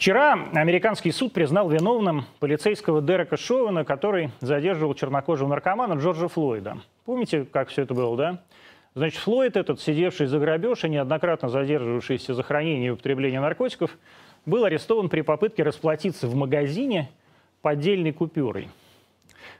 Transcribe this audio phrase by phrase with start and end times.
[0.00, 6.78] Вчера американский суд признал виновным полицейского Дерека Шовена, который задерживал чернокожего наркомана Джорджа Флойда.
[7.04, 8.38] Помните, как все это было, да?
[8.94, 13.90] Значит, Флойд этот, сидевший за грабеж и неоднократно задерживавшийся за хранение и употребление наркотиков,
[14.46, 17.10] был арестован при попытке расплатиться в магазине
[17.60, 18.70] поддельной купюрой.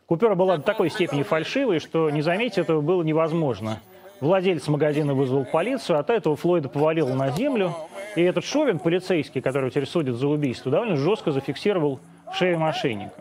[0.06, 3.82] Купюра была до такой степени фальшивой, что не заметить этого было невозможно.
[4.20, 7.74] Владелец магазина вызвал полицию, а та этого Флойда повалила на землю–
[8.16, 12.00] и этот Шовин, полицейский, который теперь судит за убийство, довольно жестко зафиксировал
[12.32, 13.12] шею мошенника.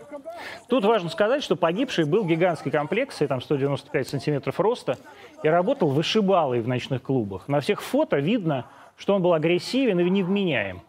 [0.67, 4.97] Тут важно сказать, что погибший был гигантской комплекции, там 195 сантиметров роста,
[5.43, 7.47] и работал вышибалой в ночных клубах.
[7.47, 8.65] На всех фото видно,
[8.97, 10.81] что он был агрессивен и невменяем.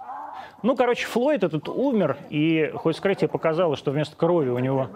[0.62, 4.88] Ну, короче, Флойд этот умер, и хоть вскрытие показало, что вместо крови у него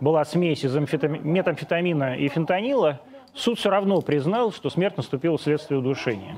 [0.00, 3.00] была смесь из метамфетамина и фентанила,
[3.34, 6.36] суд все равно признал, что смерть наступила вследствие удушения.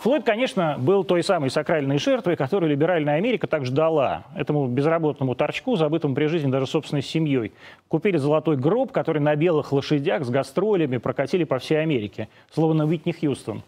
[0.00, 4.24] Флойд, конечно, был той самой сакральной жертвой, которую либеральная Америка так ждала.
[4.34, 7.52] Этому безработному торчку, забытому при жизни даже собственной семьей,
[7.88, 13.12] купили золотой гроб, который на белых лошадях с гастролями прокатили по всей Америке, словно Уитни
[13.12, 13.62] Хьюстон.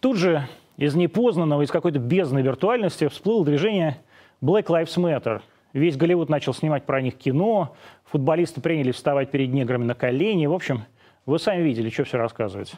[0.00, 3.96] Тут же из непознанного, из какой-то бездны виртуальности всплыло движение
[4.42, 5.40] Black Lives Matter.
[5.72, 10.44] Весь Голливуд начал снимать про них кино, футболисты приняли вставать перед неграми на колени.
[10.44, 10.82] В общем,
[11.28, 12.72] вы сами видели, что все рассказывать.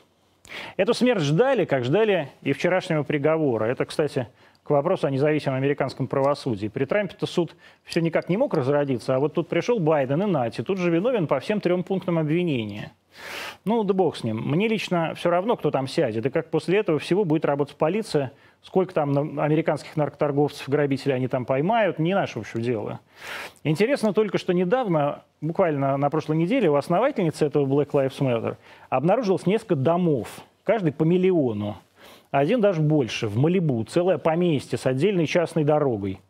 [0.77, 3.67] Эту смерть ждали, как ждали и вчерашнего приговора.
[3.67, 4.27] Это, кстати,
[4.65, 6.67] к вопросу о независимом американском правосудии.
[6.67, 10.63] При Трампе-то суд все никак не мог разродиться, а вот тут пришел Байден и Нати,
[10.63, 12.93] тут же виновен по всем трем пунктам обвинения.
[13.65, 14.39] Ну, да бог с ним.
[14.39, 18.33] Мне лично все равно, кто там сядет, и как после этого всего будет работать полиция,
[18.63, 23.01] сколько там американских наркоторговцев, грабителей они там поймают, не наше, в общем, дело.
[23.65, 28.57] Интересно только, что недавно, буквально на прошлой неделе, у основательницы этого Black Lives Matter
[28.89, 30.29] обнаружилось несколько домов,
[30.65, 31.77] каждый по миллиону.
[32.31, 36.21] Один даже больше, в Малибу, целое поместье с отдельной частной дорогой.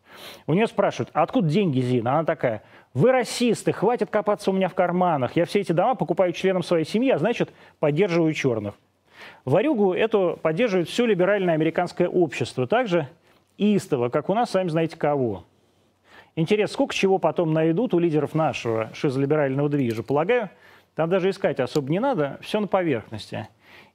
[0.47, 2.13] У нее спрашивают, откуда деньги, Зина?
[2.13, 5.35] Она такая, вы расисты, хватит копаться у меня в карманах.
[5.35, 8.75] Я все эти дома покупаю членам своей семьи, а значит, поддерживаю черных.
[9.45, 12.67] Варюгу эту поддерживает все либеральное американское общество.
[12.67, 13.07] Также
[13.57, 15.45] истово, как у нас, сами знаете кого.
[16.35, 20.01] Интересно, сколько чего потом найдут у лидеров нашего шизолиберального движа?
[20.03, 20.49] Полагаю,
[20.95, 23.47] там даже искать особо не надо, все на поверхности.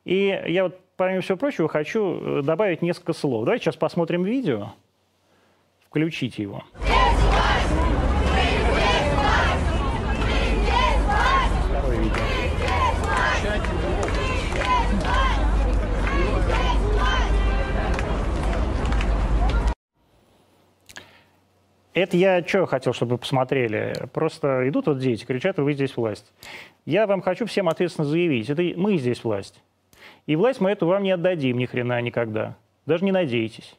[0.05, 3.45] И я вот, помимо всего прочего, хочу э, добавить несколько слов.
[3.45, 4.73] Давайте сейчас посмотрим видео.
[5.89, 6.63] Включите его.
[21.97, 23.95] Это я что хотел, чтобы вы посмотрели.
[24.13, 26.31] Просто идут вот дети, кричат, вы здесь власть.
[26.85, 29.63] Я вам хочу всем ответственно заявить, это мы здесь власть.
[30.27, 32.55] И власть мы эту вам не отдадим ни хрена никогда.
[32.85, 33.77] Даже не надейтесь.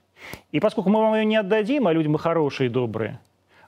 [0.51, 3.19] И поскольку мы вам ее не отдадим, а люди мы хорошие добрые,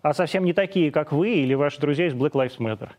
[0.01, 2.89] а совсем не такие, как вы или ваши друзья из Black Lives Matter,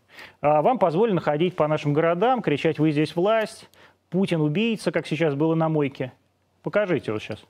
[0.40, 3.68] а вам позволено ходить по нашим городам, кричать «Вы здесь власть»,
[4.08, 6.12] «Путин убийца», как сейчас было на мойке.
[6.62, 7.44] Покажите вот сейчас.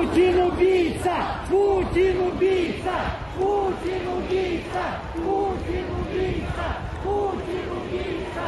[0.00, 1.14] Путин убийца!
[1.50, 2.94] Путин убийца!
[3.36, 4.82] Путин убийца!
[5.14, 6.66] Путин убийца!
[7.04, 8.46] Путин убийца!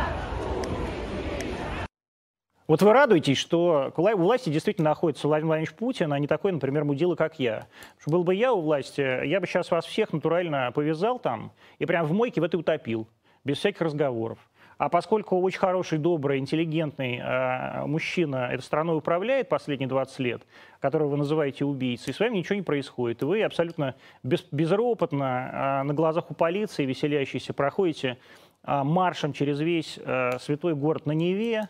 [2.66, 6.84] Вот вы радуетесь, что у власти действительно находится Владимир Владимирович Путин, а не такой, например,
[6.84, 7.66] мудила, как я.
[8.00, 11.84] Что был бы я у власти, я бы сейчас вас всех натурально повязал там и
[11.84, 13.06] прям в мойке в этой утопил,
[13.44, 14.38] без всяких разговоров.
[14.82, 20.43] А поскольку очень хороший, добрый, интеллигентный э, мужчина этой страной управляет последние 20 лет,
[20.81, 23.22] которого вы называете убийцей, с вами ничего не происходит.
[23.22, 23.94] И вы абсолютно
[24.25, 28.19] без, безропотно э, на глазах у полиции, веселящиеся, проходите
[28.65, 31.69] э, маршем через весь э, святой город на Неве,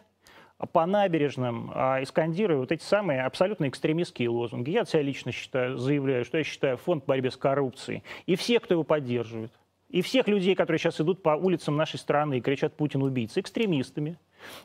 [0.72, 4.70] по набережным, э, и вот эти самые абсолютно экстремистские лозунги.
[4.70, 8.04] Я от себя лично считаю, заявляю, что я считаю фонд борьбы с коррупцией.
[8.24, 9.52] И все, кто его поддерживает
[9.92, 14.18] и всех людей, которые сейчас идут по улицам нашей страны и кричат «Путин убийца», экстремистами.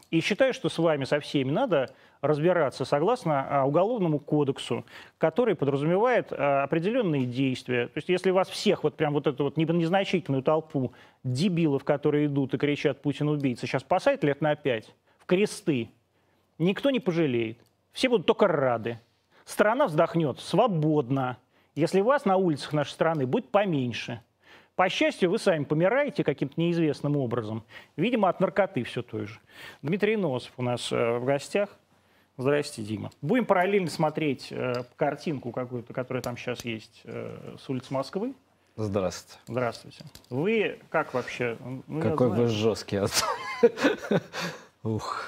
[0.09, 4.85] И считаю, что с вами, со всеми, надо разбираться согласно а, Уголовному кодексу,
[5.17, 7.87] который подразумевает а, определенные действия.
[7.87, 10.93] То есть если вас всех, вот прям вот эту вот незначительную толпу
[11.25, 15.89] дебилов, которые идут и кричат «Путин убийца», сейчас посадят лет на пять в кресты,
[16.57, 17.59] никто не пожалеет.
[17.91, 18.99] Все будут только рады.
[19.43, 21.37] Страна вздохнет свободно,
[21.75, 24.21] если вас на улицах нашей страны будет поменьше–
[24.77, 27.63] по счастью, вы сами помираете каким-то неизвестным образом.
[27.95, 29.39] Видимо, от наркоты все той же.
[29.81, 31.69] Дмитрий Носов у нас э, в гостях.
[32.37, 33.09] Здрасте, Дима.
[33.23, 38.35] Будем параллельно смотреть э, картинку какую-то, которая там сейчас есть э, с улицы Москвы.
[38.75, 39.39] Здравствуйте.
[39.47, 40.05] Здравствуйте.
[40.29, 41.57] Вы как вообще?
[41.87, 43.01] Ну, Какой вы жесткий.
[44.83, 45.25] Ух.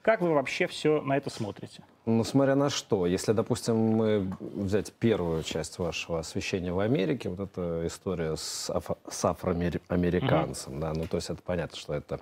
[0.00, 1.82] Как вы вообще все на это смотрите?
[2.06, 3.04] Ну, смотря на что.
[3.04, 8.96] Если, допустим, мы взять первую часть вашего освещения в Америке, вот эта история с, аф-
[9.10, 10.80] с афроамериканцем, угу.
[10.80, 12.20] да, ну, то есть это понятно, что это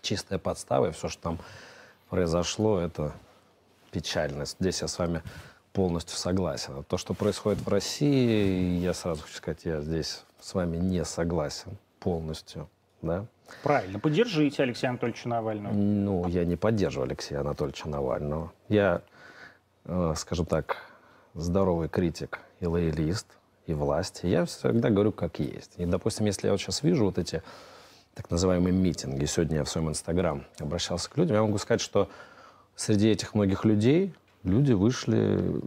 [0.00, 1.38] чистая подстава, и все, что там
[2.08, 3.12] произошло, это
[3.90, 4.44] печально.
[4.44, 5.22] Здесь я с вами
[5.72, 6.78] полностью согласен.
[6.78, 11.04] А то, что происходит в России, я сразу хочу сказать, я здесь с вами не
[11.04, 12.68] согласен полностью.
[13.04, 13.26] Да?
[13.62, 13.98] Правильно.
[13.98, 15.72] Поддержите Алексея Анатольевича Навального.
[15.72, 18.52] Ну, я не поддерживаю Алексея Анатольевича Навального.
[18.68, 19.02] Я,
[19.84, 20.78] э, скажем так,
[21.34, 23.26] здоровый критик и лоялист,
[23.66, 24.26] и власти.
[24.26, 25.72] Я всегда говорю, как есть.
[25.76, 27.42] И, допустим, если я вот сейчас вижу вот эти
[28.14, 32.08] так называемые митинги, сегодня я в своем инстаграм обращался к людям, я могу сказать, что
[32.76, 34.14] среди этих многих людей
[34.44, 35.60] люди вышли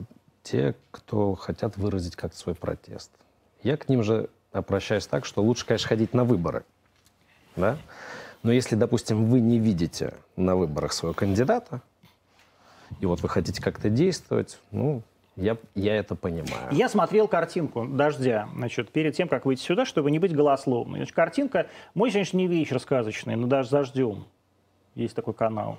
[0.44, 3.12] те, кто хотят выразить как-то свой протест.
[3.64, 6.64] Я к ним же обращаюсь так, что лучше, конечно, ходить на выборы.
[7.58, 7.78] Да?
[8.44, 11.82] Но если, допустим, вы не видите на выборах своего кандидата,
[13.02, 15.02] и вот вы хотите как-то действовать, ну,
[15.36, 16.72] я, я это понимаю.
[16.72, 21.00] Я смотрел картинку «Дождя», значит, перед тем, как выйти сюда, чтобы не быть голословной.
[21.00, 24.26] Значит, картинка «Мой сегодняшний вечер сказочный, но даже дождем».
[24.96, 25.78] Есть такой канал.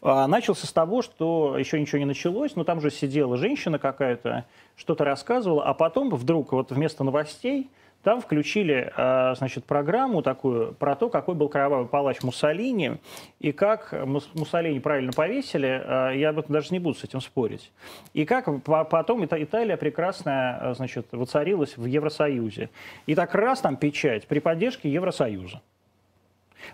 [0.00, 4.44] А, начался с того, что еще ничего не началось, но там же сидела женщина какая-то,
[4.76, 7.70] что-то рассказывала, а потом вдруг вот вместо новостей
[8.08, 12.96] там включили, а, значит, программу такую про то, какой был кровавый палач Муссолини
[13.38, 15.82] и как Муссолини правильно повесили.
[15.84, 17.70] А, я об этом даже не буду с этим спорить.
[18.14, 22.70] И как потом Италия прекрасно, значит, воцарилась в Евросоюзе.
[23.04, 25.60] И так раз там печать при поддержке Евросоюза.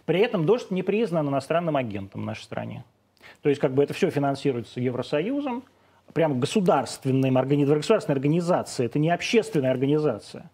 [0.04, 2.84] При этом «Дождь» не признан иностранным агентом в нашей стране.
[3.42, 5.64] То есть как бы это все финансируется Евросоюзом,
[6.12, 7.30] прям государственной
[8.14, 10.48] организацией, это не общественная организация.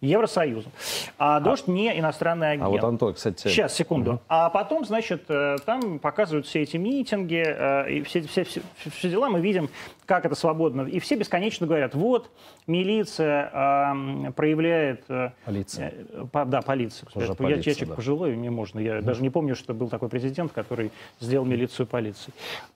[0.00, 0.72] Евросоюзом.
[1.18, 2.66] А, а «Дождь» не иностранный агент.
[2.66, 3.48] А вот Антон, кстати...
[3.48, 4.12] Сейчас, секунду.
[4.12, 4.20] Угу.
[4.28, 8.60] А потом, значит, э, там показывают все эти митинги э, и все, все, все,
[8.90, 9.28] все дела.
[9.30, 9.70] Мы видим,
[10.04, 10.82] как это свободно.
[10.82, 12.30] И все бесконечно говорят, вот,
[12.66, 15.04] милиция э, проявляет...
[15.08, 15.94] Э, полиция.
[16.10, 17.08] Э, по, да, полиция.
[17.14, 17.94] Уже я, полиция, я человек да.
[17.94, 18.78] пожилой, мне можно.
[18.78, 19.06] Я угу.
[19.06, 22.34] даже не помню, что был такой президент, который сделал милицию полицией.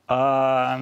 [0.08, 0.80] А,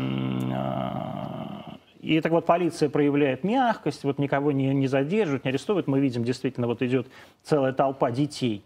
[0.52, 5.88] а, и так вот полиция проявляет мягкость, вот никого не, не задерживают, не арестовывают.
[5.88, 7.08] Мы видим, действительно, вот идет
[7.42, 8.64] целая толпа детей,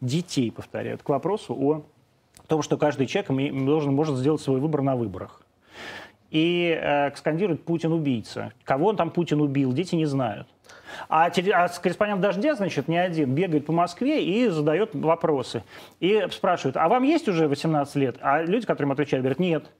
[0.00, 1.84] детей, повторяют, к вопросу о
[2.46, 3.30] том, что каждый человек
[3.64, 5.42] должен, может сделать свой выбор на выборах.
[6.30, 8.52] И э, скандирует «Путин убийца».
[8.64, 10.46] Кого он там Путин убил, дети не знают.
[11.08, 15.64] А, а корреспондент «Дождя», значит, не один, бегает по Москве и задает вопросы.
[15.98, 18.16] И спрашивает, а вам есть уже 18 лет?
[18.20, 19.70] А люди, которым отвечают, говорят, нет.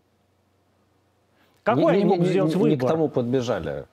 [1.62, 2.70] Какой не, они могут не, сделать не, выбор?
[2.70, 3.84] Не к тому подбежали.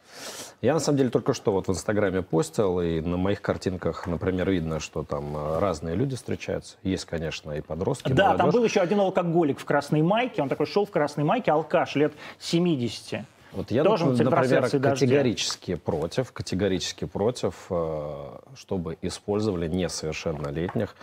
[0.61, 4.49] Я, на самом деле, только что вот в Инстаграме постил, и на моих картинках, например,
[4.49, 6.77] видно, что там э, разные люди встречаются.
[6.81, 8.41] Есть, конечно, и подростки, Да, молодежь.
[8.41, 10.41] там был еще один алкоголик в красной майке.
[10.41, 13.21] Он такой шел в красной майке, алкаш, лет 70.
[13.51, 15.83] Вот я, Тоже например, категорически дождя.
[15.83, 20.95] против, категорически против, э, чтобы использовали несовершеннолетних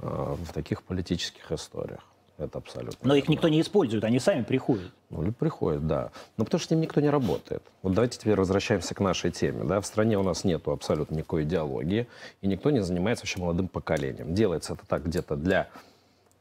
[0.00, 2.00] э, в таких политических историях.
[2.38, 2.98] Это абсолютно.
[3.02, 4.92] Но их никто не использует, они сами приходят.
[5.08, 6.10] Ну, или приходят, да.
[6.36, 7.62] Но потому что с ним никто не работает.
[7.82, 9.64] Вот давайте теперь возвращаемся к нашей теме.
[9.64, 9.80] Да?
[9.80, 12.06] В стране у нас нет абсолютно никакой идеологии,
[12.42, 14.34] и никто не занимается вообще молодым поколением.
[14.34, 15.68] Делается это так где-то для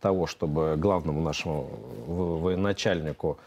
[0.01, 1.69] того, чтобы главному нашему
[2.07, 3.38] военачальнику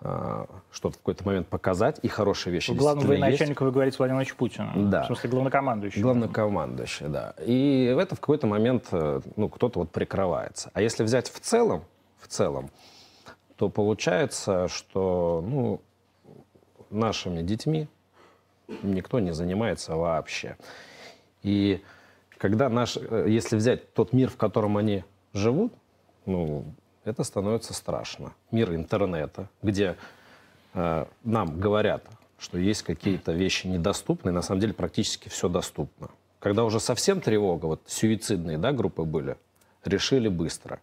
[0.00, 4.90] что-то в какой-то момент показать, и хорошие вещи Главного военачальника вы говорите Владимир Владимирович Путин.
[4.90, 5.02] Да.
[5.02, 6.02] В смысле, главнокомандующий.
[6.02, 7.34] Главнокомандующий, да.
[7.44, 10.70] И это в какой-то момент, э, ну, кто-то вот прикрывается.
[10.72, 11.82] А если взять в целом,
[12.20, 12.70] в целом,
[13.56, 15.80] то получается, что, ну,
[16.90, 17.88] нашими детьми
[18.82, 20.56] никто не занимается вообще.
[21.42, 21.82] И
[22.36, 25.02] когда наш, э, если взять тот мир, в котором они
[25.32, 25.72] живут,
[26.24, 26.64] ну,
[27.04, 28.32] это становится страшно.
[28.50, 29.96] Мир интернета, где
[30.74, 32.04] э, нам говорят,
[32.38, 36.10] что есть какие-то вещи недоступные, на самом деле практически все доступно.
[36.38, 39.36] Когда уже совсем тревога, вот суицидные да, группы были,
[39.84, 40.80] решили быстро.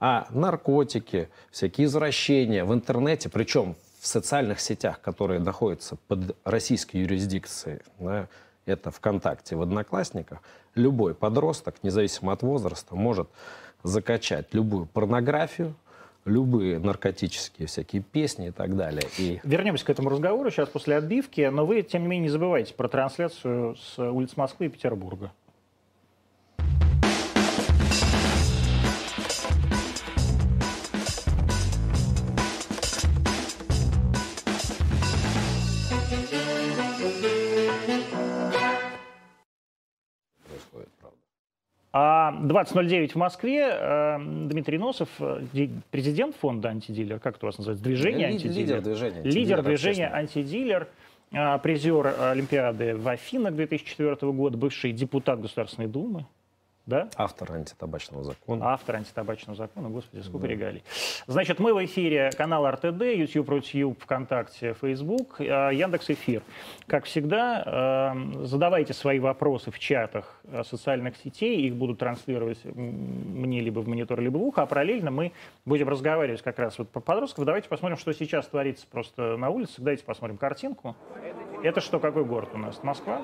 [0.00, 7.80] А наркотики, всякие извращения в интернете, причем в социальных сетях, которые находятся под российской юрисдикцией,
[7.98, 8.28] да,
[8.66, 10.40] это ВКонтакте, в Одноклассниках,
[10.74, 13.28] любой подросток, независимо от возраста, может
[13.82, 15.74] закачать любую порнографию,
[16.24, 19.08] любые наркотические всякие песни и так далее.
[19.18, 19.40] И...
[19.44, 22.88] Вернемся к этому разговору сейчас после отбивки, но вы, тем не менее, не забывайте про
[22.88, 25.32] трансляцию с улиц Москвы и Петербурга.
[41.90, 47.56] А 20.09 в Москве э, Дмитрий Носов, э, президент фонда «Антидилер», как это у вас
[47.56, 48.80] называется, движение Лидер «Антидилер».
[48.82, 50.10] движения Лидер движения.
[50.12, 50.88] «Антидилер»,
[51.32, 56.26] э, призер Олимпиады в Афинах 2004 года, бывший депутат Государственной Думы,
[56.88, 57.08] да?
[57.16, 58.72] Автор антитабачного закона.
[58.72, 60.82] Автор антитабачного закона, господи, сколько регалий.
[61.26, 66.42] Значит, мы в эфире канал РТД, YouTube, Рутюб, ВКонтакте, Facebook, э, Яндекс Эфир.
[66.86, 73.60] Как всегда, э, задавайте свои вопросы в чатах э, социальных сетей, их будут транслировать мне
[73.60, 75.32] либо в монитор, либо в ухо, а параллельно мы
[75.66, 77.44] будем разговаривать как раз вот по подростков.
[77.44, 79.74] Давайте посмотрим, что сейчас творится просто на улице.
[79.78, 80.96] Давайте посмотрим картинку.
[81.62, 82.82] Это что, какой город у нас?
[82.82, 83.22] Москва?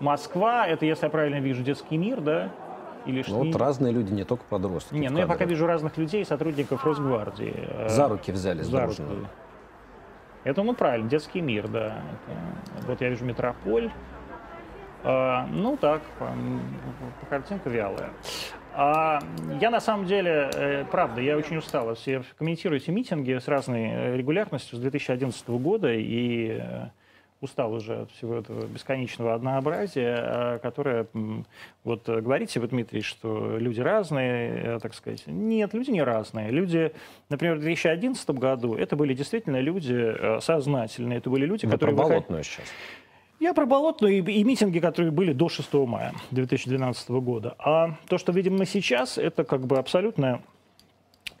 [0.00, 2.50] Москва, это, если я правильно вижу, детский мир, да?
[3.06, 3.24] Или?
[3.28, 4.94] Ну, вот разные люди, не только подростки.
[4.94, 7.54] Не, ну я пока вижу разных людей, сотрудников Росгвардии.
[7.56, 8.70] э, За руки за руки.
[8.70, 9.28] дружно.
[10.44, 11.86] Это, ну, правильно, детский мир, да.
[12.78, 13.90] Это- вот я вижу метрополь.
[15.04, 16.26] А, ну, так, по,
[17.20, 18.10] по картинка вялая.
[18.74, 19.20] А,
[19.60, 21.94] я на самом деле, э, правда, я очень устал.
[21.94, 26.60] Все комментирую эти митинги с разной э, регулярностью с 2011 года и
[27.40, 31.06] устал уже от всего этого бесконечного однообразия, э, которое,
[31.84, 35.24] вот э, говорите вы, Дмитрий, что люди разные, э, так сказать.
[35.26, 36.50] Нет, люди не разные.
[36.50, 36.92] Люди,
[37.28, 41.76] например, в 2011 году это были действительно люди э, сознательные, это были люди, Вы про
[41.78, 41.96] которые...
[41.96, 42.64] выход- болотную сейчас.
[43.38, 47.54] я про болотную и, и митинги, которые были до 6 мая 2012 года.
[47.58, 50.40] А то, что видим мы сейчас, это как бы абсолютно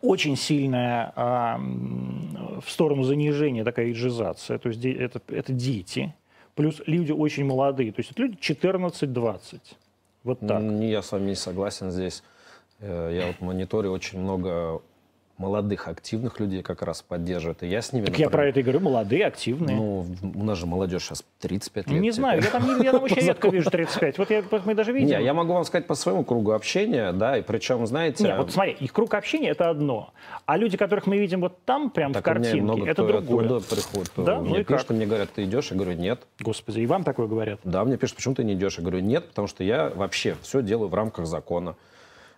[0.02, 4.58] очень сильная а, в сторону занижения такая иджизация.
[4.58, 6.14] То есть это, это дети,
[6.54, 7.92] плюс люди очень молодые.
[7.92, 9.60] То есть это люди 14-20.
[10.24, 10.62] Вот так.
[10.62, 12.22] Я с вами не согласен здесь.
[12.80, 14.82] Э, Я вот мониторю очень много
[15.38, 17.62] молодых, активных людей как раз поддерживают.
[17.62, 18.06] И я с ними...
[18.06, 18.80] так я например, про это и говорю.
[18.80, 19.76] Молодые, активные.
[19.76, 22.00] Ну, у нас же молодежь сейчас 35 лет.
[22.00, 22.14] не типа.
[22.14, 24.18] знаю, я там, я там очень редко вижу 35.
[24.18, 25.08] Вот я, мы даже видим.
[25.08, 28.24] Не, я могу вам сказать по своему кругу общения, да, и причем, знаете...
[28.24, 30.12] Не, вот смотри, их круг общения это одно,
[30.46, 33.44] а люди, которых мы видим вот там, прям так в картинке, это другое.
[33.44, 34.12] оттуда приходит.
[34.16, 34.40] Да?
[34.40, 35.70] Мне Ну пишут, мне говорят, ты идешь?
[35.70, 36.20] Я говорю, нет.
[36.40, 37.60] Господи, и вам такое говорят?
[37.64, 38.78] Да, мне пишут, почему ты не идешь?
[38.78, 41.76] Я говорю, нет, потому что я вообще все делаю в рамках закона.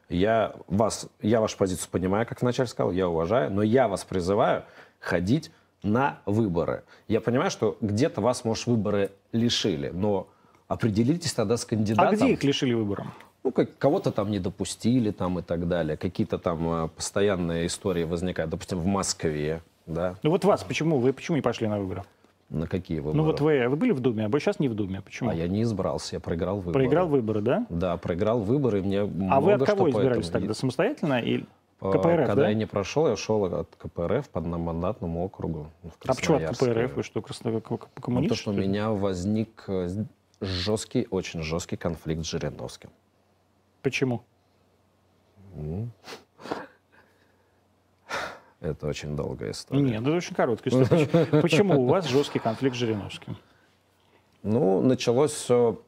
[0.08, 4.64] Я, вас, я вашу позицию понимаю, как вначале сказал, я уважаю, но я вас призываю
[5.00, 5.50] ходить
[5.82, 6.82] на выборы.
[7.08, 10.28] Я понимаю, что где-то вас, может, выборы лишили, но
[10.66, 12.14] определитесь тогда с А кандидатом.
[12.16, 13.12] где их лишили выбором?
[13.44, 15.96] Ну, как, кого-то там не допустили там и так далее.
[15.96, 18.50] Какие-то там э, постоянные истории возникают.
[18.50, 20.16] Допустим, в Москве, да?
[20.22, 20.98] Ну вот вас, почему?
[20.98, 22.04] Вы почему не пошли на выборы?
[22.50, 23.16] На какие выборы?
[23.16, 25.02] Ну вот вы, вы были в Думе, а вы сейчас не в Думе.
[25.02, 25.28] Почему?
[25.30, 26.72] А я не избрался, я проиграл выборы.
[26.72, 27.66] Проиграл выборы, да?
[27.68, 30.54] Да, проиграл выборы, и мне А много вы от кого что избирались поэтому- тогда?
[30.54, 31.46] Самостоятельно или
[31.80, 32.48] А, КПРФ, Когда да?
[32.48, 36.56] я не прошел, я шел от КПРФ по одномандатному округу в А почему от.
[36.56, 36.96] КПРФ?
[36.96, 37.50] Вы что, красно...
[37.52, 37.60] Ну,
[38.00, 38.30] коммунист?
[38.30, 38.66] то, что у что ли?
[38.66, 39.88] меня возник э,
[40.40, 42.88] жесткий, очень жесткий конфликт с Жириновским.
[43.82, 44.22] Почему?
[48.60, 49.80] Это очень долгая история.
[49.82, 51.06] Нет, это очень короткая история.
[51.42, 53.36] Почему- у вас жесткий конфликт с Жириновским?
[54.42, 55.80] Ну, началось все...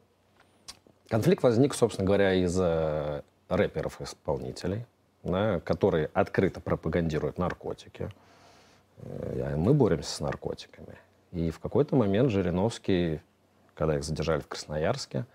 [1.09, 4.85] Конфликт возник, собственно говоря, из э, рэперов-исполнителей,
[5.23, 8.09] да, которые открыто пропагандируют наркотики.
[8.99, 10.95] Э, Мы боремся с наркотиками.
[11.33, 13.19] И в какой-то момент Жириновский,
[13.75, 15.25] когда их задержали в Красноярске,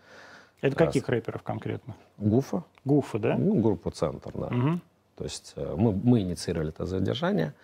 [0.63, 1.95] Это каких рэперов конкретно?
[2.17, 3.37] Гуфа, Гуфа, да?
[3.37, 4.49] ну, группу «Центр», да.
[4.49, 4.81] Мгм.
[5.17, 7.55] То есть э, мы, мы инициировали это задержание.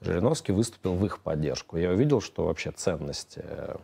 [0.00, 1.76] Жириновский выступил в их поддержку.
[1.76, 3.76] Я увидел, что вообще ценности э,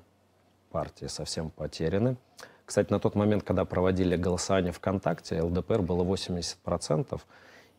[0.70, 2.16] партии совсем потеряны.
[2.64, 7.20] Кстати, на тот момент, когда проводили голосование ВКонтакте, ЛДПР было 80%,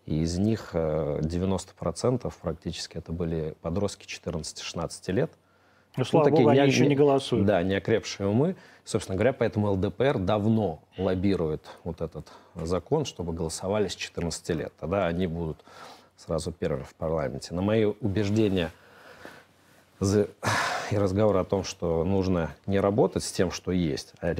[0.05, 5.31] и из них э, 90% практически это были подростки 14-16 лет.
[5.97, 7.45] Ну, слава такие богу, они не- еще не- голосуют.
[7.45, 8.55] Да, не окрепшие умы.
[8.85, 14.71] Собственно говоря, поэтому ЛДПР давно лоббирует вот этот закон, чтобы голосовали с 14 лет.
[14.79, 15.57] Тогда они будут
[16.15, 17.53] сразу первыми в парламенте.
[17.53, 18.71] На мои убеждения
[20.01, 24.35] и разговор о том, что нужно не работать с тем, что есть, а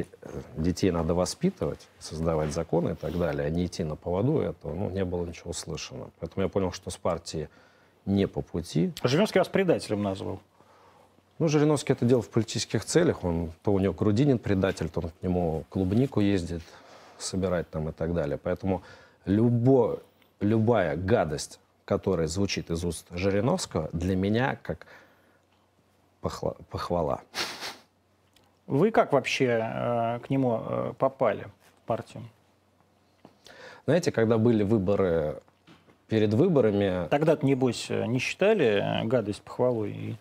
[0.56, 4.90] детей надо воспитывать, создавать законы и так далее, а не идти на поводу этого, ну,
[4.92, 6.12] не было ничего слышано.
[6.20, 7.50] Поэтому я понял, что с партией
[8.06, 8.94] не по пути.
[9.04, 10.40] Жириновский вас предателем назвал.
[11.40, 13.24] Ну, Жириновский это делал в политических целях.
[13.24, 16.62] Он, то у него Грудинин предатель, то он к нему клубнику ездит
[17.20, 18.40] собирать там и так далее.
[18.42, 18.82] Поэтому
[19.26, 20.02] любо,
[20.40, 24.88] любая гадость, которая звучит из уст Жириновского, для меня как
[26.22, 27.22] похла- похвала.
[28.66, 31.46] Вы как вообще э, к нему э, попали
[31.84, 32.24] в партию?
[33.86, 35.42] Знаете, когда были выборы,
[36.10, 37.08] перед выборами...
[37.08, 40.18] Тогда-то, небось, э, не считали э, гадость похвалой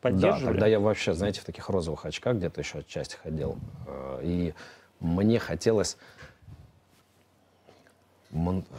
[0.00, 0.44] и Да, поддерживали?
[0.52, 3.58] тогда я вообще, знаете, в таких розовых очках где-то еще отчасти ходил.
[3.86, 4.54] Э, И
[5.00, 5.96] мне хотелось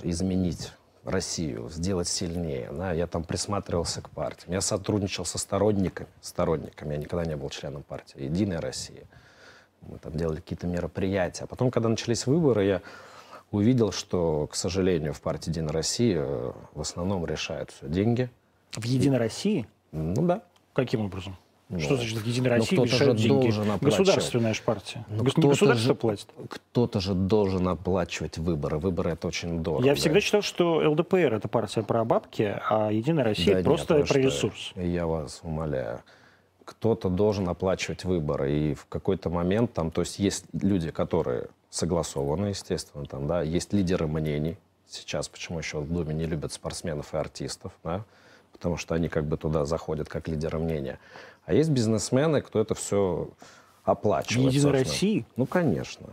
[0.04, 0.72] изменить
[1.04, 2.70] Россию, сделать сильнее.
[2.72, 2.92] Да?
[2.94, 4.54] Я там присматривался к партиям.
[4.54, 6.08] Я сотрудничал со сторонниками.
[6.22, 6.94] Сторонниками.
[6.94, 8.24] Я никогда не был членом партии.
[8.24, 9.04] Единая Россия.
[9.82, 11.46] Мы там делали какие-то мероприятия.
[11.46, 12.82] А потом, когда начались выборы, я
[13.50, 18.30] увидел, что, к сожалению, в партии «Единая Россия» э, в основном решают все деньги.
[18.74, 19.68] В «Единой России»?
[19.92, 20.44] Ну да.
[20.74, 21.36] Каким образом?
[21.72, 23.44] Ну, что значит в Единой России ну, решают же деньги?
[23.44, 25.06] Должен Государственная же партия.
[25.08, 26.28] Ну, не государство же, платит.
[26.50, 28.78] Кто-то же должен оплачивать выборы.
[28.78, 29.86] Выборы это очень дорого.
[29.86, 34.10] Я всегда считал, что ЛДПР это партия про бабки, а Единая Россия да просто нет,
[34.10, 34.74] про ресурс.
[34.76, 36.02] Я вас умоляю.
[36.66, 38.52] Кто-то должен оплачивать выборы.
[38.52, 43.72] И в какой-то момент там, то есть есть люди, которые согласованы, естественно, там, да, есть
[43.72, 44.58] лидеры мнений.
[44.90, 48.04] Сейчас почему еще в Думе не любят спортсменов и артистов, да,
[48.62, 51.00] потому что они как бы туда заходят как лидеры мнения.
[51.46, 53.32] А есть бизнесмены, кто это все
[53.84, 54.54] оплачивает.
[54.54, 55.26] Единой России?
[55.36, 56.10] Ну, конечно.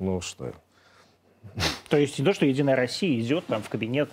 [0.00, 0.52] Ну, что?
[1.88, 4.10] То есть не то, что Единая Россия идет там в кабинет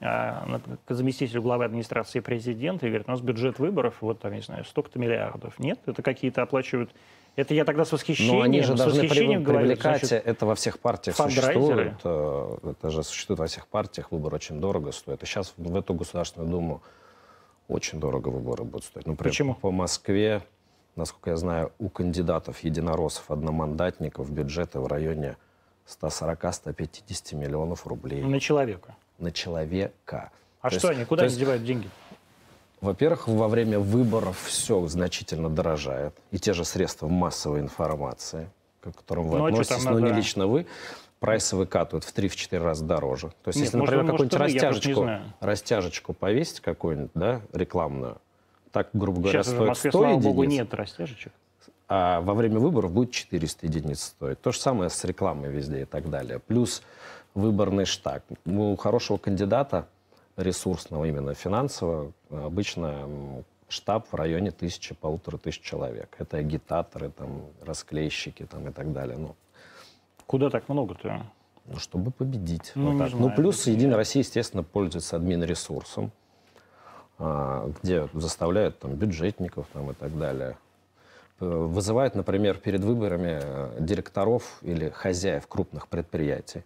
[0.00, 4.40] а, к заместителю главы администрации президента и говорит, у нас бюджет выборов, вот там, не
[4.40, 5.58] знаю, столько-то миллиардов.
[5.58, 6.92] Нет, это какие-то оплачивают
[7.36, 8.36] это я тогда с восхищением.
[8.36, 11.94] Но они же должны привлекать, говорят, значит, это во всех партиях существует.
[12.04, 15.22] Э, это же существует во всех партиях, выбор очень дорого стоит.
[15.22, 16.82] И сейчас в эту Государственную Думу
[17.68, 19.06] очень дорого выборы будут стоить.
[19.06, 19.54] Например, Почему?
[19.54, 20.42] По Москве,
[20.94, 25.36] насколько я знаю, у кандидатов единороссов, одномандатников бюджеты в районе
[25.86, 28.22] 140-150 миллионов рублей.
[28.22, 28.94] На человека?
[29.18, 30.30] На человека.
[30.60, 31.88] А то что есть, они, куда они девают деньги?
[32.82, 36.14] Во-первых, во время выборов все значительно дорожает.
[36.32, 40.06] И те же средства массовой информации, к которым вы Ночью относитесь, но надо...
[40.06, 40.66] не лично вы,
[41.20, 43.28] прайсы выкатывают в 3-4 раза дороже.
[43.44, 45.08] То есть, Нет, если, например, какую-нибудь растяжечку,
[45.38, 48.18] растяжечку повесить какую-нибудь, да, рекламную,
[48.72, 50.24] так, грубо говоря, Сейчас стоит в Москве, 100 слава единиц.
[50.24, 51.32] богу, нет растяжечек.
[51.88, 54.40] А во время выборов будет 400 единиц стоить.
[54.40, 56.40] То же самое с рекламой везде и так далее.
[56.40, 56.82] Плюс
[57.34, 58.24] выборный штаб.
[58.44, 59.86] У хорошего кандидата
[60.36, 66.14] ресурсного, именно финансового, обычно штаб в районе тысячи, полутора тысяч человек.
[66.18, 69.16] Это агитаторы, там, расклейщики там, и так далее.
[69.16, 69.34] Ну,
[70.26, 71.26] Куда так много-то?
[71.66, 72.72] Ну, чтобы победить.
[72.74, 73.10] Ну, вот так.
[73.10, 76.10] Знаю, ну плюс Единая Россия, естественно, пользуется админ-ресурсом,
[77.18, 80.56] а, где заставляют там, бюджетников там, и так далее.
[81.38, 86.62] Вызывают, например, перед выборами э, директоров или хозяев крупных предприятий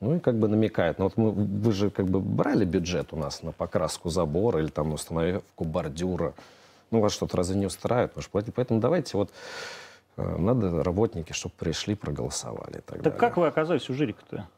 [0.00, 0.98] ну и как бы намекает.
[0.98, 4.68] Ну вот мы, вы же как бы брали бюджет у нас на покраску забора или
[4.68, 6.34] там на установку бордюра.
[6.90, 8.12] Ну вас что-то разве не устраивает?
[8.12, 9.30] Потому что Поэтому давайте вот
[10.16, 12.78] э, надо работники, чтобы пришли, проголосовали.
[12.78, 13.18] И так так далее.
[13.18, 14.48] как вы оказались у Жирика-то?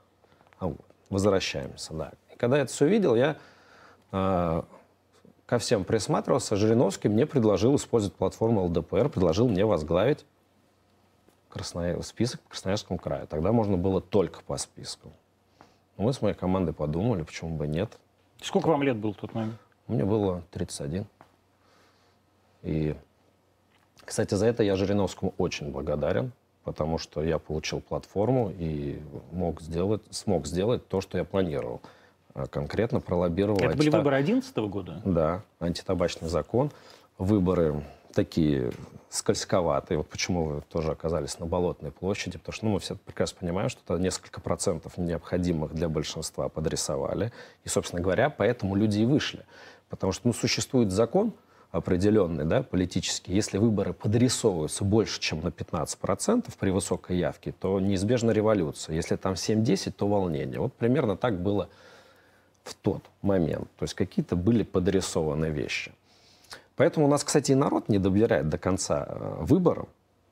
[0.59, 2.12] А вот, возвращаемся, да.
[2.33, 3.37] И когда я это все видел, я
[4.12, 4.62] э,
[5.46, 6.55] ко всем присматривался.
[6.55, 10.24] Жириновский мне предложил использовать платформу ЛДПР, предложил мне возглавить
[11.48, 12.00] Красноя...
[12.03, 13.26] список по Красноярскому краю.
[13.26, 15.11] Тогда можно было только по списку.
[16.00, 17.98] Мы с моей командой подумали, почему бы нет.
[18.40, 19.56] Сколько вам лет был в тот момент?
[19.86, 21.04] Мне было 31.
[22.62, 22.96] И,
[24.02, 26.32] кстати, за это я Жириновскому очень благодарен,
[26.64, 28.98] потому что я получил платформу и
[29.30, 31.82] мог сделать, смог сделать то, что я планировал.
[32.32, 33.58] А конкретно пролоббировал...
[33.58, 35.02] Это были выборы 2011 года?
[35.04, 36.70] Да, антитабачный закон.
[37.18, 37.84] Выборы
[38.14, 38.72] такие
[39.11, 39.99] скользковатые.
[39.99, 43.68] Вот почему вы тоже оказались на Болотной площади, потому что ну, мы все прекрасно понимаем,
[43.68, 47.33] что это несколько процентов необходимых для большинства подрисовали.
[47.64, 49.44] И, собственно говоря, поэтому люди и вышли.
[49.88, 51.35] Потому что ну, существует закон
[51.73, 53.33] определенный, да, политический.
[53.33, 58.94] Если выборы подрисовываются больше, чем на 15% при высокой явке, то неизбежна революция.
[58.94, 60.61] Если там 7-10, то волнение.
[60.61, 61.68] Вот примерно так было
[62.62, 63.68] в тот момент.
[63.79, 65.92] То есть какие-то были подрисованы вещи.
[66.81, 69.87] Поэтому у нас, кстати, и народ не добирает до конца э, выборов,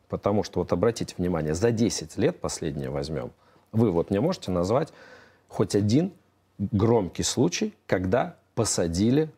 [0.08, 3.32] потому что, вот обратите внимание, за 10 лет, последнее возьмем,
[3.70, 4.90] вы вот мне можете назвать
[5.48, 6.10] хоть один
[6.58, 9.28] громкий случай, когда посадили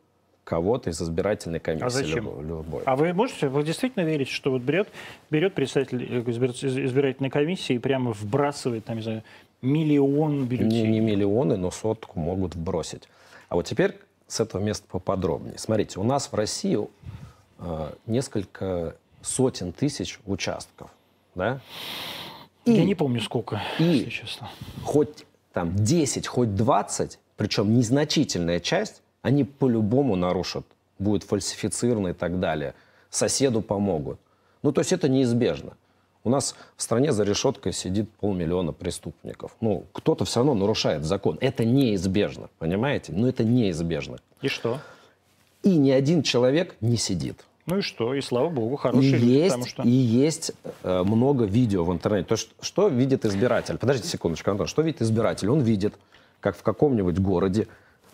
[0.45, 1.85] кого-то из избирательной комиссии.
[1.85, 2.27] А зачем?
[2.27, 2.83] Любой, любой.
[2.85, 4.87] А вы можете, вы действительно верите, что вот берет,
[5.31, 9.25] берет представитель э, избирательной комиссии и прямо вбрасывает, там, не знаю,
[9.63, 10.83] миллион бюллетеней?
[10.83, 13.09] Не, не миллионы, но сотку могут вбросить.
[13.49, 13.97] А вот теперь
[14.31, 15.59] с этого места поподробнее.
[15.59, 16.79] Смотрите, у нас в России
[17.59, 20.91] э, несколько сотен тысяч участков,
[21.35, 21.61] да?
[22.65, 24.49] И, Я не помню сколько, и если честно.
[24.85, 30.65] Хоть там 10, хоть 20, причем незначительная часть, они по-любому нарушат,
[30.99, 32.75] будут фальсифицированы и так далее.
[33.09, 34.21] Соседу помогут.
[34.63, 35.73] Ну, то есть это неизбежно.
[36.23, 39.53] У нас в стране за решеткой сидит полмиллиона преступников.
[39.61, 41.39] Ну, кто-то все равно нарушает закон.
[41.41, 43.13] Это неизбежно, понимаете?
[43.15, 44.19] Но это неизбежно.
[44.43, 44.81] И что?
[45.63, 47.45] И ни один человек не сидит.
[47.67, 48.15] Ну и что?
[48.15, 49.83] И слава богу, И хорошие люди, есть, потому что...
[49.83, 50.53] и есть
[50.83, 52.29] э, много видео в интернете.
[52.29, 53.79] То, есть, что видит избиратель?
[53.79, 54.67] Подождите секундочку, Антон.
[54.67, 55.49] Что видит избиратель?
[55.49, 55.95] Он видит,
[56.41, 57.69] как в каком-нибудь городе,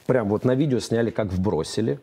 [0.07, 2.01] прям вот на видео сняли, как вбросили.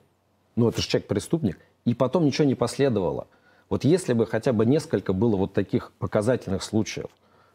[0.55, 1.59] Ну, это же человек-преступник.
[1.85, 3.27] И потом ничего не последовало.
[3.73, 7.07] Вот если бы хотя бы несколько было вот таких показательных случаев,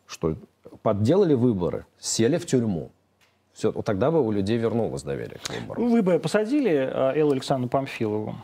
[0.05, 0.35] что
[0.83, 2.91] подделали выборы, сели в тюрьму,
[3.53, 5.89] все, вот тогда бы у людей вернулось доверие к выборам.
[5.89, 8.35] Вы бы посадили а, Эллу Александру Памфилову?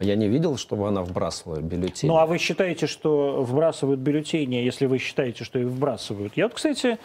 [0.00, 2.10] Я не видел, чтобы она вбрасывала бюллетени.
[2.10, 6.32] Ну, а вы считаете, что вбрасывают бюллетени, если вы считаете, что их вбрасывают?
[6.36, 6.98] Я вот, кстати...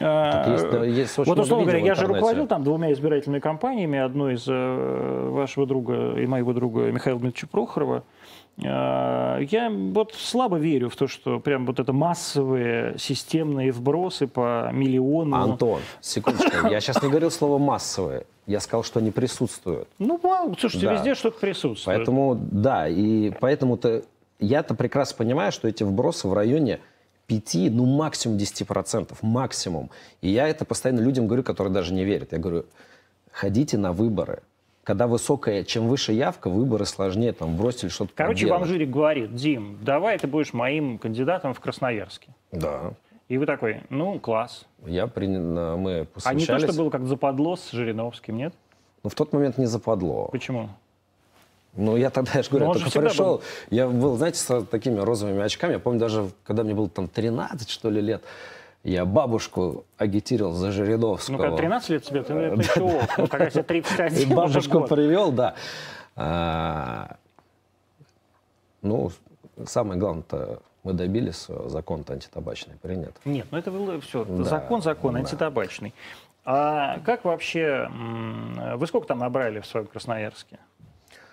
[0.00, 4.34] э, есть, да, есть вот, условно говоря, я же руководил там двумя избирательными кампаниями, одной
[4.34, 8.02] из э, вашего друга и моего друга Михаила Дмитриевича Прохорова.
[8.62, 14.70] Э, Я вот слабо верю в то, что прям вот это массовые системные вбросы по
[14.72, 15.36] миллиону.
[15.36, 18.26] Антон, секундочку, я сейчас не говорил слово массовые.
[18.46, 19.88] Я сказал, что они присутствуют.
[19.98, 20.20] Ну,
[20.58, 20.94] слушайте, Да.
[20.94, 21.96] везде что-то присутствует.
[21.98, 24.02] Поэтому, да, и поэтому-то
[24.38, 26.80] я-то прекрасно понимаю, что эти вбросы в районе
[27.26, 29.90] 5, ну максимум 10%, максимум.
[30.20, 32.32] И я это постоянно людям говорю, которые даже не верят.
[32.32, 32.66] Я говорю,
[33.32, 34.42] ходите на выборы.
[34.84, 39.78] Когда высокая, чем выше явка, выборы сложнее, там, бросили что-то Короче, вам жюри говорит, Дим,
[39.80, 42.28] давай ты будешь моим кандидатом в Красноярске.
[42.52, 42.92] Да.
[43.28, 44.66] И вы такой, ну, класс.
[44.84, 48.52] Я принял, мы А не то, что было как западло с Жириновским, нет?
[49.02, 50.28] Ну, в тот момент не западло.
[50.30, 50.68] Почему?
[51.76, 55.00] Ну, я тогда, я же говорю, Ну, я только пришел, я был, знаете, с такими
[55.00, 55.72] розовыми очками.
[55.72, 58.22] Я помню, даже когда мне было там 13, что ли, лет,
[58.84, 61.36] я бабушку агитировал за Жириновского.
[61.36, 63.18] Ну, когда 13 лет тебе, ты, это еще ок.
[63.18, 65.54] Ну, когда тебе 31 И бабушку привел, да.
[66.16, 67.16] А,
[68.82, 69.10] ну,
[69.66, 73.16] самое главное-то, мы добились, э, закон-то антитабачный принят.
[73.24, 74.26] Нет, ну это было все.
[74.26, 75.20] Да, закон, закон, да.
[75.20, 75.94] антитабачный.
[76.44, 77.88] А как вообще,
[78.74, 80.58] вы сколько там набрали в своем Красноярске?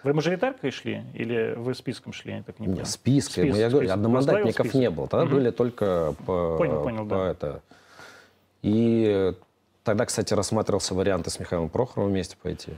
[0.03, 2.33] Вы мажоритаркой шли или вы списком шли?
[2.33, 2.85] Я так не понял.
[2.85, 3.95] списка, Список, я говорю, список.
[3.97, 5.07] одномандатников не было.
[5.07, 5.35] Тогда Мгм.
[5.35, 7.27] были только по, Понял, понял, по да.
[7.29, 7.61] это.
[8.61, 9.33] И
[9.83, 12.73] тогда, кстати, рассматривался вариант с Михаилом Прохоровым вместе пойти.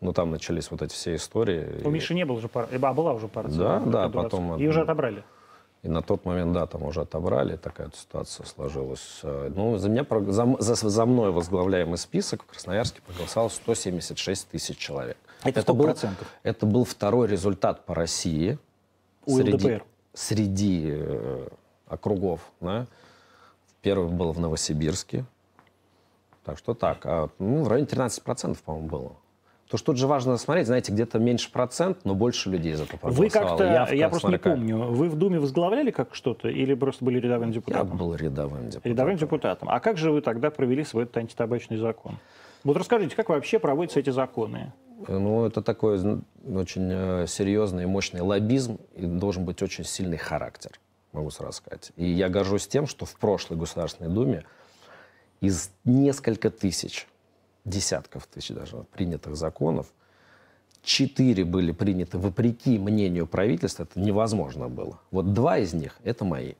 [0.00, 1.80] Ну, там начались вот эти все истории.
[1.84, 2.78] У И- Миши не было же партии.
[2.80, 3.56] А была уже партия.
[3.56, 4.12] Да, да, 2020.
[4.12, 5.22] потом И уже отобрали.
[5.82, 9.20] И на тот момент, да, там уже отобрали, такая ситуация сложилась.
[9.22, 15.16] Ну, за, меня, за, за, за мной возглавляемый список в Красноярске проголосовало 176 тысяч человек.
[15.44, 16.10] Это сколько был?
[16.42, 18.58] Это был второй результат по России.
[19.24, 19.84] У среди, ЛДПР.
[20.14, 21.48] среди э,
[21.86, 22.40] округов.
[22.60, 22.86] Да?
[23.82, 25.24] Первый был в Новосибирске.
[26.44, 27.04] Так что так.
[27.04, 29.12] А, ну, в районе 13%, по-моему, было.
[29.68, 32.92] То, что тут же важно смотреть, знаете, где-то меньше процент, но больше людей за это
[32.94, 33.48] Вы проголосовало.
[33.48, 37.18] как-то, Явка, я просто не помню, вы в Думе возглавляли как что-то или просто были
[37.18, 37.96] рядовым Я депутатом?
[37.96, 38.90] был рядовым депутатом.
[38.92, 39.68] Рядовым депутатом.
[39.70, 42.18] А как же вы тогда провели свой этот антитабачный закон?
[42.64, 44.72] Вот расскажите, как вообще проводятся эти законы?
[45.08, 45.98] Ну, это такой
[46.46, 50.78] очень э, серьезный и мощный лоббизм, и должен быть очень сильный характер,
[51.12, 51.92] могу сразу сказать.
[51.96, 54.44] И я горжусь тем, что в прошлой Государственной Думе
[55.40, 57.06] из несколько тысяч,
[57.64, 59.86] десятков тысяч даже принятых законов,
[60.82, 65.00] четыре были приняты вопреки мнению правительства, это невозможно было.
[65.10, 66.54] Вот два из них— это мои.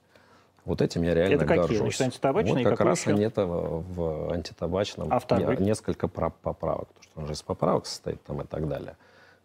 [0.65, 1.61] Вот этим я реально Это какие?
[1.63, 1.79] горжусь.
[1.97, 3.11] Значит, антитабачные Вот как раз еще?
[3.11, 5.13] они это в, антитабачном.
[5.13, 5.57] А второй?
[5.57, 8.97] Не- несколько прав- поправок, потому что он же из поправок состоит там и так далее.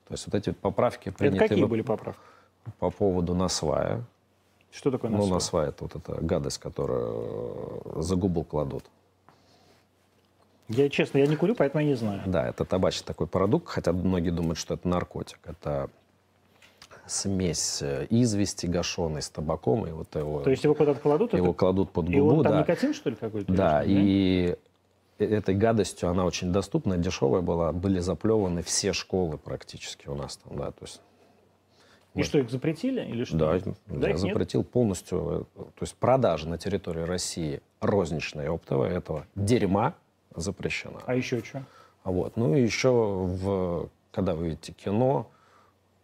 [0.07, 2.19] То есть вот эти поправки Это приняты какие во- были поправки?
[2.79, 4.03] по поводу насвая.
[4.71, 5.33] Что такое Ну, насвой?
[5.33, 8.83] насвай это вот эта гадость, которую за губу кладут.
[10.67, 12.21] Я честно, я не курю, поэтому я не знаю.
[12.25, 15.39] Да, это табачный такой продукт, хотя многие думают, что это наркотик.
[15.45, 15.89] Это
[17.07, 21.47] смесь э, извести гашеной с табаком, и вот его, То есть его куда-то кладут, его
[21.47, 22.37] это- кладут под и губу.
[22.37, 22.59] он там да.
[22.61, 23.51] никотин, что ли, какой-то?
[23.51, 24.55] Да, или и
[25.19, 27.71] э- этой гадостью она очень доступна, дешевая была.
[27.71, 31.01] Были заплеваны все школы практически у нас там, да, то есть
[32.15, 33.37] И что, их запретили или что?
[33.37, 34.33] Да, Да, я их нет?
[34.33, 39.93] запретил полностью, э, то есть продажа на территории России розничная и оптовая этого дерьма
[40.35, 40.99] запрещена.
[41.05, 41.63] А еще что?
[42.03, 42.37] А Вот.
[42.37, 45.29] Ну и еще, в, когда вы видите кино,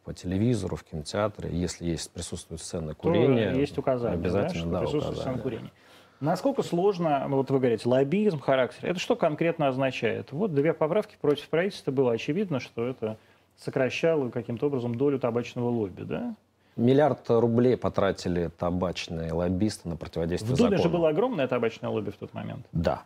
[0.03, 5.17] по телевизору, в кинотеатре, если есть присутствует сцена курения, есть указание, обязательно, да, да, присутствует
[5.17, 5.21] указание.
[5.21, 5.71] сцена курения.
[6.19, 10.31] Насколько сложно, ну, вот вы говорите, лоббизм, характер, это что конкретно означает?
[10.31, 13.17] Вот две поправки против правительства было очевидно, что это
[13.57, 16.35] сокращало каким-то образом долю табачного лобби, да?
[16.75, 20.83] Миллиард рублей потратили табачные лоббисты на противодействие В Думе закону.
[20.83, 22.65] же было огромное табачное лобби в тот момент.
[22.71, 23.03] Да.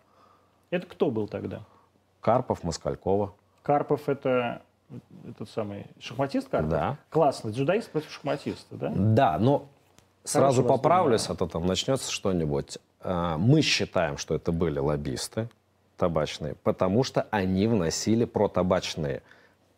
[0.70, 1.64] Это кто был тогда?
[2.22, 3.34] Карпов, Москалькова.
[3.64, 4.62] Карпов это
[5.28, 6.70] этот самый шахматист Карпов?
[6.70, 6.98] Да.
[7.10, 8.94] Классно, дзюдоист против шахматиста, да?
[8.96, 9.68] Да, но
[10.24, 12.78] сразу вас поправлюсь, а то там начнется что-нибудь.
[13.02, 15.50] А, Мы считаем, что это были лоббисты
[15.98, 19.24] табачные, потому что они вносили протабачные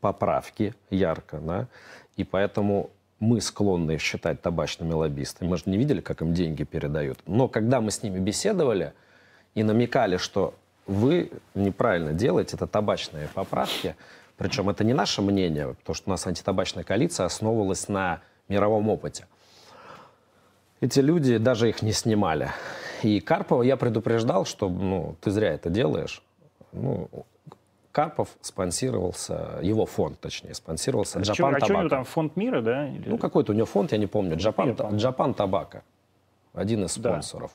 [0.01, 1.67] поправки ярко, да,
[2.17, 5.49] и поэтому мы склонны считать табачными лоббистами.
[5.49, 7.19] Мы же не видели, как им деньги передают.
[7.25, 8.93] Но когда мы с ними беседовали
[9.55, 10.53] и намекали, что
[10.87, 13.95] вы неправильно делаете, это табачные поправки,
[14.39, 19.27] причем это не наше мнение, потому что у нас антитабачная коалиция основывалась на мировом опыте.
[20.81, 22.49] Эти люди даже их не снимали.
[23.03, 26.23] И Карпова я предупреждал, что ну, ты зря это делаешь.
[26.71, 27.09] Ну,
[27.91, 32.35] Карпов спонсировался, его фонд, точнее, спонсировался А чё- Japan а что у него там, фонд
[32.37, 32.87] мира, да?
[32.87, 34.37] Или- Ну, какой-то у него фонд, я не помню.
[34.37, 34.99] Japan, мира, по-моему.
[34.99, 35.81] Japan Tobacco.
[36.53, 37.09] Один из Да.
[37.11, 37.51] спонсоров.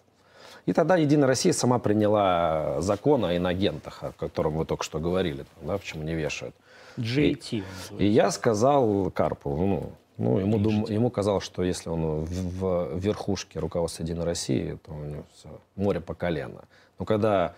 [0.67, 5.45] И тогда Единая Россия сама приняла закон о инагентах, о котором вы только что говорили,
[5.63, 6.55] да, почему не вешают.
[6.97, 7.03] Он
[7.61, 8.05] И называется.
[8.05, 13.59] я сказал Карпову, ну, ну ему, дум- ему казалось, что если он в, в верхушке
[13.59, 16.65] руководства Единой России, то у него все, море по колено.
[16.99, 17.55] Но когда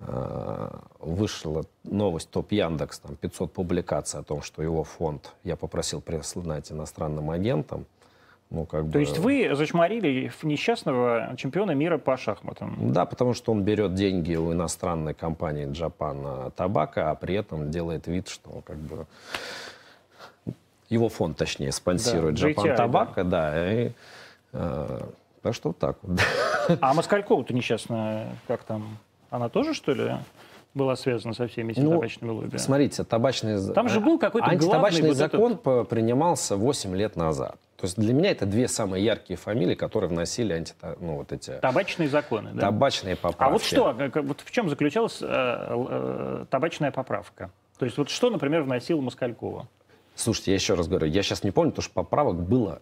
[0.00, 6.00] э, вышла новость топ Яндекс, там 500 публикаций о том, что его фонд я попросил
[6.00, 7.86] прислать иностранным агентам,
[8.52, 8.92] ну как бы...
[8.92, 12.92] То есть вы зачморили несчастного чемпиона мира по шахматам.
[12.92, 18.06] Да, потому что он берет деньги у иностранной компании Japan Tobacco, а при этом делает
[18.06, 19.06] вид, что он как бы
[20.90, 23.72] его фонд, точнее, спонсирует Да, Japan JTI, Tobacco, да.
[23.72, 23.92] и,
[24.52, 25.00] э,
[25.40, 26.20] так что вот так вот.
[26.80, 28.98] А Москалькова-то несчастная, как там,
[29.30, 30.12] она тоже, что ли,
[30.74, 32.56] была связана со всеми этими Ну, табачными лобби?
[32.58, 33.72] Смотрите, табачный...
[33.72, 37.56] Там же был какой-то Антитабачный главный вот закон по- принимался 8 лет назад.
[37.82, 40.96] То есть для меня это две самые яркие фамилии, которые вносили антита...
[41.00, 42.60] ну, вот эти Табачные законы, да?
[42.60, 43.42] табачные поправки.
[43.42, 47.50] А вот что, как- вот в чем заключалась э, э, табачная поправка?
[47.78, 49.66] То есть вот что, например, вносил Москалькова?
[50.14, 52.80] Слушайте, я еще раз говорю, я сейчас не помню, потому что поправок было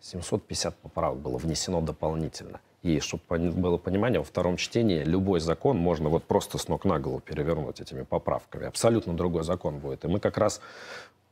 [0.00, 2.60] 750 поправок было внесено дополнительно.
[2.82, 6.98] И чтобы было понимание, во втором чтении любой закон можно вот просто с ног на
[6.98, 8.66] голову перевернуть этими поправками.
[8.66, 10.04] Абсолютно другой закон будет.
[10.04, 10.62] И мы как раз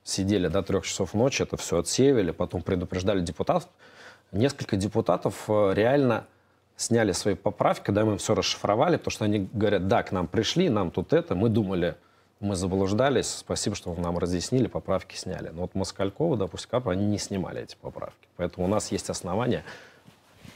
[0.05, 3.69] сидели до трех часов ночи, это все отсеивали, потом предупреждали депутатов.
[4.33, 6.25] Несколько депутатов э, реально
[6.77, 10.27] сняли свои поправки, когда мы им все расшифровали, потому что они говорят, да, к нам
[10.27, 11.97] пришли, нам тут это, мы думали,
[12.41, 15.51] мы заблуждались, спасибо, что вы нам разъяснили, поправки сняли.
[15.53, 18.27] Но вот Москалькова, допустим, Карпова, они не снимали эти поправки.
[18.37, 19.63] Поэтому у нас есть основания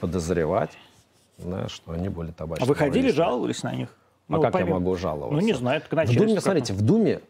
[0.01, 0.71] подозревать,
[1.39, 2.69] да, что они были А табачными.
[2.69, 3.89] вы ходили, жаловались на них?
[4.29, 5.35] А Ну, как помимо- я могу жаловаться?
[5.41, 7.21] Ну, не знаю, так В начальство Думе, смотрите, в Думе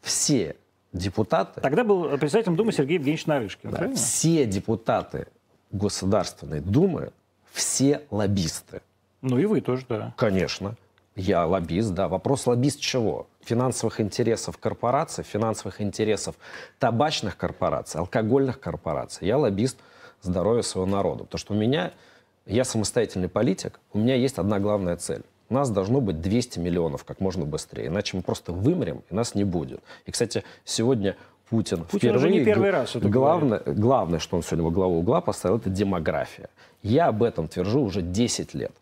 [0.00, 0.56] все
[0.92, 3.96] депутаты, Тогда был председателем Думы Сергей Евгеньевич Нарышкин, да, правильно?
[3.96, 5.26] все депутаты
[5.70, 7.12] Государственной Думы,
[7.52, 8.82] все лоббисты.
[9.20, 10.14] Ну и вы тоже, да.
[10.16, 10.76] Конечно.
[11.16, 12.06] Я лоббист, да.
[12.08, 13.26] Вопрос лоббист чего?
[13.44, 16.36] Финансовых интересов корпораций, финансовых интересов
[16.78, 19.26] табачных корпораций, алкогольных корпораций.
[19.26, 19.78] Я лоббист
[20.22, 21.24] здоровья своего народа.
[21.24, 21.92] Потому что у меня,
[22.46, 25.22] я самостоятельный политик, у меня есть одна главная цель.
[25.50, 27.86] У нас должно быть 200 миллионов как можно быстрее.
[27.86, 29.80] Иначе мы просто вымрем, и нас не будет.
[30.04, 31.16] И, кстати, сегодня
[31.48, 32.40] Путин, Путин уже впервые...
[32.40, 36.50] не первый раз это главное, главное, что он сегодня во главу угла поставил, это демография.
[36.82, 38.72] Я об этом твержу уже 10 лет.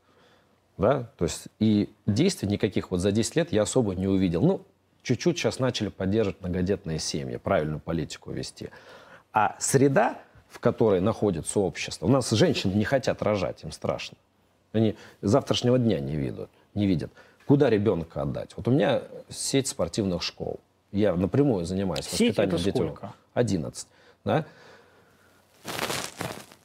[0.76, 1.09] Да?
[1.16, 4.42] То есть и действий никаких вот за 10 лет я особо не увидел.
[4.42, 4.62] Ну,
[5.02, 8.70] чуть-чуть сейчас начали поддерживать многодетные семьи, правильную политику вести.
[9.33, 14.16] А среда, в которой находится общество, у нас женщины не хотят рожать, им страшно.
[14.72, 16.50] Они завтрашнего дня не видят.
[16.77, 17.11] Не видят.
[17.47, 18.51] Куда ребенка отдать?
[18.57, 20.61] Вот у меня сеть спортивных школ.
[20.93, 22.71] Я напрямую занимаюсь Сеть воспитанием детей.
[22.73, 23.12] сколько?
[23.35, 23.89] 11.
[24.25, 24.45] Да?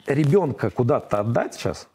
[0.06, 1.88] Ребенка куда-то отдать сейчас,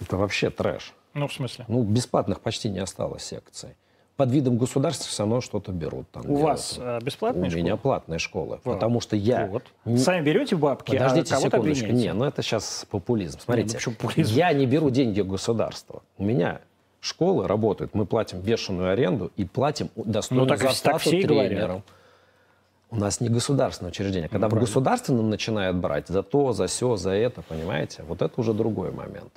[0.00, 0.94] это вообще трэш.
[1.14, 1.64] Ну, в смысле?
[1.68, 3.70] Ну, бесплатных почти не осталось секций.
[4.16, 6.10] Под видом государства все равно что-то берут.
[6.10, 6.44] Там, У делают.
[6.44, 7.62] вас э, У бесплатная школа?
[7.62, 8.60] меня платная школа.
[8.64, 8.74] Вот.
[8.74, 9.46] Потому что я...
[9.46, 9.64] Вот.
[9.84, 11.58] не- Сами берете бабки, Подождите а секундочку.
[11.84, 11.92] обвиняете?
[11.92, 13.40] Не, ну это сейчас популизм.
[13.40, 14.34] Смотрите, почему популизм?
[14.34, 16.02] я не беру деньги у государства.
[16.16, 16.60] У меня
[17.06, 21.18] школы работают, мы платим бешеную аренду и платим достойную Ну, так и- так зарплату все
[21.20, 21.48] и говорят.
[21.50, 21.82] тренерам.
[22.90, 24.28] У нас не государственное учреждение.
[24.28, 24.66] Когда в правильно.
[24.66, 29.32] государственном начинают брать за то, за все, за это, понимаете, вот это уже другой момент.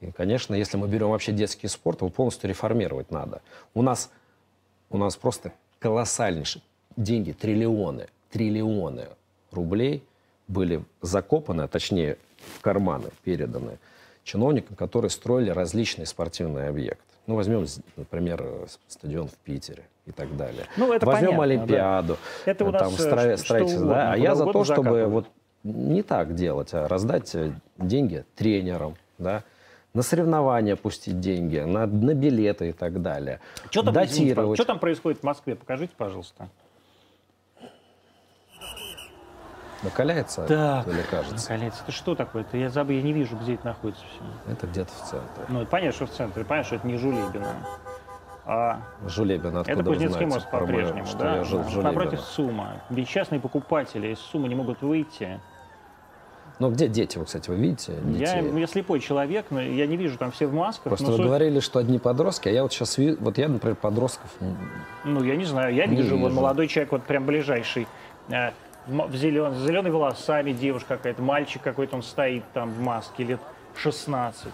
[0.00, 3.42] И, конечно, если мы берем вообще детский спорт, его полностью реформировать надо.
[3.74, 4.10] У нас,
[4.88, 6.62] у нас просто колоссальнейшие
[6.96, 9.08] деньги, триллионы, триллионы
[9.52, 10.02] рублей
[10.48, 12.16] были закопаны, а точнее
[12.56, 13.78] в карманы переданы
[14.30, 17.02] чиновникам, которые строили различные спортивные объекты.
[17.26, 17.66] Ну, возьмем,
[17.96, 20.66] например, э, стадион в Питере и так далее.
[20.76, 22.16] Ну, это возьмем понятно, Олимпиаду.
[22.44, 24.12] Это у э, там нас, э, стро- что строительство, угодно, да.
[24.12, 25.26] А я за то, чтобы вот
[25.64, 29.42] не так делать, а раздать э, деньги тренерам, да,
[29.94, 33.40] на соревнования пустить деньги, на, на билеты и так далее.
[33.70, 34.56] Что там, датировать.
[34.56, 35.56] что там происходит в Москве?
[35.56, 36.48] Покажите, пожалуйста.
[39.82, 41.50] Накаляется Так, или кажется?
[41.50, 42.42] Наконец, это что такое?
[42.42, 44.52] Это я забыл, я не вижу, где это находится все.
[44.52, 45.44] Это где-то в центре.
[45.48, 47.54] Ну, понятно, что в центре, понятно, что это не Жулебино.
[48.46, 51.36] А Жулебин, откуда это Кузнецкий мост по-прежнему, что да?
[51.36, 51.82] я жил в?
[51.82, 52.80] Напротив Сума.
[52.90, 55.40] Несчастные покупатели из Сумы не могут выйти.
[56.58, 58.60] Ну, где дети, вы, кстати, вы видите Я, детей?
[58.60, 60.84] я слепой человек, но я не вижу там все в масках.
[60.84, 63.76] Просто вы суть- говорили, что одни подростки, а я вот сейчас вижу, вот я, например,
[63.76, 64.28] подростков,
[65.04, 66.40] Ну, я не знаю, я Не вижу, вот вижу.
[66.40, 67.86] молодой человек, вот прям ближайший,
[68.28, 68.50] э,
[68.90, 73.40] в зелен, с зелеными волосами девушка какая-то, мальчик какой-то, он стоит там в маске, лет
[73.76, 74.52] 16.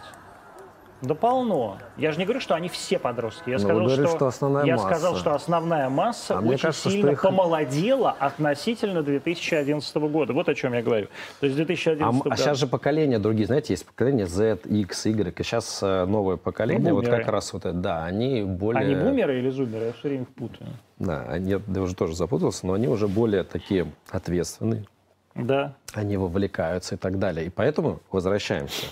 [1.02, 1.76] Да полно.
[1.98, 3.50] Я же не говорю, что они все подростки.
[3.50, 4.86] Я Ну, сказал, говорите, что, что основная я масса.
[4.88, 10.32] сказал, что основная масса А очень кажется, сильно их- помолодела относительно 2011 года.
[10.32, 11.08] Вот о чем я говорю.
[11.40, 14.58] То есть А, 2011 м- а год- сейчас же поколение другие, знаете, есть поколение Z,
[14.64, 17.22] X, Y, и сейчас э, новое поколение, вот Бумеры.
[17.24, 18.80] как раз вот это, да, они более...
[18.82, 19.86] Они бумеры или зумеры?
[19.86, 20.70] Я все время их путаю.
[20.98, 24.86] Да, они, я уже тоже запутался, но они уже более такие ответственные,
[25.34, 25.74] Да.
[25.92, 27.44] они вовлекаются и так далее.
[27.46, 28.86] И поэтому возвращаемся.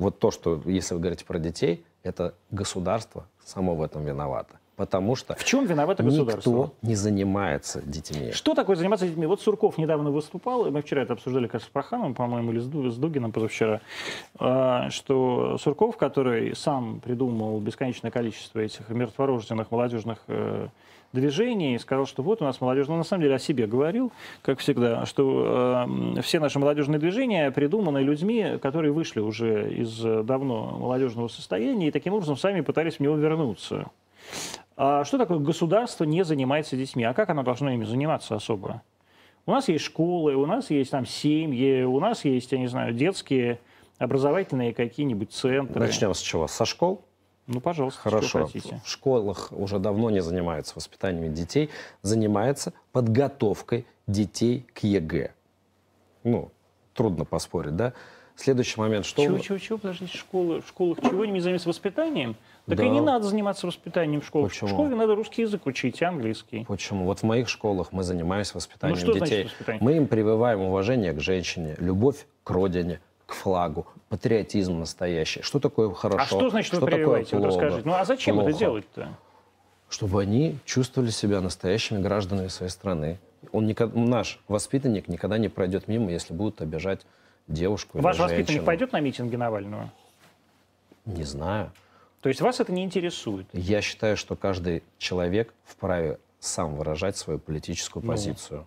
[0.00, 4.56] Вот то, что, если вы говорите про детей, это государство само в этом виновато.
[4.76, 6.50] Потому что В чем виновато государство?
[6.50, 8.32] никто не занимается детьми.
[8.32, 9.26] Что такое заниматься детьми?
[9.26, 12.64] Вот Сурков недавно выступал, и мы вчера это обсуждали, кажется, с Прохановым, по-моему, или с
[12.64, 13.82] Ду- с Дугином позавчера,
[14.38, 20.20] а, что Сурков, который сам придумал бесконечное количество этих мертворожденных молодежных
[21.12, 24.12] э, движений, сказал, что вот у нас молодежь, ну, на самом деле о себе говорил,
[24.42, 30.22] как всегда, что э, все наши молодежные движения придуманы людьми, которые вышли уже из э,
[30.22, 33.90] давно молодежного состояния и таким образом сами пытались в него вернуться.
[34.76, 37.04] А что такое государство не занимается детьми?
[37.04, 38.82] А как оно должно ими заниматься особо?
[39.46, 42.92] У нас есть школы, у нас есть там семьи, у нас есть, я не знаю,
[42.92, 43.58] детские
[43.98, 45.80] образовательные какие-нибудь центры.
[45.80, 46.46] Начнем с чего?
[46.46, 47.02] Со школ?
[47.50, 48.46] Ну, пожалуйста, Хорошо.
[48.46, 48.80] хотите.
[48.84, 51.68] В школах уже давно не занимаются воспитанием детей,
[52.02, 55.32] занимаются подготовкой детей к ЕГЭ.
[56.22, 56.52] Ну,
[56.94, 57.92] трудно поспорить, да?
[58.36, 59.22] Следующий момент, что...
[59.22, 62.36] Чего, чего, чего, подождите, школы, в школах чего не занимаются воспитанием?
[62.66, 62.84] Так Да.
[62.84, 64.50] и не надо заниматься воспитанием в школах.
[64.50, 64.68] Почему?
[64.68, 66.64] В школе надо русский язык учить, английский.
[66.66, 67.04] Почему?
[67.04, 69.44] Вот в моих школах мы занимаемся воспитанием Ну, что значит детей.
[69.44, 69.82] воспитание?
[69.82, 75.42] Мы им прививаем уважение к женщине, любовь к родине, к флагу, патриотизм настоящий.
[75.42, 76.22] Что такое хорошо?
[76.22, 77.36] а что значит вы такое прививаете?
[77.36, 77.60] Вот плохо?
[77.60, 77.88] расскажите.
[77.88, 78.58] Ну, а зачем это плохо?
[78.58, 79.08] делать-то?
[79.88, 83.18] Чтобы они чувствовали себя настоящими гражданами своей страны.
[83.52, 87.06] Он никогда, наш воспитанник никогда не пройдет мимо, если будут обижать
[87.46, 88.38] девушку или Ваш женщину.
[88.38, 89.90] воспитанник пойдет на митинги Навального?
[91.06, 91.72] Не знаю.
[92.20, 93.46] То есть вас это не интересует?
[93.52, 98.66] Я считаю, что каждый человек вправе сам выражать свою политическую Ну, позицию.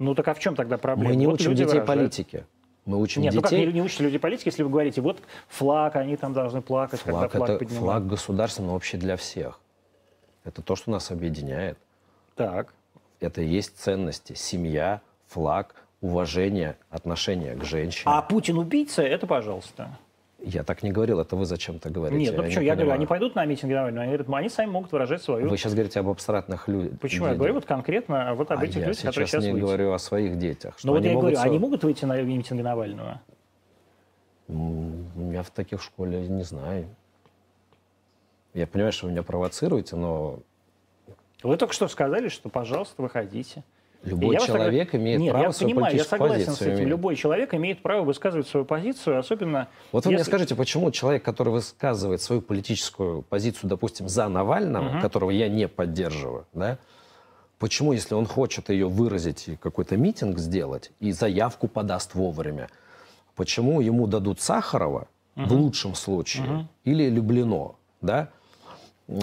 [0.00, 1.10] Ну так а в чем тогда проблема?
[1.10, 1.86] Мы не Вот учим детей выражают.
[1.86, 2.46] политике.
[2.90, 3.66] Мы учим Нет, ну как детей...
[3.66, 7.20] не, не учатся люди политики, если вы говорите, вот флаг, они там должны плакать, когда
[7.20, 7.84] Флаг, флаг это поднимают.
[7.84, 9.60] флаг государственный, общий для всех.
[10.42, 11.78] Это то, что нас объединяет.
[12.34, 12.74] Так.
[13.20, 14.32] Это и есть ценности.
[14.32, 18.04] Семья, флаг, уважение, отношение к женщине.
[18.06, 19.96] А Путин убийца, это пожалуйста.
[20.42, 22.18] Я так не говорил, это вы зачем-то говорите.
[22.18, 22.64] Нет, ну не почему?
[22.64, 25.48] Я говорю, они пойдут на митинг Навального, они говорят, они сами могут выражать свою...
[25.48, 26.98] Вы сейчас говорите об абстрактных людях.
[26.98, 27.26] Почему?
[27.26, 29.68] Я говорю вот конкретно вот об а этих людях, сейчас которые сейчас не выйдут.
[29.68, 30.78] говорю о своих детях.
[30.82, 33.20] Ну вот они я могут говорю, они со- могут выйти на митинги Навального?
[34.48, 36.88] Я в таких школе не знаю.
[38.54, 40.40] Я понимаю, что вы меня провоцируете, но
[41.42, 43.62] Вы только что сказали, что, пожалуйста, выходите.
[44.02, 46.78] Любой я вас человек имеет Нет, право я свою понимаю, я согласен с позицию этим.
[46.78, 46.88] иметь.
[46.88, 49.68] Любой человек имеет право высказывать свою позицию, особенно...
[49.92, 55.00] Вот вы мне скажите, почему человек, который высказывает свою политическую позицию, допустим, за Навального, Мгм.
[55.00, 56.78] которого я не поддерживаю, да,
[57.58, 62.68] почему, если он хочет ее выразить и какой-то митинг сделать и заявку подаст вовремя,
[63.36, 66.68] почему ему дадут Сахарова в лучшем случае Мгм.
[66.84, 68.30] или Люблино, да?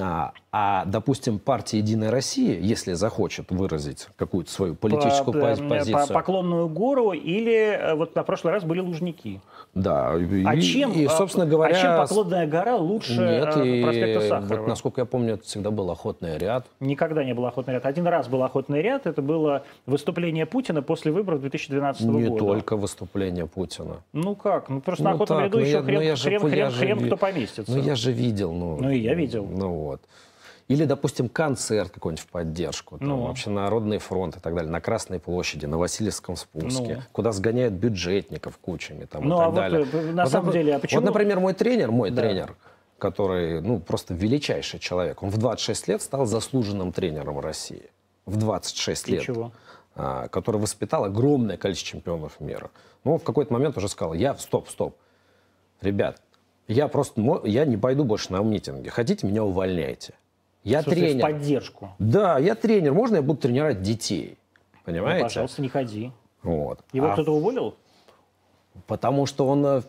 [0.02, 6.08] А, а, допустим, партия «Единая Россия», если захочет выразить какую-то свою политическую по, пози- позицию,
[6.08, 9.39] по поклонную гору или э, вот на прошлый раз были Лужники.
[9.76, 13.65] да, и, А чем, и, а, собственно говоря, а чем поклонная гора лучше Нет, э,
[13.67, 14.58] и проспекта Сахарова?
[14.60, 16.65] вот, насколько я помню, это всегда был охотный ряд.
[16.82, 17.86] Никогда не был охотный ряд.
[17.86, 19.06] Один раз был охотный ряд.
[19.08, 22.39] Это было выступление Путина после выборов 2012 Не года.
[22.45, 23.97] только выступление Путина.
[24.12, 24.67] Ну как?
[24.69, 26.41] Ну просто Ну на охотном так, ряду ну еще я- ну хрен, я же- хрен,
[26.41, 27.71] я хрен, же хрен кто поместится.
[27.71, 28.52] Ну, я же видел.
[28.54, 29.45] Ну, Ну, и я видел.
[29.50, 30.02] Ну, вот.
[30.68, 32.98] Или, допустим, концерт какой-нибудь в поддержку.
[32.98, 33.18] Там, Ну.
[33.28, 34.70] Вообще Народный фронт и так далее.
[34.70, 36.96] На Красной площади, на Васильевском спуске.
[36.98, 37.02] Ну.
[37.13, 39.06] Куда сгоняют бюджетников кучами.
[39.06, 39.88] Там, и Ну, так а вот, далее.
[39.94, 42.22] э, на самом нап- деле, а почему- Вот, например, мой тренер, мой Да.
[42.22, 42.58] тренер,
[42.98, 45.24] который, ну, просто величайший человек.
[45.24, 47.90] Он в 26 лет стал заслуженным тренером России.
[48.25, 49.21] В 26 И лет.
[49.23, 49.52] чего?
[50.00, 52.69] а, который воспитал огромное количество чемпионов мира.
[53.04, 54.96] Но он в какой-то момент уже сказал, я, стоп, стоп,
[55.82, 56.21] ребят,
[56.68, 60.13] я просто, я не пойду больше на митинги, хотите, меня увольняйте.
[60.63, 61.26] Я смысле, тренер.
[61.26, 61.90] В поддержку.
[61.98, 64.38] Да, я тренер, можно я буду тренировать детей?
[64.74, 65.24] Ну, Понимаете?
[65.24, 66.12] пожалуйста, не ходи.
[66.44, 66.82] Вот.
[66.92, 67.76] Его А кто-то уволил?
[68.86, 69.82] Потому что он э,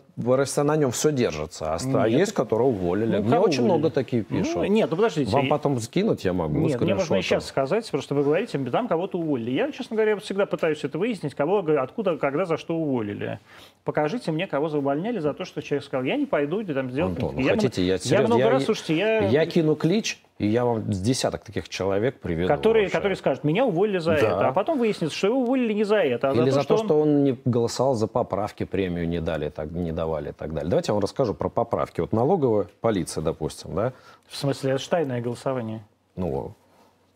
[0.63, 1.73] на нем все держится.
[1.73, 3.17] А, а есть, которые уволили.
[3.17, 3.61] Ну, Мне очень уволили?
[3.61, 4.55] много такие ну, пишут.
[4.55, 5.31] Ну, нет, ну подождите.
[5.31, 6.59] Вам потом скинуть я могу.
[6.59, 9.51] Нет, мне можно и сейчас сказать, просто вы говорите, там кого-то уволили.
[9.51, 13.39] Я, честно говоря, всегда пытаюсь это выяснить, кого, откуда, когда, за что уволили.
[13.83, 17.13] Покажите мне, кого увольняли за то, что человек сказал, я не пойду там сделать.
[17.13, 19.19] Антон, я хотите, я, я много я, раз, слушайте, я...
[19.27, 22.47] Я кину клич, и я вам с десяток таких человек приведу.
[22.47, 24.17] Которые, которые скажут, меня уволили за да.
[24.17, 24.47] это.
[24.47, 27.09] А потом выяснится, что его уволили не за это, а Или за то, что, он...
[27.09, 30.69] он не голосовал за поправки, премию не дали, так, не давали и так далее.
[30.69, 32.01] Давайте я вам расскажу про поправки.
[32.01, 33.93] Вот налоговая полиция, допустим, да?
[34.27, 35.85] В смысле, это же тайное голосование?
[36.15, 36.53] Ну,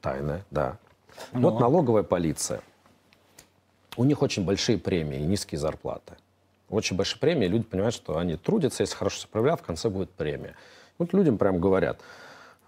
[0.02, 0.78] тайное, да.
[1.32, 1.50] Ну.
[1.50, 2.62] Вот налоговая полиция.
[3.98, 6.16] У них очень большие премии и низкие зарплаты.
[6.70, 10.10] Очень большие премии, люди понимают, что они трудятся, если хорошо себя проявляют, в конце будет
[10.12, 10.56] премия.
[10.98, 12.00] Вот людям прям говорят–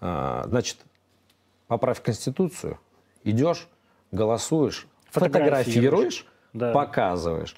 [0.00, 0.78] а, значит,
[1.66, 2.78] поправь Конституцию,
[3.24, 3.68] идешь,
[4.12, 6.72] голосуешь, фотографируешь, да.
[6.72, 7.56] показываешь,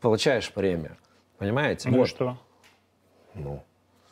[0.00, 0.96] получаешь премию.
[1.40, 1.88] Понимаете?
[1.88, 2.08] Ну вот.
[2.08, 2.36] что?
[3.34, 3.62] Ну.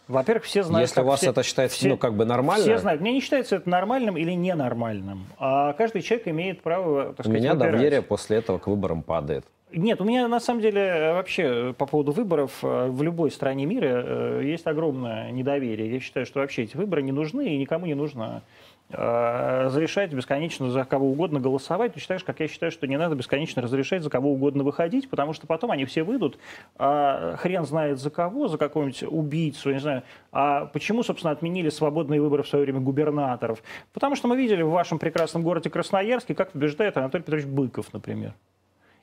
[0.09, 0.89] Во-первых, все знают...
[0.89, 2.65] Если у вас все, это считается все, ну, как бы нормально...
[2.65, 3.03] Все знают.
[3.03, 5.27] Мне не считается это нормальным или ненормальным.
[5.39, 7.73] А каждый человек имеет право, так сказать, У меня выбирать.
[7.73, 9.45] доверие после этого к выборам падает.
[9.71, 14.03] Нет, у меня на самом деле вообще по поводу выборов э, в любой стране мира
[14.03, 15.93] э, есть огромное недоверие.
[15.93, 20.71] Я считаю, что вообще эти выборы не нужны и никому не нужно э, разрешать бесконечно
[20.71, 24.11] за кого угодно голосовать, ты считаешь, как я считаю, что не надо бесконечно разрешать за
[24.11, 26.39] кого угодно выходить, потому что потом они все выйдут,
[26.77, 30.03] а хрен знает за кого, за какого-нибудь убийцу, не знаю.
[30.33, 33.63] А почему, собственно, отменили свободные выборы в свое время губернаторов?
[33.93, 38.35] Потому что мы видели в вашем прекрасном городе Красноярске, как побеждает Анатолий Петрович Быков, например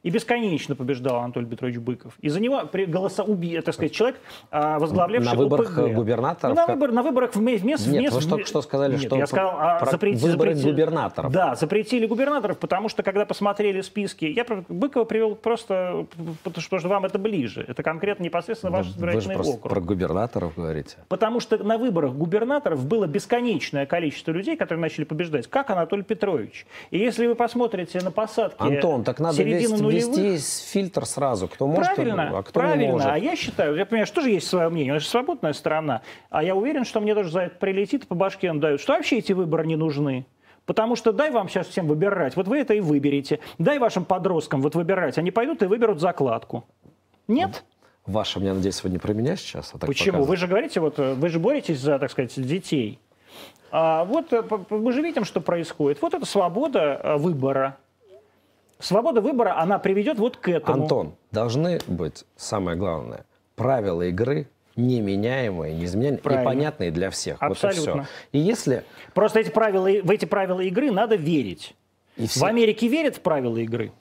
[0.06, 2.14] и бесконечно побеждал Анатолий Петрович Быков.
[2.22, 4.20] И за него при голосоуби, так сказать, человек,
[4.52, 5.96] а, возглавлявший На выборах ОПГ.
[5.96, 6.56] губернаторов?
[6.56, 7.66] Ну, на, выбор, на выборах вместе...
[7.66, 11.32] вместе Нет, вы только что сказали, Нет, что я сказал, а, запретили, выборы запретили, губернаторов.
[11.32, 16.06] Да, запретили губернаторов, потому что, когда посмотрели списки, я Быкова привел просто,
[16.44, 17.66] потому что вам это ближе.
[17.68, 19.72] Это конкретно непосредственно ваш избирательный вы же округ.
[19.74, 20.98] про губернаторов говорите.
[21.08, 26.68] Потому что на выборах губернаторов было бесконечное количество людей, которые начали побеждать, как Анатолий Петрович.
[26.92, 30.38] И если вы посмотрите на посадки Антон, так надо вести, нулевых, вести
[30.72, 32.82] фильтр сразу, кто может, правильно, а кто правильно.
[32.82, 33.08] не может.
[33.10, 36.02] А я считаю, я понимаю, что же есть свое мнение, это же свободная страна.
[36.30, 39.34] А я уверен, что мне тоже за это прилетит, по башке дают, что вообще эти
[39.34, 40.26] выборы не нужны.
[40.66, 43.40] Потому что дай вам сейчас всем выбирать, вот вы это и выберете.
[43.60, 46.66] Дай вашим подросткам вот выбирать, они пойдут и выберут закладку.
[47.28, 47.64] Нет?
[48.06, 49.72] Ваша, я надеюсь, не про меня сейчас.
[49.74, 50.24] А Почему?
[50.24, 53.00] Вы же говорите, вот вы же боретесь за, так сказать, детей.
[53.72, 56.02] А вот э, мы же видим, что происходит.
[56.02, 57.78] Вот это свобода э, выбора.
[58.80, 60.84] Свобода выбора, она приведет вот к этому.
[60.84, 66.42] Антон, должны быть, самое главное, правила игры неменяемые, неизменяемые Правильно.
[66.42, 67.38] и понятные для всех.
[67.40, 67.94] Абсолютно.
[67.94, 68.10] Вот и, все.
[68.34, 68.84] и если...
[69.14, 71.76] Просто эти правила, в эти правила игры надо верить.
[72.18, 72.42] И все...
[72.42, 73.92] В Америке верят в правила игры.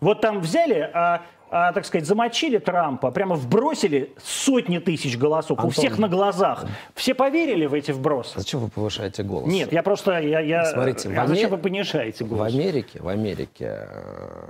[0.00, 5.70] Вот там взяли а, так сказать, замочили Трампа, прямо вбросили сотни тысяч голосов Антон, у
[5.70, 6.64] всех на глазах.
[6.94, 8.38] Все поверили в эти вбросы.
[8.38, 9.52] Зачем вы повышаете голос?
[9.52, 10.18] Нет, я просто...
[10.18, 10.64] Я, я...
[10.64, 12.50] Смотрите, а зачем вы понижаете голос?
[12.50, 14.48] В Америке, в Америке э,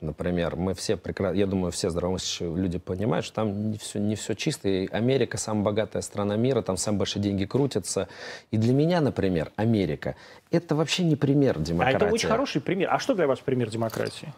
[0.00, 4.16] например, мы все прекрасно, я думаю, все здравомыслящие люди понимают, что там не все, не
[4.16, 4.68] все чисто.
[4.68, 8.08] И Америка самая богатая страна мира, там самые большие деньги крутятся.
[8.50, 10.16] И для меня, например, Америка
[10.50, 11.94] это вообще не пример демократии.
[11.94, 12.88] А это очень хороший пример.
[12.92, 14.32] А что для вас пример демократии?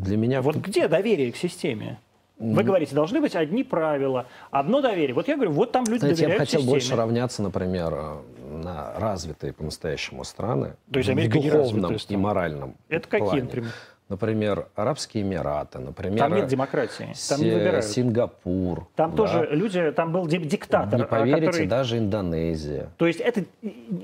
[0.00, 0.42] Для меня...
[0.42, 1.98] Вот где доверие к системе?
[2.38, 5.14] Вы говорите, должны быть одни правила, одно доверие.
[5.14, 6.72] Вот я говорю, вот там люди Знаете, доверяют я бы хотел системе.
[6.72, 10.74] больше равняться, например, на развитые по-настоящему страны.
[10.90, 13.42] То есть Америка в духовном и моральном Это какие, плане.
[13.42, 13.70] например?
[14.10, 16.18] Например, Арабские Эмираты, например...
[16.18, 17.84] Там нет демократии, там не выбирают.
[17.84, 18.88] Сингапур.
[18.96, 19.16] Там да.
[19.16, 20.98] тоже люди, там был диктатор.
[20.98, 21.66] Не поверите, который...
[21.68, 22.88] даже Индонезия.
[22.96, 23.44] То есть это,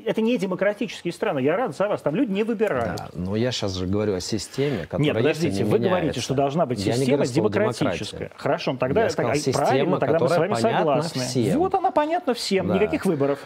[0.05, 2.99] это не демократические страны, я рад за вас, там люди не выбирают.
[2.99, 5.89] Да, но я сейчас же говорю о системе, которая Нет, подождите, вы меняется.
[5.89, 8.31] говорите, что должна быть система говорю, демократическая.
[8.37, 11.21] Хорошо, тогда я сказал, так, система, правильно, тогда мы с вами согласны.
[11.21, 11.59] Всем.
[11.59, 12.75] Вот она понятна всем, да.
[12.75, 13.41] никаких выборов.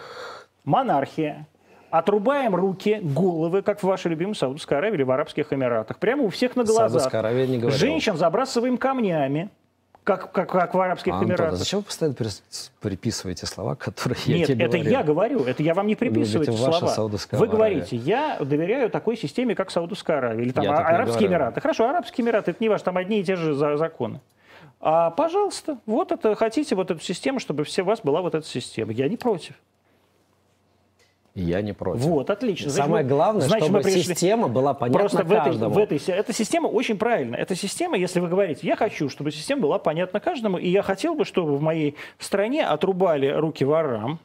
[0.65, 1.47] Монархия,
[1.91, 5.99] отрубаем руки, головы, как в вашей любимой Саудовской Аравии или в Арабских Эмиратах.
[5.99, 7.13] Прямо у всех на глазах.
[7.47, 7.79] не говорил.
[7.79, 9.51] Женщин забрасываем камнями.
[10.03, 11.53] Как, как, как в Арабских Антон, Эмиратах.
[11.53, 12.17] А зачем вы постоянно
[12.81, 14.91] приписываете слова, которые я Нет, тебе это говорю?
[14.91, 17.19] я говорю, это я вам не приписываю эти слова.
[17.33, 21.61] Вы говорите, я доверяю такой системе, как Саудовская Аравия или там я Арабские Эмираты.
[21.61, 24.21] Хорошо, Арабские Эмираты, это не важно, там одни и те же законы.
[24.81, 28.47] А, пожалуйста, вот это хотите, вот эту систему, чтобы все у вас была вот эта
[28.47, 28.93] система.
[28.93, 29.55] Я не против.
[31.35, 32.03] Я не против.
[32.03, 32.71] Вот, отлично.
[32.71, 34.03] Самое главное, значит, чтобы пришли...
[34.03, 35.75] система была понятна Просто каждому.
[35.75, 37.39] В этой, в этой, эта система очень правильная.
[37.39, 41.15] Эта система, если вы говорите, я хочу, чтобы система была понятна каждому, и я хотел
[41.15, 44.19] бы, чтобы в моей стране отрубали руки ворам,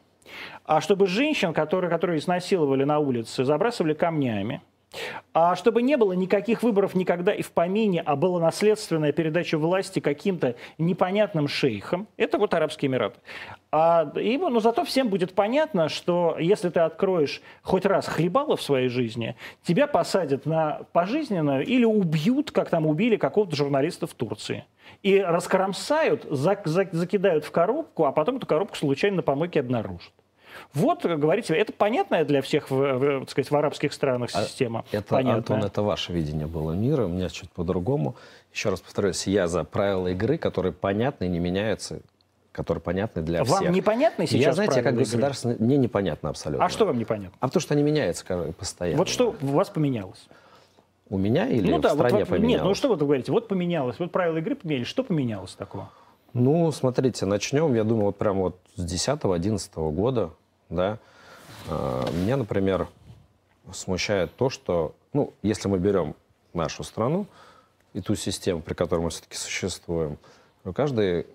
[0.66, 4.62] а чтобы женщин, которые, которые изнасиловали на улице, забрасывали камнями,
[5.34, 10.00] А чтобы не было никаких выборов никогда и в помине, а была наследственная передача власти
[10.00, 13.20] каким-то непонятным шейхам, это вот Арабские Эмираты.
[13.78, 18.62] А, и, но зато всем будет понятно, что если ты откроешь хоть раз хлебало в
[18.62, 24.64] своей жизни, тебя посадят на пожизненную или убьют, как там убили какого-то журналиста в Турции.
[25.04, 30.14] И раскромсают, зак, зак, закидают в коробку, а потом эту коробку случайно на помойке обнаружат.
[30.74, 34.86] Вот, говорите, это понятная для всех, в, в, так сказать, в арабских странах А система.
[34.94, 35.58] Это, Понятная.
[35.58, 38.16] Антон, это ваше видение было мира, у меня чуть по-другому.
[38.54, 42.00] Еще раз повторюсь, я за правила игры, которые понятны и не меняются,
[42.56, 43.72] которые понятны для Вам всех.
[43.72, 46.66] непонятны сейчас я, знаете, я как государственный, мне непонятно абсолютно.
[46.66, 47.38] А что вам непонятно?
[47.42, 48.98] А потому что они меняются постоянно.
[48.98, 50.28] Вот что у вас поменялось?
[51.10, 52.54] У меня или ну в да, вот, стране вот- поменялось?
[52.54, 55.90] нет, ну что вы говорите, вот поменялось, вот правила игры поменялись, что поменялось такого?
[56.34, 60.32] Ну, смотрите, начнем, я думаю, вот прямо вот с 10-11 года,
[60.70, 60.98] да.
[61.70, 62.88] А, Меня, например,
[63.74, 66.16] смущает то, что, ну, если мы берем
[66.54, 67.28] нашу страну
[67.94, 70.18] и ту систему, при которой мы все-таки существуем,
[70.64, 71.28] то каждый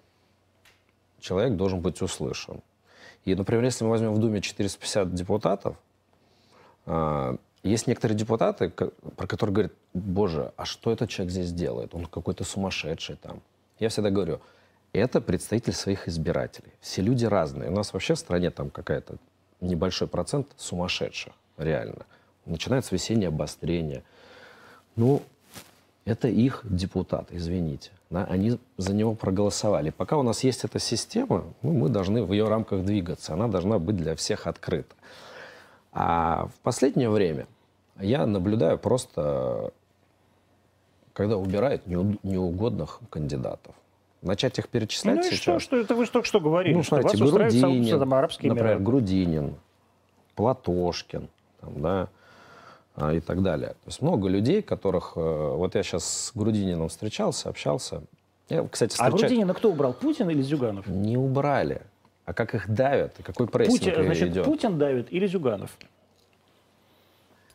[1.21, 2.61] человек должен быть услышан.
[3.25, 5.77] И, например, если мы возьмем в Думе 450 депутатов,
[6.87, 11.95] а, есть некоторые депутаты, про которые говорят, боже, а что этот человек здесь делает?
[11.95, 13.43] Он какой-то сумасшедший там.
[13.79, 14.41] Я всегда говорю,
[14.93, 16.73] это представитель своих избирателей.
[16.81, 17.71] Все люди разные.
[17.71, 19.17] У нас вообще в стране там какая-то
[19.61, 22.07] небольшой процент сумасшедших, реально.
[22.47, 24.03] Начинается весеннее обострение.
[24.97, 25.23] Ну,
[26.07, 27.91] это их депутат, извините.
[28.11, 29.91] Да, они за него проголосовали.
[29.91, 33.35] Пока у нас есть эта система, ну, мы должны в ее рамках двигаться.
[33.35, 34.95] Она должна быть для всех открыта.
[35.93, 37.47] А в последнее время
[38.01, 39.73] я наблюдаю просто,
[41.13, 43.75] когда убирают неу- неугодных кандидатов.
[44.23, 45.39] Начать их перечислять Ну и сейчас.
[45.41, 48.53] что, что это вы только что говорили, Ну, что смотрите, вас устраивает Грудинин, там, например,
[48.67, 48.83] Эмираты.
[48.83, 49.55] Грудинин,
[50.35, 51.29] Платошкин,
[51.61, 52.09] там, да,
[53.13, 53.69] и так далее.
[53.71, 55.13] То есть много людей, которых...
[55.17, 58.03] э, Вот я сейчас с Грудининым встречался, общался.
[58.49, 60.87] Я, кстати, А встреча- Грудинина кто убрал, Путин или Зюганов?
[60.87, 61.83] Не убрали.
[62.27, 64.45] А как их давят, и какой прессинг Путин, значит, идет.
[64.45, 65.71] Путин давит или Зюганов?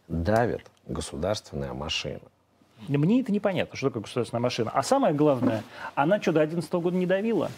[0.08, 2.20] Давит государственная машина.
[2.88, 4.70] Мне это непонятно, что такое государственная машина.
[4.74, 5.64] А самое главное,
[5.96, 7.50] она что, до 2011 года не давила?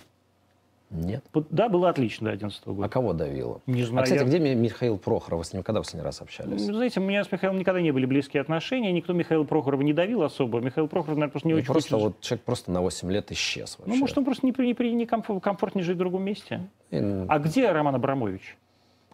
[0.89, 1.23] Нет.
[1.49, 2.89] Да, было отлично до 2011 А года.
[2.89, 3.61] кого давило?
[3.67, 4.03] Не А, знаю.
[4.05, 5.39] кстати, я- где Ми- Михаил Прохоров?
[5.39, 6.65] Вы с ним когда в последний раз общались?
[6.67, 9.91] Ну, Знаете, у меня с Михаилом никогда не были близкие отношения, никто Михаила Прохорова не
[9.93, 10.59] давил особо.
[10.61, 13.31] Михаил Прохоров, наверное, просто не Ну, очень просто хочет- вот человек просто на 8 лет
[13.33, 13.93] исчез вообще.
[13.93, 16.61] Ну, может, он просто не, не, не комф- комфортнее жить в другом месте.
[16.91, 18.55] И, А где Роман Абрамович?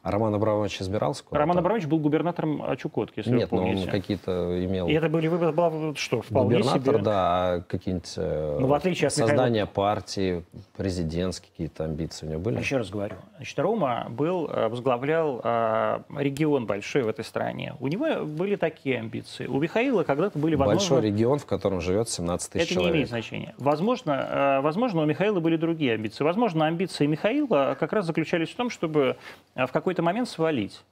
[0.03, 1.23] А Роман Абрамович избирался?
[1.31, 3.89] Роман Абрамович был губернатором Чукотки, если Нет, вы но он помните.
[3.89, 4.89] какие-то имел...
[4.89, 7.03] И это были вы была что, вполне Губернатор, себе.
[7.03, 7.13] да,
[7.53, 10.43] а какие-нибудь э, Ну, в отличие от создания партии,
[10.75, 12.59] президентские какие-то амбиции у него были?
[12.59, 13.15] Еще раз говорю.
[13.37, 17.75] Значит, Рома был, э, возглавлял э, регион большой в этой стране.
[17.79, 19.47] У него были такие амбиции.
[19.47, 20.95] У Михаила когда-то были, возможно...
[20.95, 22.91] Большой регион, в котором живет 17 тысяч Это человек.
[22.91, 23.55] не имеет значения.
[23.57, 26.25] Возможно, возможно, у Михаила были другие амбиции.
[26.25, 29.15] Возможно, амбиции Михаила как раз заключались в том, чтобы
[29.55, 30.83] в какой-то момент свалить.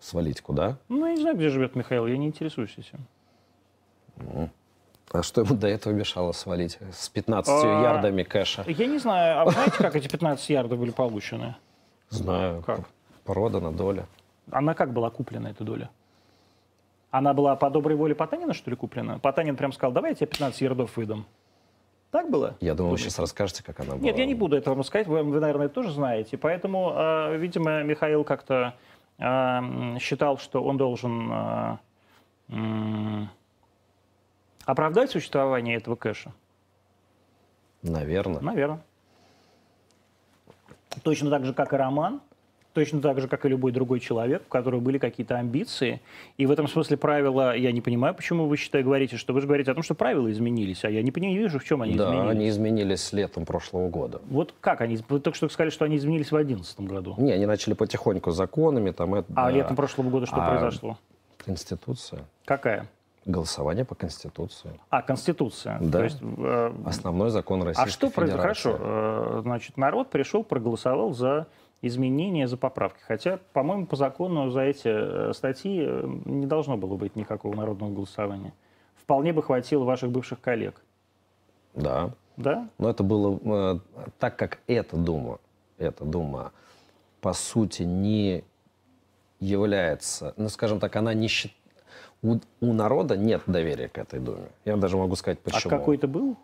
[0.00, 0.78] Свалить куда?
[0.88, 3.06] Ну, я не знаю, где живет Михаил, я не интересуюсь этим.
[5.12, 6.78] А что ему до этого мешало свалить?
[6.92, 8.64] С 15 А, ярдами кэша?
[8.66, 11.56] Я не знаю, а вы знаете, как эти 15 ярдов были получены?
[12.08, 12.62] Знаю.
[12.62, 12.80] Как?
[13.24, 14.06] Продана доля.
[14.50, 15.90] Она как была куплена, эта доля?
[17.10, 19.18] Она была по доброй воле Потанина, что ли, куплена?
[19.18, 21.26] Потанин прям сказал, давай я тебе 15 ярдов выдам.
[22.10, 22.56] Так было?
[22.60, 24.00] Я думал, вы сейчас расскажете, как она была.
[24.00, 26.36] Нет, я не буду этого рассказать, вы, вы, наверное, это тоже знаете.
[26.36, 28.74] Поэтому, э, видимо, Михаил как-то
[29.18, 31.76] э, считал, что он должен э,
[32.48, 33.30] м,
[34.64, 36.32] оправдать существование этого кэша.
[37.82, 38.40] Наверное.
[38.40, 38.82] Наверное.
[41.04, 42.20] Точно так же, как и Роман,
[42.72, 46.00] точно так же, как и любой другой человек, у которого были какие-то амбиции.
[46.36, 49.46] И в этом смысле правила, я не понимаю, почему вы считаете, говорите, что вы же
[49.46, 51.94] говорите о том, что правила изменились, а я не, понимаю, не вижу, в чем они
[51.94, 52.30] да, изменились.
[52.30, 54.20] они изменились летом прошлого года.
[54.28, 54.98] Вот как они?
[55.08, 57.14] Вы только что сказали, что они изменились в 2011 году.
[57.18, 59.26] Не, они начали потихоньку законами, там это...
[59.34, 60.98] А да, летом прошлого года что А- произошло?
[61.44, 62.24] Конституция.
[62.44, 62.86] Какая?
[63.26, 64.70] Голосование по Конституции.
[64.88, 65.78] А, Конституция.
[65.80, 65.98] Да.
[65.98, 68.40] То есть, э, Основной закон Российской а что произошло?
[68.40, 68.70] Федерации.
[68.70, 68.78] Хорошо.
[68.80, 71.46] э, Значит, народ пришел, проголосовал за
[71.82, 73.00] изменения, за поправки.
[73.06, 77.90] Хотя, по-моему, по закону за эти э, статьи э, не должно было быть никакого народного
[77.90, 78.52] голосования.
[78.94, 80.82] Вполне бы хватило ваших бывших коллег.
[81.74, 82.10] Да.
[82.36, 82.68] Да?
[82.78, 83.78] Но это было э,
[84.18, 85.38] так, как эта дума,
[85.78, 86.52] эта дума,
[87.20, 88.44] по сути, не
[89.40, 91.52] является, ну, скажем так, она не счит...
[92.22, 94.48] у, у народа нет доверия к этой думе.
[94.64, 95.74] Я даже могу сказать, почему.
[95.74, 96.36] А какой-то был?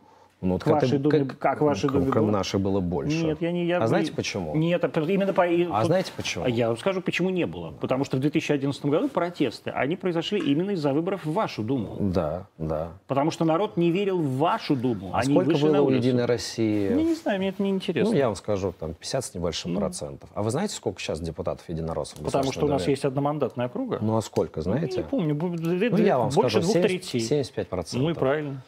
[0.43, 2.31] Ну, к вашей думе, как, как вашей думе было?
[2.31, 3.25] нашей было больше.
[3.25, 3.65] Нет, я не...
[3.65, 4.55] Я, а знаете почему?
[4.55, 5.45] Нет, именно по...
[5.45, 6.47] А знаете почему?
[6.47, 7.71] Я вам скажу, почему не было.
[7.71, 11.97] Потому что в 2011 году протесты, они произошли именно из-за выборов в вашу Думу.
[11.99, 12.93] Да, да.
[13.07, 15.11] Потому что народ не верил в вашу Думу.
[15.15, 16.91] А они сколько было у Единой России?
[16.91, 18.13] Я не знаю, мне это не интересно.
[18.13, 19.79] Ну, я вам скажу, там 50 с небольшим mm.
[19.79, 20.29] процентов.
[20.35, 22.21] А вы знаете, сколько сейчас депутатов единороссов?
[22.21, 23.99] Потому что у нас есть одномандатная округа.
[24.03, 25.05] Ну, а сколько, знаете?
[25.11, 25.59] Ну, не помню.
[25.59, 27.21] Ну, я вам больше скажу, двух третей.
[27.21, 28.03] 75 процентов.
[28.03, 28.63] Ну и правильно.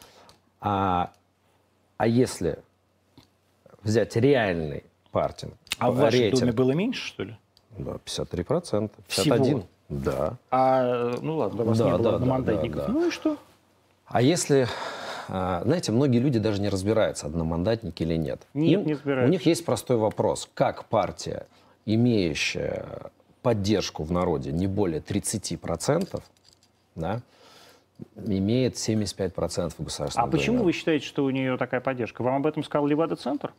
[0.61, 1.11] А
[1.99, 2.59] а если
[3.83, 7.35] взять реальный партинг, а в вашей рейтинг, Думе было меньше, что ли?
[7.77, 8.95] Да, 53 процента.
[9.09, 9.43] 51?
[9.43, 9.67] Всего?
[9.89, 10.37] Да.
[10.49, 12.77] А, ну ладно, у вас да, не было да, одномандатников.
[12.77, 12.93] Да, да.
[12.93, 13.37] Ну и что?
[14.05, 14.67] А если,
[15.27, 18.43] а, знаете, многие люди даже не разбираются, одномандатники или нет.
[18.53, 19.27] Нет, Им, не разбираются.
[19.27, 20.49] У них есть простой вопрос.
[20.53, 21.47] Как партия,
[21.85, 26.21] имеющая поддержку в народе не более 30%,
[26.95, 27.21] да,
[28.15, 32.21] имеет 75% в государственном А почему вы считаете, что у нее такая поддержка?
[32.21, 33.53] Вам об этом сказал Левада-центр?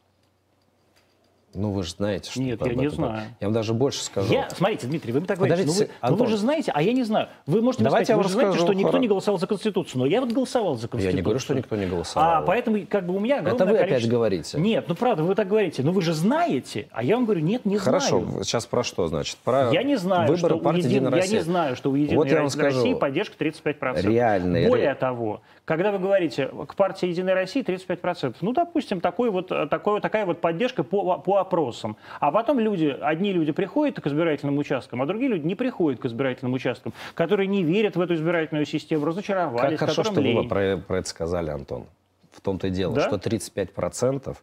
[1.55, 2.41] Ну, вы же знаете, что...
[2.41, 3.23] Нет, я не знаю.
[3.41, 4.33] Я вам даже больше скажу.
[4.33, 7.03] Я, смотрите, Дмитрий, вы так говорите, ну вы, ну вы же знаете, а я не
[7.03, 7.29] знаю.
[7.47, 10.21] Вы можете Давайте сказать, вы же знаете, что никто не голосовал за Конституцию, но я
[10.21, 11.11] вот голосовал за Конституцию.
[11.11, 12.31] Я не говорю, что никто не голосовал.
[12.31, 13.83] А поэтому как бы у меня Это вы количество...
[13.83, 14.61] опять говорите.
[14.61, 15.83] Нет, ну правда, вы так говорите.
[15.83, 18.27] Но вы же знаете, а я вам говорю, нет, не Хорошо, знаю.
[18.27, 19.37] Хорошо, сейчас про что, значит?
[19.39, 21.15] Про я не знаю, выборы что партии Един...
[21.15, 24.03] Я не знаю, что у Единой вот я вам скажу, России поддержка 35%.
[24.03, 24.69] Реальный.
[24.69, 30.01] Более того, когда вы говорите к партии Единой России 35%, ну, допустим, такой вот, такой,
[30.01, 31.97] такая вот поддержка по, по опросам.
[32.19, 36.07] А потом люди, одни люди приходят к избирательным участкам, а другие люди не приходят к
[36.07, 39.79] избирательным участкам, которые не верят в эту избирательную систему, разочаровались.
[39.79, 40.39] Как хорошо, что лень.
[40.39, 41.87] вы про, про это сказали, Антон.
[42.33, 43.03] В том-то и дело, да?
[43.03, 44.37] что 35%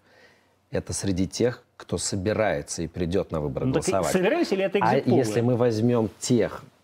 [0.71, 4.13] это среди тех, кто собирается и придет на выборы ну, голосовать.
[4.13, 6.76] собирались или это А если мы возьмем тех, Э,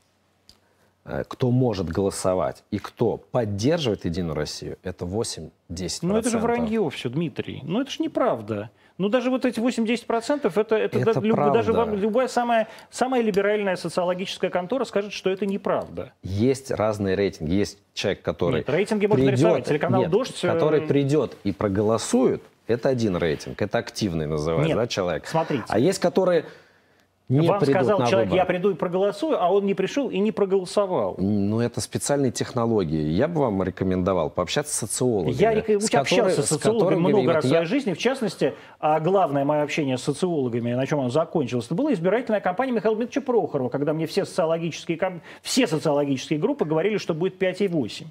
[1.27, 5.49] кто может голосовать и кто поддерживает Единую Россию, это 8-10%.
[6.01, 7.59] Ну это же вранье все, Дмитрий.
[7.63, 8.69] Ну это же неправда.
[8.97, 13.75] Ну даже вот эти 8-10% это, это, это люб, даже вам, любая самая, самая либеральная
[13.75, 16.13] социологическая контора скажет, что это неправда.
[16.21, 17.53] Есть разные рейтинги.
[17.53, 19.65] Есть человек, который Нет, рейтинги можно придет, нарисовать.
[19.65, 20.43] Телеканал нет, «Дождь».
[20.43, 23.61] Э, который придет и проголосует, это один рейтинг.
[23.61, 25.25] Это активный называется нет, да, человек.
[25.25, 25.65] Смотрите.
[25.67, 26.45] А есть, которые
[27.41, 28.35] не Вам сказал человек, выборы.
[28.35, 31.15] я приду и проголосую, а он не пришел и не проголосовал.
[31.17, 33.09] Ну, это специальные технологии.
[33.09, 35.33] Я бы вам рекомендовал пообщаться с социологами.
[35.33, 35.81] Я рек...
[35.81, 37.93] с общался с, с социологами много раз в своей жизни.
[37.93, 42.41] В частности, а главное мое общение с социологами, на чем оно закончилось, это была избирательная
[42.41, 48.05] кампания Михаила Дмитриевича Прохорова, когда мне все социологические, все социологические группы говорили, что будет 5,8.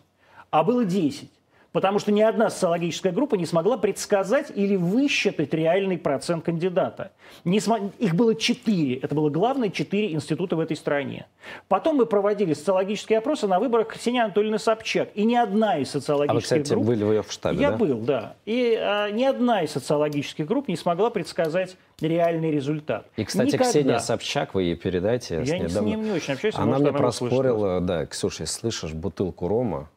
[0.51, 1.31] А было 10
[1.73, 7.13] потому что ни одна социологическая группа не смогла предсказать или высчитать реальный процент кандидата.
[7.45, 7.93] Не см...
[7.99, 8.97] Их было четыре.
[8.97, 11.27] Это было главное четыре института в этой стране.
[11.69, 15.09] Потом мы проводили социологические опросы на выборах Ксении Анатольевны Собчак.
[15.15, 16.87] И ни одна из социологических а вы, кстати, групп...
[16.87, 17.77] были в штабе, Я да?
[17.77, 18.37] был, да.
[18.45, 23.07] И а, ни одна из социологических групп не смогла предсказать реальный результат.
[23.17, 23.71] И, кстати, Никогда.
[23.71, 25.43] Ксения Собчак, вы ей передайте.
[25.45, 26.55] Я, я с, ним не очень общаюсь.
[26.57, 29.89] Она мне проспорила, да, Ксюша, слышишь, бутылку рома,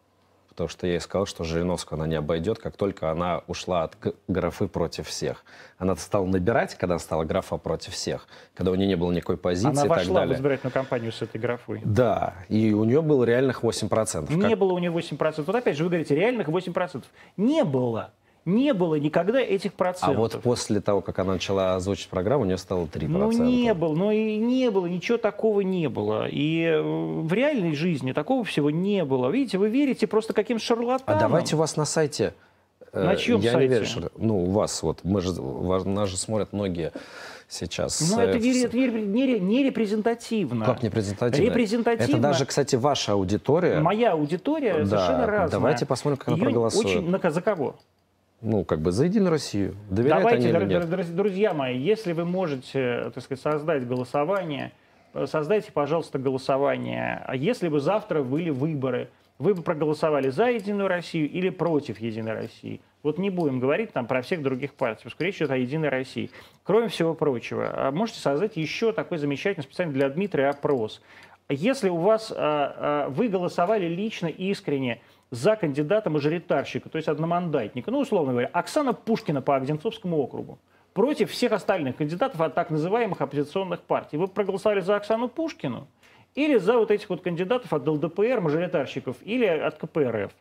[0.55, 3.97] потому что я ей сказал, что Жириновскую она не обойдет, как только она ушла от
[4.29, 5.43] графы против всех.
[5.77, 9.67] Она стала набирать, когда стала графа против всех, когда у нее не было никакой позиции
[9.67, 10.11] она и так далее.
[10.11, 11.81] Она вошла в избирательную кампанию с этой графой.
[11.83, 14.33] Да, и у нее было реальных 8%.
[14.33, 14.57] Не как...
[14.57, 15.43] было у нее 8%.
[15.45, 17.03] Вот опять же, вы говорите, реальных 8%.
[17.35, 18.11] Не было
[18.45, 20.15] не было никогда этих процентов.
[20.15, 23.07] А вот после того, как она начала озвучить программу, у нее стало 3%.
[23.07, 26.27] Ну, не было, ну и не было, ничего такого не было.
[26.29, 29.29] И э, в реальной жизни такого всего не было.
[29.29, 31.17] Видите, вы верите просто каким шарлатанам.
[31.17, 32.33] А давайте у вас на сайте...
[32.93, 33.67] Э, на чьем я сайте?
[33.67, 34.11] не верю, что...
[34.15, 36.93] Ну, у вас вот, мы же, нас же смотрят многие
[37.47, 38.11] сейчас.
[38.11, 40.65] Но это не, не, не репрезентативно.
[40.65, 41.47] Как не репрезентативно?
[41.47, 42.11] Репрезентативно.
[42.11, 43.79] Это даже, кстати, ваша аудитория.
[43.79, 44.85] Моя аудитория да.
[44.85, 45.49] совершенно разная.
[45.49, 46.85] Давайте посмотрим, как она проголосует.
[46.85, 47.75] Очень, за кого?
[48.45, 49.75] Ну, как бы за Единую Россию.
[49.89, 51.15] Доверяют Давайте, они или нет?
[51.15, 54.71] друзья мои, если вы можете, так сказать, создать голосование,
[55.25, 57.23] создайте, пожалуйста, голосование.
[57.25, 62.33] А если бы завтра были выборы, вы бы проголосовали за Единую Россию или против Единой
[62.33, 62.81] России?
[63.01, 65.89] Вот не будем говорить там про всех других партий, потому что речь идет о Единой
[65.89, 66.29] России.
[66.63, 71.01] Кроме всего прочего, а можете создать еще такой замечательный специально для Дмитрия опрос.
[71.49, 77.99] Если у вас, а, а, вы голосовали лично, искренне, за кандидата-мажоритарщика, то есть одномандатника, ну,
[77.99, 80.59] условно говоря, Оксана Пушкина по Одинцовскому округу,
[80.93, 84.17] против всех остальных кандидатов от так называемых оппозиционных партий.
[84.17, 85.87] Вы проголосовали за Оксану Пушкину
[86.35, 90.31] или за вот этих вот кандидатов от ЛДПР, мажоритарщиков, или от КПРФ.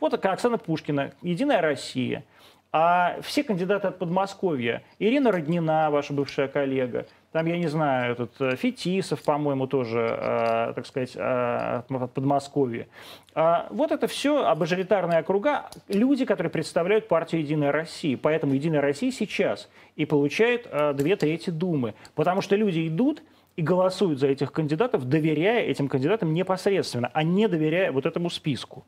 [0.00, 2.24] Вот Оксана Пушкина, Единая Россия.
[2.72, 8.40] А все кандидаты от Подмосковья, Ирина Роднина, ваша бывшая коллега, там, я не знаю, этот
[8.40, 12.86] э, Фетисов, по-моему, тоже, э, так сказать, э, от Подмосковья.
[13.34, 18.18] А вот это все обожаритарные округа, люди, которые представляют партию «Единая Россия».
[18.20, 21.94] Поэтому «Единая Россия» сейчас и получает э, две трети Думы.
[22.14, 23.22] Потому что люди идут
[23.56, 28.84] и голосуют за этих кандидатов, доверяя этим кандидатам непосредственно, а не доверяя вот этому списку.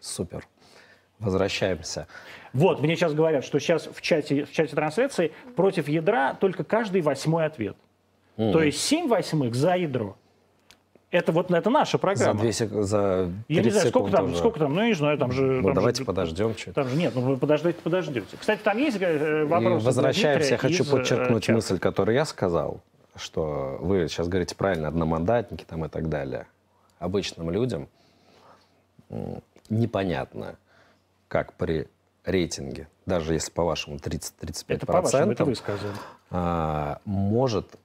[0.00, 0.46] Супер.
[1.18, 2.06] Возвращаемся.
[2.52, 7.00] Вот, мне сейчас говорят, что сейчас в чате, в чате трансляции против ядра только каждый
[7.00, 7.76] восьмой ответ.
[8.36, 8.52] Mm.
[8.52, 10.16] То есть семь восьмых за ядро.
[11.10, 12.34] Это вот это наша программа.
[12.34, 12.70] За, 2 сек...
[12.70, 14.36] за Я не знаю, сколько там, уже.
[14.36, 15.42] сколько там, ну, я не знаю, там же...
[15.42, 16.74] Ну, там давайте же, подождем чуть.
[16.74, 18.36] Там же нет, ну вы подождете, подождете.
[18.38, 19.84] Кстати, там есть э, вопрос.
[19.84, 22.80] Возвращаемся, я хочу из, подчеркнуть мысль, которую я сказал,
[23.14, 26.46] что вы сейчас говорите правильно, одномандатники там и так далее.
[26.98, 27.88] Обычным людям
[29.70, 30.56] непонятно,
[31.28, 31.88] как при
[32.24, 35.94] рейтинге, даже если по-вашему 30-35%, это по-вашему, это вы сказали.
[36.30, 37.76] А, может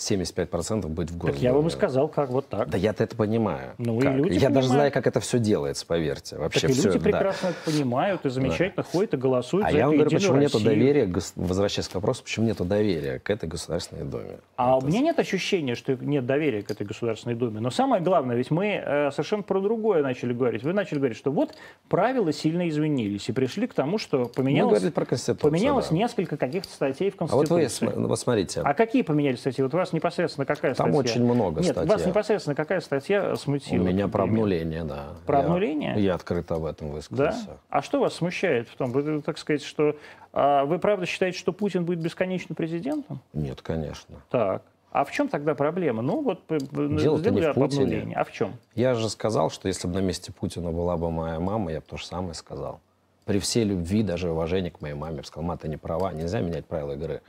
[0.00, 1.32] 75% быть в Госдуме.
[1.32, 2.70] Так я вам и сказал, как вот так.
[2.70, 3.74] Да я-то это понимаю.
[3.78, 4.14] Ну, как.
[4.14, 4.54] и люди я понимают.
[4.54, 6.36] даже знаю, как это все делается, поверьте.
[6.36, 7.04] Вообще так и все, люди да.
[7.04, 8.90] прекрасно это понимают и замечательно да.
[8.90, 10.60] ходят и голосуют а за я вам говорю, почему Россию.
[10.60, 14.38] нет доверия, возвращаясь к вопросу, почему нет доверия к этой Государственной Думе.
[14.56, 14.86] А это...
[14.86, 17.60] у меня нет ощущения, что нет доверия к этой Государственной Думе.
[17.60, 20.62] Но самое главное, ведь мы э, совершенно про другое начали говорить.
[20.62, 21.54] Вы начали говорить, что вот
[21.88, 25.96] правила сильно изменились и пришли к тому, что поменялось, про поменялось да.
[25.96, 27.86] несколько каких-то статей в А Конституции.
[27.86, 28.62] вот вы вот смотрите.
[28.64, 29.62] А какие поменялись статьи?
[29.62, 31.12] Вот у вас непосредственно какая Там статья?
[31.12, 31.90] очень много Нет, статей.
[31.90, 33.82] вас непосредственно какая статья смутила?
[33.82, 35.08] У меня про обнуление, да.
[35.26, 35.94] Про я, обнуление?
[35.98, 36.94] Я открыто об этом Да?
[36.94, 37.58] высказался.
[37.68, 39.96] А что вас смущает в том, вы, так сказать, что
[40.32, 43.20] а, вы правда считаете, что Путин будет бесконечно президентом?
[43.32, 44.16] Нет, конечно.
[44.30, 44.62] Так.
[44.92, 46.02] А в чем тогда проблема?
[46.02, 47.84] Ну вот п- Дело-то не в Путине.
[47.84, 48.16] обнуление.
[48.16, 48.54] А в чем?
[48.74, 51.86] Я же сказал, что если бы на месте Путина была бы моя мама, я бы
[51.88, 52.80] то же самое сказал.
[53.24, 56.12] При всей любви, даже уважении к моей маме, я бы сказал, мама, ты не права,
[56.12, 57.20] нельзя менять правила игры.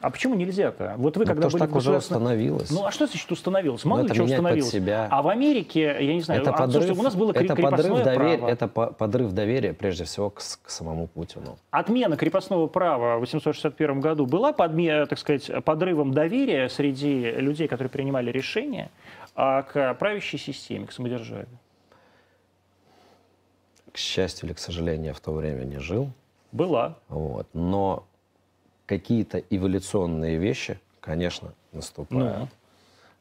[0.00, 0.94] А почему нельзя-то?
[0.96, 2.70] Вот вы Ну, когда что были так в уже государственном- установилось.
[2.70, 3.84] Ну а что значит установилось?
[3.84, 4.70] Мало Ну, ли под установилось.
[4.70, 5.08] себя.
[5.10, 8.02] А в Америке, я не знаю, это а, подрыв, слушайте, у нас было это подрыв
[8.02, 8.50] доверия, право.
[8.50, 11.58] это по- подрыв доверия прежде всего к, к самому Путину.
[11.70, 17.90] Отмена крепостного права в 861 году была, подме, так сказать, подрывом доверия среди людей, которые
[17.90, 18.90] принимали решения
[19.34, 21.46] а, к правящей системе, к самодержавию.
[23.92, 26.08] К счастью или к сожалению, я в то время не жил.
[26.52, 26.96] Была.
[27.08, 27.46] Вот.
[27.52, 28.04] Но
[28.90, 32.38] какие-то эволюционные вещи, конечно, наступают.
[32.40, 32.48] Ну.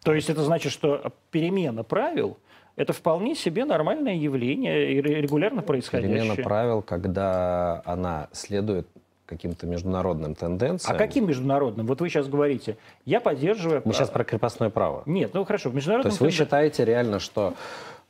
[0.03, 2.37] То есть это значит, что перемена правил
[2.75, 6.21] это вполне себе нормальное явление, и ре- регулярно происходящее.
[6.21, 8.87] Перемена правил, когда она следует
[9.27, 10.95] каким-то международным тенденциям.
[10.95, 11.85] А каким международным?
[11.85, 13.83] Вот вы сейчас говорите, я поддерживаю...
[13.85, 15.03] Мы сейчас про крепостное право.
[15.05, 16.09] Нет, ну хорошо, в То международном...
[16.09, 17.53] есть вы тенден- считаете реально, что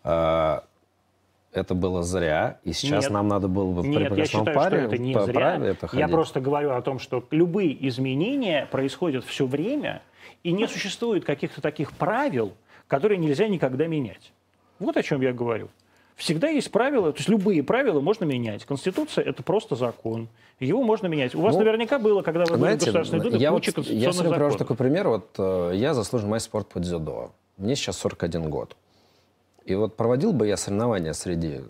[0.05, 0.59] э,
[1.51, 3.11] это было зря, и сейчас Нет.
[3.11, 5.33] нам надо было бы Нет, я крепостном считаю, паре что это не по зря.
[5.33, 10.01] праве это я просто говорю о том, что любые изменения происходят все время,
[10.43, 12.53] и не существует каких-то таких правил,
[12.87, 14.31] которые нельзя никогда менять.
[14.79, 15.69] Вот о чем я говорю.
[16.15, 18.65] Всегда есть правила, то есть любые правила можно менять.
[18.65, 20.27] Конституция– это просто закон.
[20.59, 21.33] Его можно менять.
[21.33, 23.69] У вас Ну, наверняка было, когда вы были в Знаете, Государственной Думе, я, вот, куча
[23.69, 24.57] я конституционных сегодня привожу законов.
[24.59, 25.07] такой пример.
[25.07, 27.31] Вот э, я заслуженный мастер спорта по дзюдо.
[27.57, 28.75] Мне сейчас 41 год.
[29.69, 31.61] И вот проводил бы я соревнования среди...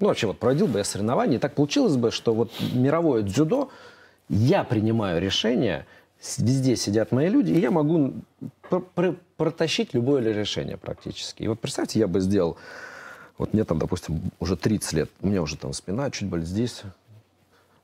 [0.00, 3.70] Ну, вообще, вот проводил бы я соревнования, и так получилось бы, что вот мировое дзюдо,
[4.28, 5.86] я принимаю решение,
[6.38, 8.14] везде сидят мои люди, и я могу
[8.68, 11.44] пр- пр- протащить любое решение практически.
[11.44, 12.56] И вот представьте, я бы сделал...
[13.38, 16.82] Вот мне там, допустим, уже 30 лет, у меня уже там спина чуть болит здесь,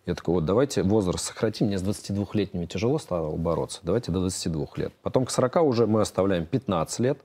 [0.06, 1.66] я такой, вот давайте возраст сократим.
[1.66, 3.80] Мне с 22-летними тяжело стало бороться.
[3.84, 4.92] Давайте до 22 лет.
[5.02, 7.18] Потом к 40 уже мы оставляем 15 лет.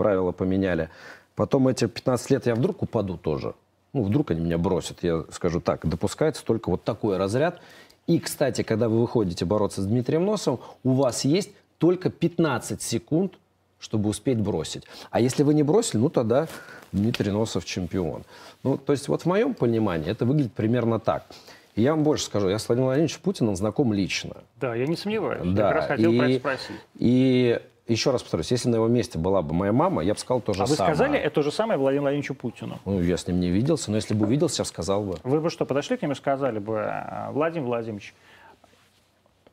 [0.00, 0.88] Правила поменяли.
[1.36, 3.52] Потом эти 15 лет я вдруг упаду тоже.
[3.92, 5.02] Ну, вдруг они меня бросят.
[5.02, 7.60] Я скажу так, допускается только вот такой разряд.
[8.06, 13.34] И, кстати, когда вы выходите бороться с Дмитрием Носовым, у вас есть только 15 секунд,
[13.78, 14.84] чтобы успеть бросить.
[15.10, 16.48] А если вы не бросили, ну тогда
[16.92, 18.22] Дмитрий Носов чемпион.
[18.62, 21.26] Ну, то есть вот в моем понимании это выглядит примерно так.
[21.74, 24.38] И я вам больше скажу, я с Владимиром Владимировичем Путиным знаком лично.
[24.58, 25.44] Да, я не сомневаюсь.
[25.44, 26.80] Я Да, как раз хотел про и- это спросить.
[26.96, 27.60] И
[27.92, 30.52] еще раз повторюсь, если на его месте была бы моя мама, я бы сказал то
[30.52, 30.94] же А вы самое.
[30.94, 32.78] сказали это же самое Владимиру Владимировичу Путину?
[32.84, 35.18] Ну, я с ним не виделся, но если бы увиделся, я сказал бы.
[35.24, 38.14] Вы бы что, подошли к нему и сказали бы, «А, Владимир Владимирович,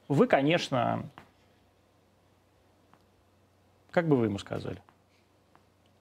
[0.08, 1.04] вы, конечно,
[3.92, 4.78] как бы вы ему сказали?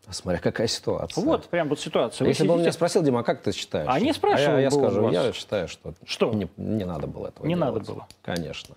[0.09, 1.25] Смотря какая ситуация.
[1.25, 2.25] Вот, прям вот ситуация.
[2.27, 3.89] Вы Если бы он меня сидите- спросил, Дима, а как ты считаешь?
[3.91, 5.13] А не спрашивал А я, я бы скажу, вас?
[5.13, 6.33] я считаю, что, Что?
[6.33, 7.75] Не, не надо было этого Не делать.
[7.75, 8.07] надо было.
[8.23, 8.77] Конечно.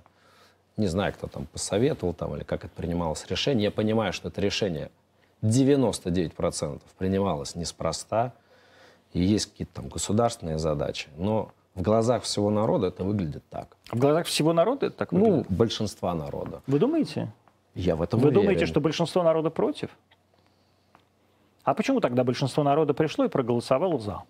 [0.79, 3.65] Не знаю, кто там посоветовал там, или как это принималось решение.
[3.65, 4.89] Я понимаю, что это решение
[5.43, 8.31] 99% принималось неспроста.
[9.11, 11.09] И есть какие-то там государственные задачи.
[11.17, 13.75] Но В глазах всего народа это выглядит так.
[13.91, 15.51] В глазах всего народа это так Ну, выглядит?
[15.51, 16.61] большинства народа.
[16.67, 17.31] Вы думаете?
[17.75, 18.41] Я в этом Вы уверен.
[18.41, 19.89] думаете, что большинство народа против?
[21.63, 24.23] А почему тогда большинство народа пришло и проголосовало за?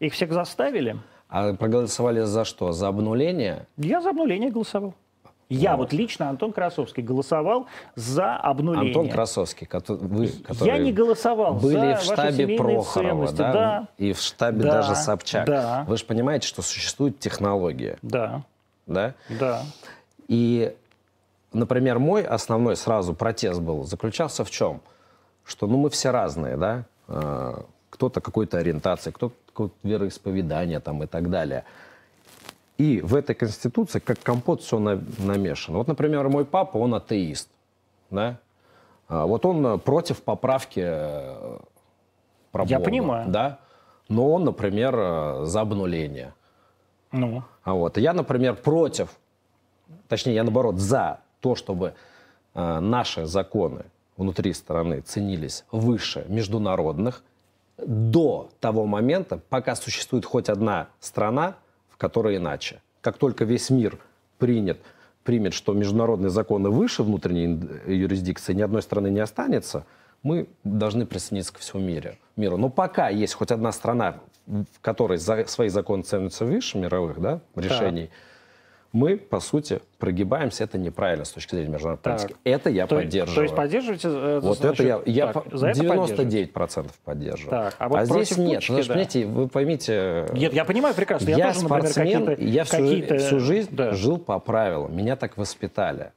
[0.00, 0.96] Их всех заставили?
[1.28, 2.72] А проголосовали за что?
[2.72, 3.66] За обнуление?
[3.76, 4.94] Я за обнуление голосовал.
[5.56, 8.88] Я вот лично, Антон Красовский, голосовал за обнуление.
[8.88, 13.52] Антон Красовский, кото- вы, который Я не голосовал были за в штабе Прохорова, да?
[13.52, 15.46] Да, И в штабе Да, даже Собчак.
[15.46, 15.84] да.
[15.88, 18.42] Вы же понимаете, что существует технология, да,
[18.86, 19.14] да?
[19.28, 19.62] да.
[20.28, 20.74] И,
[21.52, 24.80] например, мой основной сразу протест был, заключался в чем?
[25.44, 26.84] Что, ну, мы все разные, да?
[27.08, 31.64] Э, Кто-то какой-то ориентации, кто-то вероисповедание там и так далее.
[32.78, 35.78] И в этой конституции как компот все намешано.
[35.78, 37.48] Вот, например, мой папа, он атеист,
[38.10, 38.38] да?
[39.06, 41.58] А Вот он э, против поправки э,
[42.50, 43.30] про Я Бога, понимаю.
[43.30, 43.58] да?
[44.08, 46.34] Но он, например, э, за обнуление.
[47.12, 49.08] Ну, А вот я, например, против,
[50.08, 51.94] точнее, я наоборот за то, чтобы
[52.54, 53.84] наши законы
[54.16, 57.22] внутри страны ценились выше международных
[57.76, 61.54] до того момента, пока существует хоть одна страна,
[61.94, 62.82] в которой иначе.
[63.00, 63.98] Как только весь мир
[64.38, 64.78] принят,
[65.22, 69.86] примет, что международные законы выше внутренней юрисдикции, ни одной страны не останется,
[70.24, 72.10] мы должны присоединиться к всему миру.
[72.34, 72.56] миру.
[72.56, 74.16] Но пока есть хоть одна страна,
[74.46, 78.10] в которой за, свои законы ценятся выше мировых да, решений,
[78.94, 80.64] мы, по сути, прогибаемся.
[80.64, 82.20] Это неправильно с точки зрения международной Так.
[82.22, 82.36] политики.
[82.44, 83.34] Это я то, поддерживаю.
[83.34, 84.08] то есть поддерживаете...
[84.08, 86.48] э, Вот значит, это я, я так, по- за это поддерживаете?
[86.54, 87.50] 99% поддерживаю.
[87.50, 88.54] Так, а вот здесь против нет.
[88.54, 88.88] путчики, Потому да.
[88.94, 91.28] понимаете, вы поймите, Нет, я понимаю прекрасно.
[91.28, 92.44] Я, я тоже, например, спортсмен, какие-то...
[92.44, 93.92] я всю, всю жизнь да.
[93.92, 94.96] жил по правилам.
[94.96, 96.12] Меня так воспитали.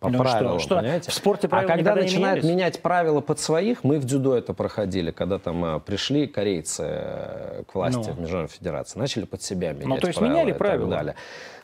[0.00, 1.10] По Ну правилам, что, понимаете?
[1.12, 2.56] в спорте а правила когда никогда не начинают менялись?
[2.56, 7.62] менять правила под своих, мы в дзюдо это проходили, когда там а, пришли корейцы э,
[7.70, 8.14] к власти Ну.
[8.14, 10.90] в Международной Федерации, начали под себя менять то есть правила меняли и так правила?
[10.90, 11.14] далее.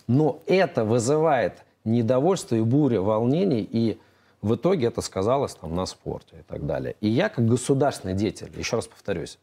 [0.08, 3.98] Но это вызывает недовольство и бурю волнений, и
[4.42, 6.96] в итоге это сказалось там на спорте и так далее.
[7.00, 9.38] И я как государственный деятель, еще раз повторюсь,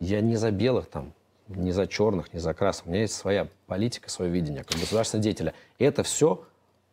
[0.00, 1.12] я не за белых там,
[1.48, 2.86] не за черных, не за красных.
[2.86, 5.54] У меня есть своя политика, свое видение как государственного деятеля.
[5.78, 6.42] И это все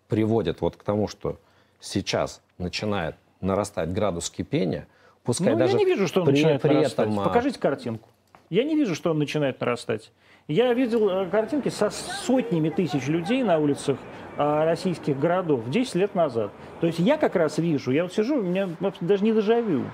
[0.07, 1.39] приводит вот к тому, что
[1.79, 4.87] сейчас начинает нарастать градус кипения,
[5.23, 7.07] пускай Ну, даже я не вижу, что он при, начинает при нарастать.
[7.07, 7.19] этом...
[7.19, 8.09] а, Покажите картинку.
[8.51, 10.11] Я не вижу, что он начинает нарастать.
[10.49, 13.97] Я видел э, картинки со сотнями тысяч людей на улицах
[14.37, 16.51] э, российских городов 10 лет назад.
[16.81, 19.85] То есть я как раз вижу, я вот сижу, у меня даже не дежавю.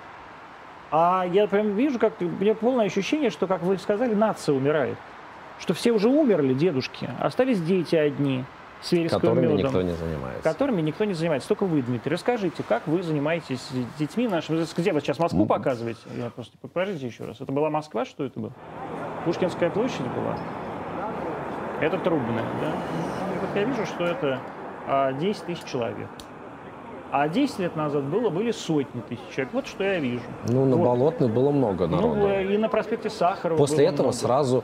[0.89, 4.97] А я прям вижу, как у меня полное ощущение, что, как вы сказали, нация умирает.
[5.59, 7.07] Что все уже умерли, дедушки.
[7.19, 8.43] Остались дети одни
[8.81, 10.43] с которыми медом никто не занимается.
[10.43, 11.47] которыми никто не занимается.
[11.47, 12.11] Только вы, Дмитрий.
[12.13, 14.63] Расскажите, как вы занимаетесь с детьми нашими?
[14.77, 15.99] Где вы сейчас Москву показываете?
[16.15, 17.41] Я просто покажите еще раз.
[17.41, 18.05] Это была Москва?
[18.05, 18.53] Что это было?
[19.25, 20.37] Пушкинская площадь была?
[21.81, 22.71] Это Трубная, да?
[23.41, 24.39] Вот я вижу, что это
[24.87, 26.07] а, 10 тысяч человек.
[27.11, 29.53] А 10 лет назад было, были сотни тысяч человек.
[29.53, 30.23] Вот что я вижу.
[30.49, 30.85] Ну, на Вот.
[30.85, 32.15] Болотной было много народу.
[32.15, 34.17] Ну, и на проспекте Сахарова После этого много.
[34.17, 34.63] сразу,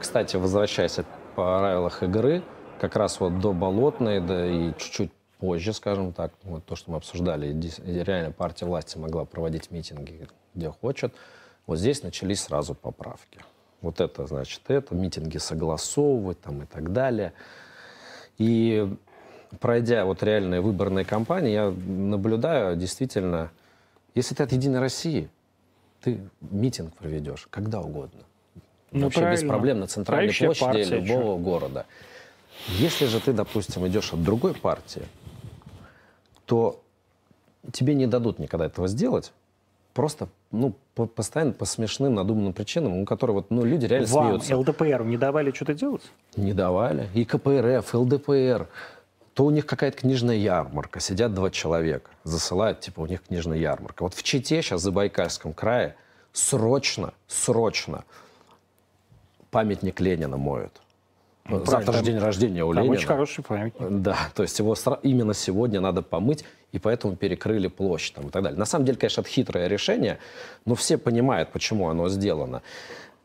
[0.00, 0.96] кстати, возвращаясь
[1.36, 2.42] по правилах игры,
[2.80, 6.96] как раз вот до Болотной, да и чуть-чуть позже, скажем так, вот то, что мы
[6.96, 7.54] обсуждали,
[7.84, 11.14] реально партия власти могла проводить митинги где хочет,
[11.66, 13.40] вот здесь начались сразу поправки.
[13.80, 17.32] Вот это, значит, это, митинги согласовывать там и так далее.
[18.38, 18.92] И
[19.60, 23.50] пройдя вот реальные выборные кампании, я наблюдаю действительно,
[24.14, 25.30] если ты от «Единой России»,
[26.00, 28.22] ты митинг проведешь когда угодно.
[28.90, 29.48] Ну, Вообще без правильно.
[29.48, 31.86] проблем на центральной Правящая площади партия, любого города.
[32.66, 35.06] Если же ты, допустим, идешь от другой партии,
[36.44, 36.82] то
[37.72, 39.32] тебе не дадут никогда этого сделать.
[39.94, 44.26] Просто, ну, по- постоянно по смешным, надуманным причинам, у которых вот, ну, люди реально Вам,
[44.40, 44.56] смеются.
[44.56, 46.02] ЛДПР, не давали что-то делать?
[46.36, 47.08] Не давали.
[47.14, 48.68] И КПРФ, ЛДПР.
[49.34, 51.00] То у них какая-то книжная ярмарка.
[51.00, 54.02] Сидят два человека, засылают, типа, у них книжная ярмарка.
[54.02, 55.94] Вот в Чите сейчас, в Забайкальском крае,
[56.32, 58.04] срочно, срочно
[59.50, 60.80] памятник Ленина моют.
[61.48, 62.02] Завтра же правильно.
[62.02, 62.96] день рождения у Там Ленина.
[62.98, 63.88] очень хороший памятник.
[63.90, 68.42] Да, то есть его именно сегодня надо помыть, и поэтому перекрыли площадь там, и так
[68.42, 68.58] далее.
[68.58, 70.18] На самом деле, конечно, это хитрое решение,
[70.64, 72.62] но все понимают, почему оно сделано.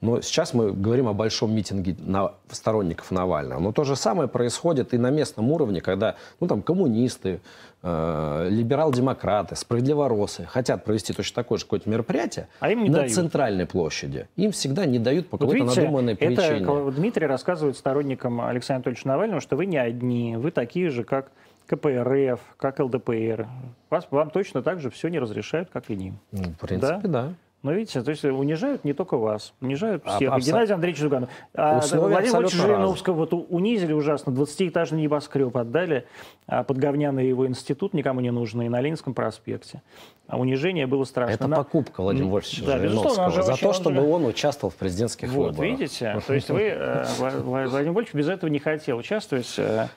[0.04, 3.62] Но сейчас мы говорим о большом митинге на сторонников Навального.
[3.62, 7.40] Но то же самое происходит и на местном уровне, когда ну, там, коммунисты,
[7.82, 13.14] э, либерал-демократы, справедливоросы хотят провести точно такое же какое-то мероприятие А им не на дают.
[13.14, 14.28] центральной площади.
[14.36, 16.92] Им всегда не дают по Вот какой-то видите, надуманной это причине.
[16.92, 21.32] Дмитрий рассказывает сторонникам Александра Анатольевича Навального, что вы не одни, вы такие же, как
[21.68, 23.48] КПРФ, как ЛДПР.
[23.90, 26.20] Вас, вам точно так же все не разрешают, как и ним.
[26.34, 27.34] Ну, В принципе, да.
[27.64, 30.22] Но видите, то есть унижают не только вас, унижают А, всех.
[30.22, 31.30] И абсо- Геннадий Андреевич Зюганов.
[31.56, 34.32] А абсолютно Владимировича Жириновского вот унизили ужасно.
[34.32, 36.06] 20-этажный небоскреб отдали
[36.46, 39.82] а под говняный его институт, никому не нужный, на Ленинском проспекте.
[40.26, 41.34] А унижение было страшно.
[41.34, 44.72] Это На- покупка Владимира Вольфовича да, Жириновского же за то, он чтобы же- он участвовал
[44.72, 45.72] в президентских Вот, выборах.
[45.72, 46.22] видите?
[46.26, 49.54] То есть вы, э, Вла- Вла- Владимир Вольфович без этого не хотел участвовать.
[49.58, 49.88] Э,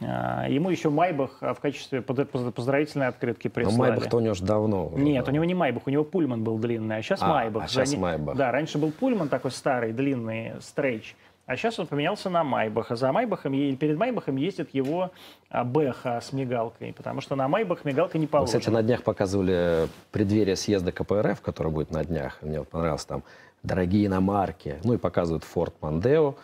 [0.00, 3.78] э, Ему еще Майбах э, в качестве поздравительной открытки Но прислали.
[3.92, 4.88] Майбах-то у него же давно.
[4.88, 7.64] уже Нет, у него не Майбах, у него Пульман был длинный, а сейчас А, Майбах.
[7.74, 8.36] а не- Майбах.
[8.36, 11.16] Да, раньше был Пульман такой старый, длинный, стрейч.
[11.52, 12.90] А сейчас он поменялся на Майбах.
[12.90, 15.10] А за Майбахом, перед Майбахом ездит его
[15.50, 18.58] а, Бэха с мигалкой, потому что на Майбах мигалка не положена.
[18.58, 22.38] Кстати, на днях показывали преддверие съезда КПРФ, который будет на днях.
[22.40, 23.22] Мне вот понравилось там
[23.62, 24.80] дорогие иномарки.
[24.82, 26.36] Ну и показывают Ford Mondeo,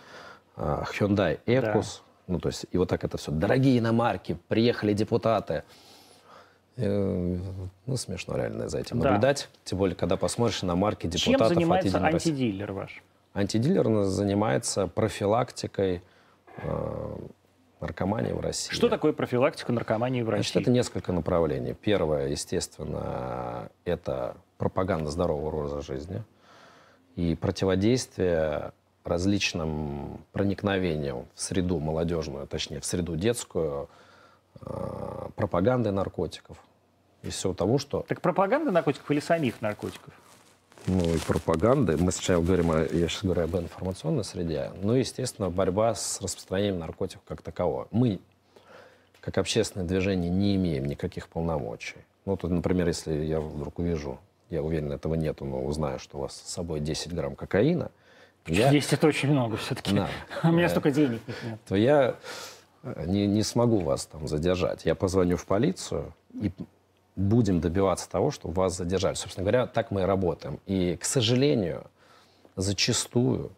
[0.57, 2.03] а, Hyundai Ecus.
[2.27, 3.33] Ну, то есть, и вот так это все.
[3.33, 5.63] Дорогие иномарки, приехали депутаты.
[6.77, 7.37] Э,
[7.87, 9.09] Ну, смешно реально за этим Да.
[9.13, 9.49] наблюдать.
[9.65, 13.03] Тем более, когда посмотришь на марки депутатов Чем от занимается антидилер ваш?
[13.35, 16.03] Антидилер занимается профилактикой
[16.57, 17.17] э,
[17.81, 18.73] наркомании в России.
[18.73, 20.61] Что такое профилактика наркомании в Значит, России?
[20.63, 21.75] это несколько направлений.
[21.75, 26.23] Первое, естественно, это пропаганда здорового образа жизни
[27.17, 28.73] и противодействие
[29.05, 33.89] различным проникновениям в среду молодежную, точнее, в среду детскую,
[34.61, 36.59] э, пропаганды наркотиков
[37.23, 40.13] и всего того, что Так пропаганда наркотиков или самих наркотиков?
[40.89, 41.97] Ну, и пропаганды.
[41.97, 46.21] Мы сначала говорим, о, я сейчас говорю об информационной среде, ну и, естественно, борьба с
[46.21, 47.89] распространением наркотиков как такового.
[47.91, 48.21] Мы,
[49.21, 51.97] как общественное движение, не имеем никаких полномочий.
[52.25, 54.19] Ну, тут, например, если я вдруг увижу,
[54.51, 57.91] я уверен, этого нету, но узнаю, что у вас с собой 10 грамм кокаина,
[58.47, 59.95] я, 10 это очень много все-таки.
[59.95, 60.09] Да.
[60.49, 61.59] У меня Э, столько денег нет.
[61.69, 62.17] то я
[62.83, 64.87] э, не, не смогу вас там задержать.
[64.87, 66.51] Я позвоню в полицию и
[67.19, 69.15] будем добиваться того, чтобы вас задержали.
[69.15, 70.61] Собственно говоря, так мы и работаем.
[70.67, 71.85] И, к сожалению,
[72.57, 73.51] зачастую,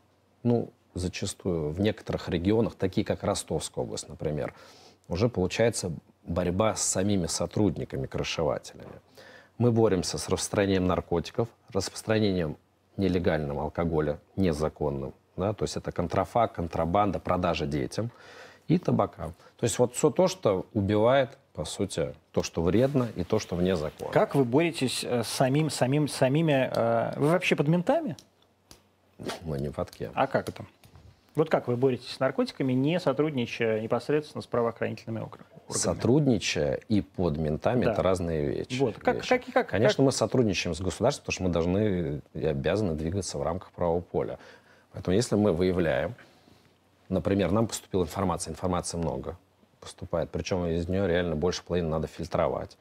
[0.43, 4.55] ну, зачастую в некоторых регионах, такие как Ростовская область, например,
[5.09, 5.93] уже получается
[6.25, 9.01] борьба с самими сотрудниками, крышевателями.
[9.59, 12.57] Мы боремся с распространением наркотиков, распространением
[12.97, 15.13] нелегального алкоголя, незаконным.
[15.37, 15.53] Да?
[15.53, 18.11] То есть это контрафакт, контрабанда, продажа детям
[18.69, 19.33] и табака.
[19.59, 23.57] То есть вот все то, что убивает, по сути, то, что вредно и то, что
[23.57, 24.11] вне закона.
[24.13, 26.71] Как вы боретесь э, с самим, самим, самими...
[26.73, 28.17] э, Вы вообще под ментами?
[29.43, 30.13] Мы не под кем.
[30.15, 30.65] А как это?
[31.35, 35.49] Вот как вы боретесь с наркотиками, не сотрудничая непосредственно с правоохранительными округами?
[35.69, 37.93] Сотрудничая и под ментами Да.
[37.93, 38.79] это разные вещи.
[38.81, 38.97] Вот.
[38.99, 39.29] Как- вещи.
[39.29, 43.39] как- как- Конечно, как- мы сотрудничаем с государством, потому что мы должны и обязаны двигаться
[43.39, 44.39] в рамках правового поля.
[44.93, 46.15] Поэтому если мы выявляем,
[47.09, 49.37] например, нам поступила информация, информации много
[49.81, 52.77] поступает, причем из нее реально больше половины надо фильтровать.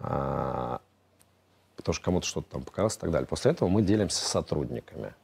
[0.00, 0.80] А,
[1.76, 3.26] потому что кому-то что-то там показалось и так далее.
[3.26, 5.14] После этого мы делимся с сотрудниками.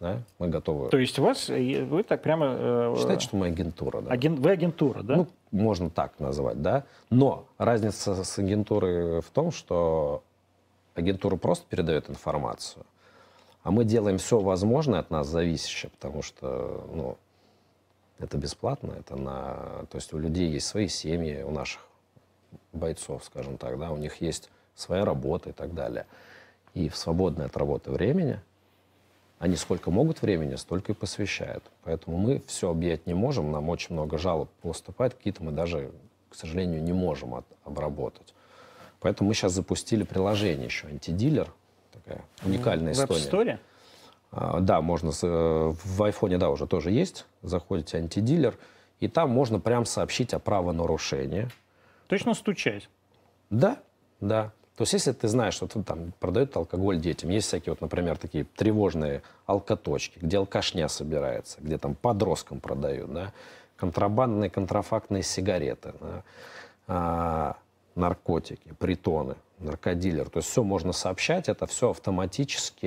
[0.00, 0.22] Да?
[0.38, 0.90] Мы готовы.
[0.90, 2.46] То есть у вас, э, вы так прямо...
[2.56, 4.00] э, Считайте, что мы агентура.
[4.00, 4.12] Да?
[4.12, 5.16] аген- Вы агентура, да?
[5.16, 6.84] Ну, можно так назвать, да.
[7.10, 10.22] Но разница с агентурой в том, что
[10.94, 12.86] агентура просто передает информацию,
[13.64, 17.16] а мы делаем все возможное от нас зависящее, потому что, ну,
[18.18, 19.86] это бесплатно, это на...
[19.90, 21.86] То есть у людей есть свои семьи, у наших
[22.72, 26.06] бойцов, скажем так, да, у них есть своя работа и так далее.
[26.74, 28.40] И в свободное от работы времени
[29.38, 31.62] они сколько могут времени, столько и посвящают.
[31.84, 35.92] Поэтому мы все объять не можем, нам очень много жалоб поступает, какие-то мы даже,
[36.28, 38.34] к сожалению, не можем от- обработать.
[39.00, 41.52] Поэтому мы сейчас запустили приложение еще, антидилер,
[41.92, 43.54] такая уникальная в история.
[43.54, 43.58] Store?
[44.30, 47.26] А, Да, можно, э, в айфоне, да, уже тоже есть.
[47.42, 48.56] Заходите антидилер,
[49.00, 51.48] и там можно прям сообщить о правонарушении.
[52.08, 52.88] Точно стучать.
[53.50, 53.78] Да,
[54.20, 54.52] да.
[54.76, 58.16] То есть, если ты знаешь, что тут там продают алкоголь детям, есть всякие, вот, например,
[58.16, 63.32] такие тревожные алкоточки, где алкашня собирается, где там подросткам продают, да,
[63.76, 66.22] контрабандные, контрафактные сигареты, да,
[66.86, 67.56] а,
[67.98, 70.30] наркотики, притоны, наркодилер.
[70.30, 72.86] То есть все можно сообщать, это все автоматически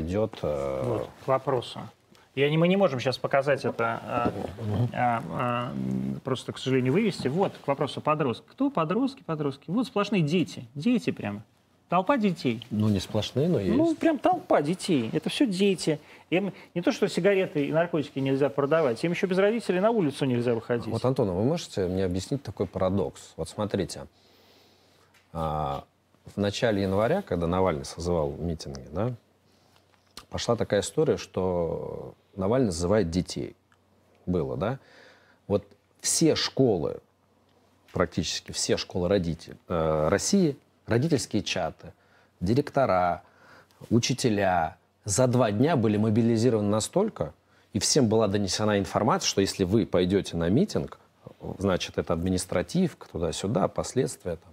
[0.00, 0.38] идет.
[0.42, 1.80] э, Вот, к вопросу.
[2.34, 4.32] Я не, мы не можем сейчас показать это, а,
[4.92, 5.72] а, а,
[6.22, 7.26] просто, к сожалению, вывести.
[7.26, 8.46] Вот, к вопросу подростка.
[8.50, 9.64] Кто подростки, подростки?
[9.66, 10.64] Вот сплошные дети.
[10.76, 11.42] Дети прямо.
[11.88, 12.64] Толпа детей.
[12.70, 13.74] Ну, не сплошные, но есть.
[13.74, 15.08] Ну, прям толпа детей.
[15.12, 15.98] Это все дети.
[16.30, 20.26] Им не то, что сигареты и наркотики нельзя продавать, им еще без родителей на улицу
[20.26, 20.86] нельзя выходить.
[20.86, 23.32] Вот, Антон, а вы можете мне объяснить такой парадокс?
[23.36, 24.02] Вот смотрите,
[25.32, 25.84] а,
[26.34, 29.14] в начале января, когда Навальный созывал митинги, да,
[30.30, 33.56] пошла такая история, что Навальный созывает детей.
[34.26, 34.78] Было, да?
[35.46, 35.64] Вот
[36.00, 37.00] все школы,
[37.92, 40.56] практически все школы родителей э, России,
[40.86, 41.92] родительские чаты,
[42.40, 43.22] директора,
[43.90, 47.32] учителя за два дня были мобилизированы настолько,
[47.72, 50.98] и всем была донесена информация, что если вы пойдете на митинг,
[51.58, 54.36] значит, это административка, туда-сюда, последствия.
[54.36, 54.52] Там.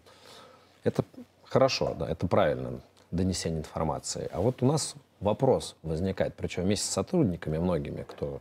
[0.86, 1.04] Это
[1.44, 2.80] хорошо, да, это правильно,
[3.12, 4.30] донесение информации.
[4.32, 8.40] А вот у нас вопрос возникает, причем вместе с сотрудниками многими, кто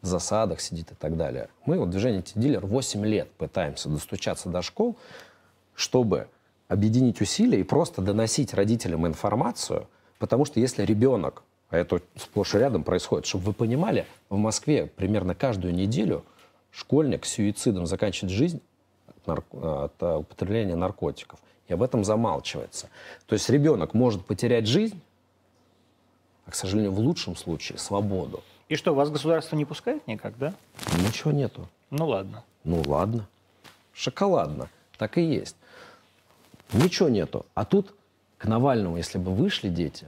[0.00, 1.48] в засадах сидит и так далее.
[1.66, 4.96] Мы, вот движение T-дилер, 8 лет пытаемся достучаться до школ,
[5.74, 6.28] чтобы
[6.68, 9.88] объединить усилия и просто доносить родителям информацию,
[10.20, 14.86] потому что если ребенок, а это сплошь и рядом происходит, чтобы вы понимали, в Москве
[14.86, 16.24] примерно каждую неделю
[16.70, 18.62] школьник с суицидом заканчивает жизнь
[19.30, 21.38] от, нарко- от э, употребления наркотиков.
[21.68, 22.88] И об этом замалчивается.
[23.26, 25.00] То есть ребенок может потерять жизнь,
[26.46, 28.42] а, к сожалению, в лучшем случае свободу.
[28.68, 30.54] И что, вас государство не пускает никак, да?
[31.06, 31.68] Ничего нету.
[31.90, 32.44] Ну ладно.
[32.64, 33.26] Ну ладно.
[33.92, 34.68] Шоколадно.
[34.96, 35.56] Так и есть.
[36.72, 37.46] Ничего нету.
[37.54, 37.94] А тут
[38.38, 40.06] к Навальному, если бы вышли дети,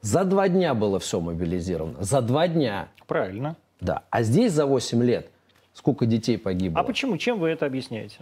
[0.00, 2.02] за два дня было все мобилизировано.
[2.02, 2.88] За два дня.
[3.06, 3.56] Правильно.
[3.80, 4.02] Да.
[4.10, 5.30] А здесь за 8 лет
[5.72, 6.80] сколько детей погибло?
[6.80, 7.16] А почему?
[7.18, 8.18] Чем вы это объясняете?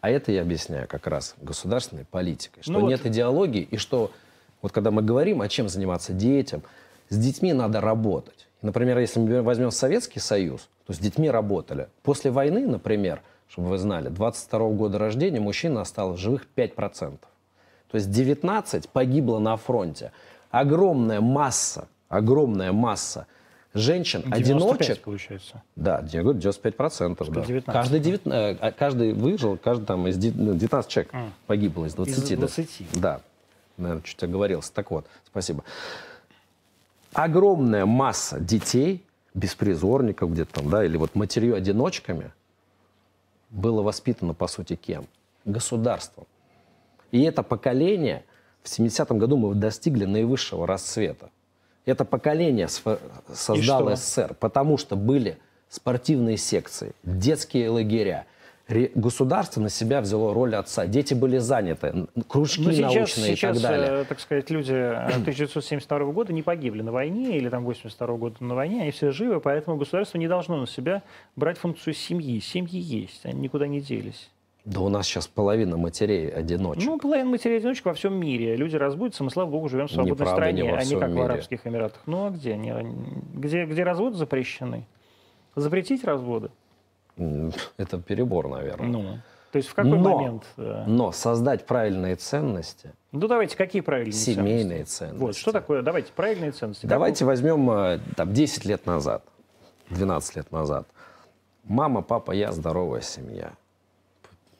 [0.00, 2.62] А это я объясняю как раз государственной политикой.
[2.62, 4.10] Что Ну вот- нет идеологии, и что
[4.62, 6.62] вот когда мы говорим, о чем заниматься детям,
[7.08, 8.46] с детьми надо работать.
[8.62, 11.88] Например, если мы возьмем Советский Союз, то с детьми работали.
[12.02, 17.18] После войны, например, чтобы вы знали, 22 года рождения мужчин осталось живых 5%.
[17.90, 20.12] То есть 19 погибло на фронте.
[20.50, 23.26] Огромная масса, огромная масса
[23.74, 25.62] женщин, 95, одиночек, получается.
[25.76, 27.30] да, я говорю, 95 процентов.
[27.30, 27.40] Да.
[27.44, 27.72] 19.
[27.72, 31.28] Каждый, девят- э, а каждый выжил, каждый там из де- ну, 19 человек А.
[31.46, 32.18] погибло из 20.
[32.24, 32.36] Из да.
[32.46, 32.86] 20.
[33.00, 33.20] Да.
[33.76, 34.72] Наверное, чуть оговорился.
[34.72, 35.64] Так вот, спасибо.
[37.12, 39.04] Огромная масса детей,
[39.34, 42.32] беспризорников где-то там, да, или вот матерью-одиночками
[43.50, 45.06] было воспитано, по сути, кем?
[45.44, 46.26] Государством.
[47.10, 48.24] И это поколение,
[48.62, 51.30] в 70-м году мы достигли наивысшего расцвета.
[51.86, 52.68] Это поколение
[53.32, 53.96] создало?
[53.96, 58.26] СССР, потому что были спортивные секции, детские лагеря.
[58.94, 60.86] Государство на себя взяло роль отца.
[60.86, 64.02] Дети были заняты, кружки Ну, сейчас, научные сейчас и так далее.
[64.02, 68.36] э, так сказать, люди э, 1972 года не погибли на войне или там 82 года
[68.44, 71.02] на войне, они все живы, поэтому государство не должно на себя
[71.34, 72.38] брать функцию семьи.
[72.38, 74.30] Семьи есть, они никуда не делись.
[74.70, 76.84] Да у нас сейчас половина матерей одиночек.
[76.86, 78.54] Ну, половина матерей-одиночек во всем мире.
[78.54, 81.12] Люди разводятся, мы, слава богу, живем в свободной Неправда, стране, не а не как в
[81.12, 81.24] мире.
[81.24, 82.00] Арабских Эмиратах.
[82.06, 82.52] Ну, а где?
[82.52, 82.72] они?
[83.34, 84.86] Где, где разводы запрещены?
[85.56, 86.50] Запретить разводы?
[87.78, 88.86] Это перебор, наверное.
[88.86, 89.02] Ну,
[89.50, 90.44] то есть в какой Но- момент?
[90.56, 94.98] э, Но создать правильные ценности, Ну, давайте, какие правильные семейные ценности?
[94.98, 95.20] ценности.
[95.20, 95.82] Вот, что такое?
[95.82, 96.82] Давайте, правильные ценности.
[96.82, 99.24] Как Давайте возьмем э, там, 10 лет назад,
[99.90, 100.86] 12 лет назад.
[101.64, 103.50] Мама, папа, я, здоровая семья.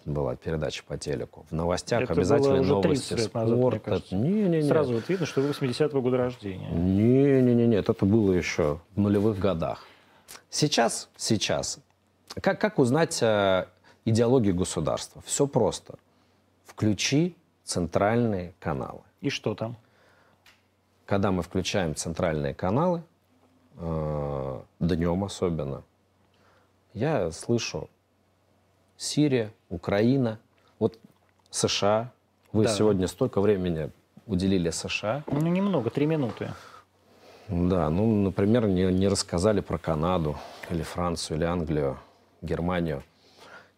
[0.05, 1.45] Была передача по телеку.
[1.51, 3.81] В новостях Это обязательно новости 30 лет назад, спорта.
[3.81, 4.17] кажется.
[4.17, 4.63] Не-не-не.
[4.63, 6.69] Сразу вот видно, что вы 80-го года рождения.
[6.71, 9.85] Не-не-не, нет, это было еще в нулевых годах.
[10.49, 11.79] Сейчас, сейчас,
[12.41, 13.67] как, как узнать э,
[14.05, 15.23] идеологию государства?
[15.27, 15.95] Все просто.
[16.65, 19.01] Включи центральные каналы.
[19.21, 19.77] И что там?
[21.07, 23.03] Когда мы включаем центральные каналы,
[23.77, 25.83] э, днем особенно,
[26.95, 27.91] я слышу
[29.05, 30.39] Сирия, Украина,
[30.79, 30.99] вот
[31.51, 32.13] США.
[32.53, 32.75] Вы Да.
[32.75, 33.91] сегодня столько времени
[34.27, 35.25] уделили США.
[35.27, 36.53] Ну, немного, три минуты.
[37.49, 40.37] Да, ну, например, не, не рассказали про Канаду,
[40.69, 41.99] или Францию, или Англию,
[42.43, 43.03] Германию.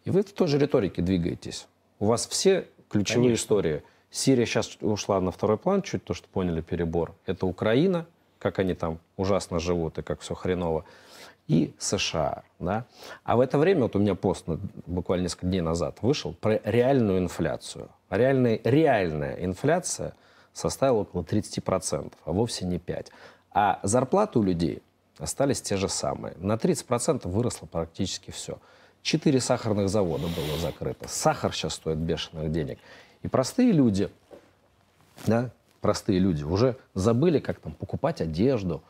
[0.03, 1.67] И вы в той же риторике двигаетесь.
[1.99, 3.43] У вас все ключевые Конечно.
[3.45, 3.83] истории.
[4.11, 7.15] Сирия сейчас ушла на второй план, чуть то, что поняли перебор.
[7.25, 8.05] Это Украина,
[8.39, 10.83] как они там ужасно живут и как все хреново.
[11.47, 12.85] И США, да.
[13.23, 14.45] А в это время, вот у меня пост
[14.85, 17.89] буквально несколько дней назад вышел про реальную инфляцию.
[18.09, 20.13] Реальная, реальная инфляция
[20.53, 23.07] составила около 30%, а вовсе не 5%.
[23.51, 24.81] А зарплаты у людей
[25.19, 26.35] остались те же самые.
[26.37, 28.57] На 30% выросло практически все.
[29.01, 31.07] Четыре сахарных завода было закрыто.
[31.09, 32.79] Сахар сейчас стоит бешеных денег.
[33.21, 34.09] И простые люди,
[35.27, 38.81] да, простые люди уже забыли, как там покупать одежду,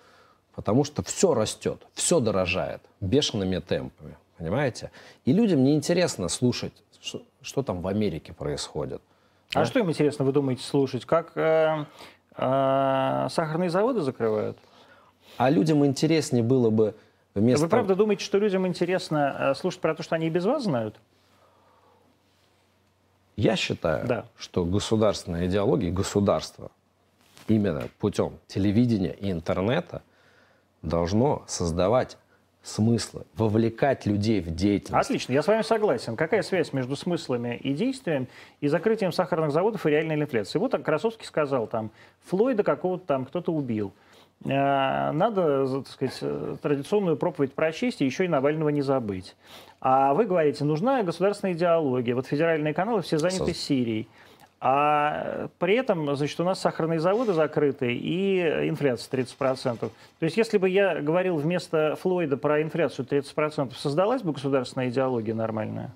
[0.55, 4.91] потому что все растет, все дорожает бешеными темпами, понимаете?
[5.25, 9.01] И людям неинтересно слушать, что, что там в Америке происходит.
[9.53, 9.65] А Да.
[9.65, 11.05] что им интересно, вы думаете, слушать?
[11.05, 11.85] Как э,
[12.37, 14.57] э, сахарные заводы закрывают?
[15.37, 16.95] А людям интереснее было бы
[17.33, 17.65] вместо...
[17.65, 20.63] Вы правда думаете, что людям интересно э, слушать про то, что они и без вас
[20.63, 20.95] знают?
[23.35, 24.25] Я считаю, Да.
[24.37, 26.69] что государственная идеология, государство
[27.47, 30.03] именно путем телевидения и интернета
[30.83, 32.17] должно создавать
[32.61, 35.05] смыслы, вовлекать людей в деятельность.
[35.05, 36.15] Отлично, я с вами согласен.
[36.15, 38.27] Какая связь между смыслами и действием
[38.61, 40.61] и закрытием сахарных заводов и реальной инфляцией?
[40.61, 41.91] Вот так Красовский сказал, там,
[42.27, 43.91] Флойда какого-то там кто-то убил.
[44.45, 49.35] Э, надо, так сказать, э, традиционную проповедь прочесть и еще и Навального не забыть.
[49.81, 52.15] А вы говорите, нужна государственная идеология.
[52.15, 53.53] Вот федеральные каналы все заняты.
[53.53, 54.07] Сирией.
[54.65, 59.77] А при этом, значит, у нас сахарные заводы закрыты и инфляция 30%.
[59.77, 59.89] То
[60.21, 65.93] есть, если бы я говорил вместо Флойда про инфляцию 30%, создалась бы государственная идеология нормальная?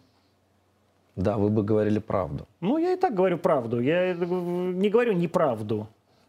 [1.15, 2.45] Да, вы бы говорили правду.
[2.59, 3.79] Ну, я и так говорю правду.
[3.79, 5.87] Я не говорю неправду.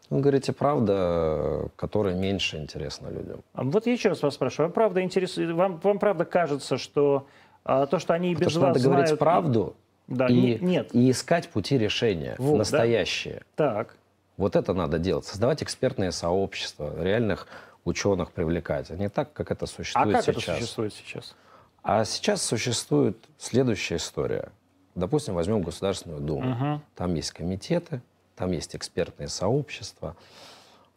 [0.09, 3.41] Вы говорите правда, которая меньше интересна людям.
[3.53, 4.69] А вот я еще раз вас спрашиваю.
[4.69, 5.37] Вам правда, интерес...
[5.37, 7.27] вам, вам правда кажется, что
[7.65, 8.97] а, то, что они и без Потому вас что надо знают...
[8.97, 9.77] говорить правду,
[10.09, 10.95] да, и, нет.
[10.95, 13.43] и искать пути решения вот, настоящие.
[13.57, 13.75] Да?
[13.75, 13.97] Так.
[14.39, 15.27] Вот это надо делать.
[15.27, 17.47] Создавать экспертные сообщества, реальных
[17.85, 20.29] ученых привлекать, а не так, как это существует сейчас.
[20.29, 20.49] А как сейчас.
[20.49, 21.35] это существует сейчас?
[21.83, 24.51] А сейчас существует следующая история.
[24.95, 26.53] Допустим, возьмем Государственную Думу.
[26.53, 26.81] Угу.
[26.95, 28.01] Там есть комитеты,
[28.35, 30.17] там есть экспертные сообщества.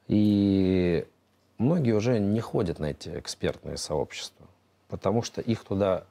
[0.08, 1.06] И
[1.58, 4.48] многие уже не ходят на эти экспертные сообщества,
[4.88, 6.06] потому что их туда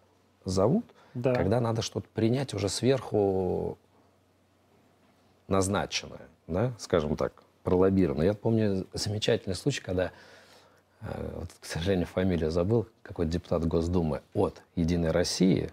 [0.44, 1.34] зовут– да.
[1.34, 3.78] когда надо что-то принять уже сверху
[5.48, 8.26] назначенное, да, скажем так, пролоббированное.
[8.26, 10.12] Я помню замечательный случай, когда,
[11.02, 15.70] э, вот, к сожалению, фамилию забыл, какой-то депутат Госдумы от «Единой России»,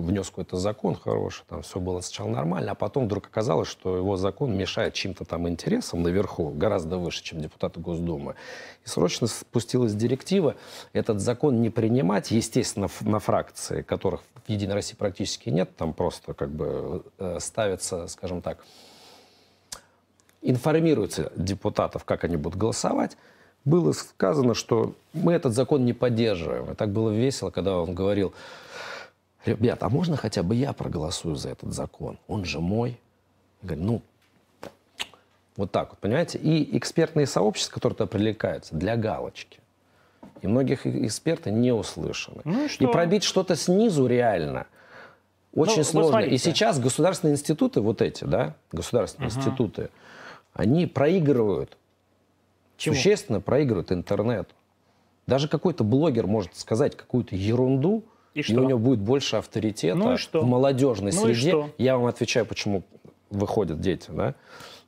[0.00, 4.16] внес какой-то закон хороший, там все было сначала нормально, а потом вдруг оказалось, что его
[4.16, 8.34] закон мешает чьим-то там интересам наверху, гораздо выше, чем депутаты Госдумы.
[8.84, 10.56] И срочно спустилась директива
[10.92, 16.34] этот закон не принимать, естественно, на фракции, которых в Единой России практически нет, там просто
[16.34, 18.64] как бы э, ставится, скажем так,
[20.42, 23.16] информируется депутатов, как они будут голосовать,
[23.64, 26.70] было сказано, что мы этот закон не поддерживаем.
[26.70, 28.32] И так было весело, когда он говорил,
[29.48, 32.18] ребят, а можно хотя бы я проголосую за этот закон?
[32.28, 32.98] Он же мой.
[33.62, 34.02] Я говорю, ну,
[35.56, 36.38] вот так вот, понимаете?
[36.38, 39.60] И экспертные сообщества, которые туда привлекаются, для галочки.
[40.42, 42.42] И многих эксперты не услышаны.
[42.44, 42.84] Ну и, что?
[42.84, 44.66] и пробить что-то снизу реально
[45.54, 46.18] очень ну, сложно.
[46.20, 49.38] И сейчас государственные институты, вот эти, да, государственные угу.
[49.38, 49.90] институты,
[50.52, 51.76] они проигрывают,
[52.76, 52.94] Чему?
[52.94, 54.54] существенно проигрывают интернету.
[55.26, 58.04] Даже какой-то блогер может сказать какую-то ерунду,
[58.40, 58.54] и, что?
[58.54, 61.72] и у него будет больше авторитета ну в молодежной ну среде.
[61.78, 62.82] Я вам отвечаю, почему
[63.30, 64.34] выходят дети, да?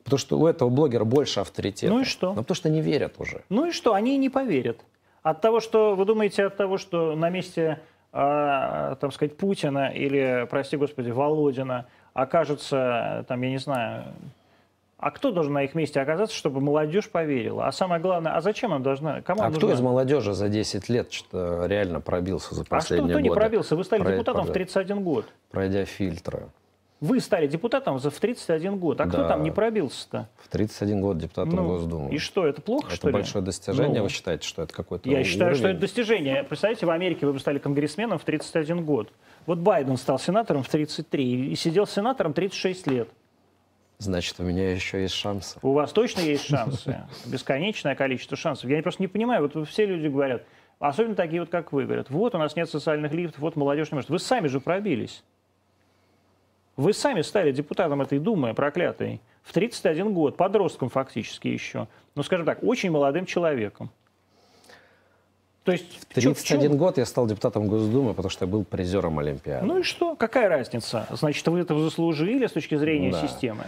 [0.03, 1.93] Потому что у этого блогера больше авторитета.
[1.93, 2.33] Ну и что?
[2.33, 3.43] Ну, потому что не верят уже.
[3.49, 3.93] Ну и что?
[3.93, 4.79] Они и не поверят.
[5.21, 7.79] От того, что вы думаете, от того, что на месте,
[8.11, 14.05] э, там сказать, Путина или, прости господи, Володина окажется, там, я не знаю,
[15.01, 17.65] а кто должен на их месте оказаться, чтобы молодежь поверила?
[17.65, 19.21] А самое главное, а зачем им должна?
[19.21, 19.57] Кому а нужна?
[19.57, 23.13] кто из молодежи за 10 лет что реально пробился за последние годы?
[23.13, 23.75] А что, кто не пробился?
[23.75, 24.11] Вы стали Про...
[24.11, 25.25] депутатом в 31 год.
[25.49, 26.49] Пройдя фильтры.
[26.99, 29.01] Вы стали депутатом в 31 год.
[29.01, 29.09] А да.
[29.09, 30.29] кто там не пробился-то?
[30.37, 32.13] В 31 год депутатом ну, Госдумы.
[32.13, 33.09] И что, это плохо, это что ли?
[33.09, 35.27] Это большое достижение, ну, вы считаете, что это какой-то Я уровень?
[35.27, 36.43] считаю, что это достижение.
[36.43, 39.11] Представляете, в Америке вы бы стали конгрессменом в 31 год.
[39.47, 43.09] Вот Байден стал сенатором в 33 и сидел сенатором 36 лет.
[44.01, 45.59] Значит, у меня еще есть шансы.
[45.61, 47.03] У вас точно есть шансы.
[47.27, 48.67] Бесконечное количество шансов.
[48.67, 50.43] Я просто не понимаю, вот все люди говорят,
[50.79, 53.97] особенно такие вот, как вы, говорят, вот у нас нет социальных лифтов, вот молодежь не
[53.97, 54.09] может.
[54.09, 55.23] Вы сами же пробились.
[56.77, 61.87] Вы сами стали депутатом этой Думы проклятой в 31 год, подростком фактически еще.
[62.15, 63.91] Ну, скажем так, очень молодым человеком.
[65.63, 69.63] То есть, в 31 год я стал депутатом Госдумы, потому что я был призером Олимпиады.
[69.63, 70.15] Ну и что?
[70.15, 71.05] Какая разница?
[71.11, 73.27] Значит, вы это заслужили с точки зрения да.
[73.27, 73.65] системы.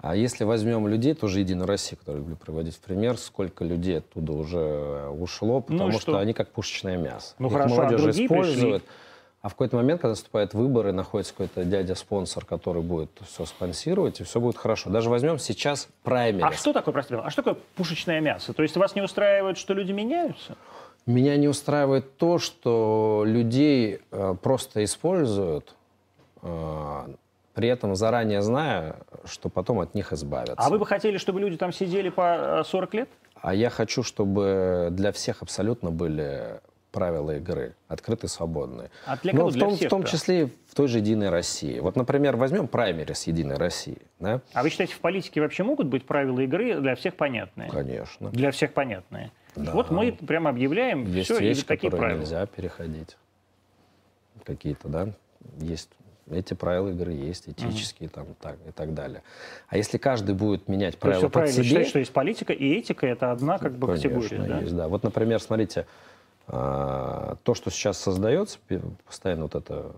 [0.00, 4.32] А если возьмем людей, тоже Единую Россию, которую люблю приводить в пример, сколько людей оттуда
[4.32, 6.12] уже ушло, ну потому ну что?
[6.12, 7.34] что они как пушечное мясо.
[7.38, 8.82] Ну Их хорошо, а молодежь а используют.
[8.84, 8.98] Пришли?
[9.40, 14.24] А в какой-то момент, когда наступают выборы, находится какой-то дядя-спонсор, который будет все спонсировать, и
[14.24, 14.90] все будет хорошо.
[14.90, 16.44] Даже возьмем сейчас праймерис.
[16.44, 18.52] А что такое, простите, а что такое пушечное мясо?
[18.52, 20.56] То есть вас не устраивает, что люди меняются?
[21.06, 25.74] Меня не устраивает то, что людей э, просто используют,
[26.42, 27.06] э,
[27.58, 30.54] при этом заранее зная, что потом от них избавятся.
[30.58, 33.08] А вы бы хотели, чтобы люди там сидели по 40 лет?
[33.34, 36.60] А я хочу, чтобы для всех абсолютно были
[36.92, 38.92] правила игры, открытые, свободные.
[39.06, 39.46] А для кого?
[39.46, 41.80] Но в том, в том числе в той же «Единой России».
[41.80, 43.98] Вот, например, возьмем праймерис «Единой России».
[44.20, 44.40] Да?
[44.52, 47.68] А вы считаете, в политике вообще могут быть правила игры для всех понятные?
[47.70, 48.30] Конечно.
[48.30, 49.32] Для всех понятные.
[49.56, 49.72] Да.
[49.72, 52.20] Вот мы прямо объявляем есть все, вещи, и такие правила.
[52.20, 53.16] нельзя переходить.
[54.44, 55.08] Какие-то, да,
[55.58, 55.90] есть
[56.30, 58.14] эти правила игры есть, этические угу.
[58.14, 59.22] там так, и так далее.
[59.68, 61.64] А если каждый будет менять правила То под себе...
[61.64, 64.48] считать, что есть политика и этика, это одна как бы Конечно, категория.
[64.48, 64.58] Да?
[64.60, 64.88] есть, да.
[64.88, 65.86] Вот, например, смотрите,
[66.50, 68.58] А, то, что сейчас создается,
[69.06, 69.92] постоянно вот это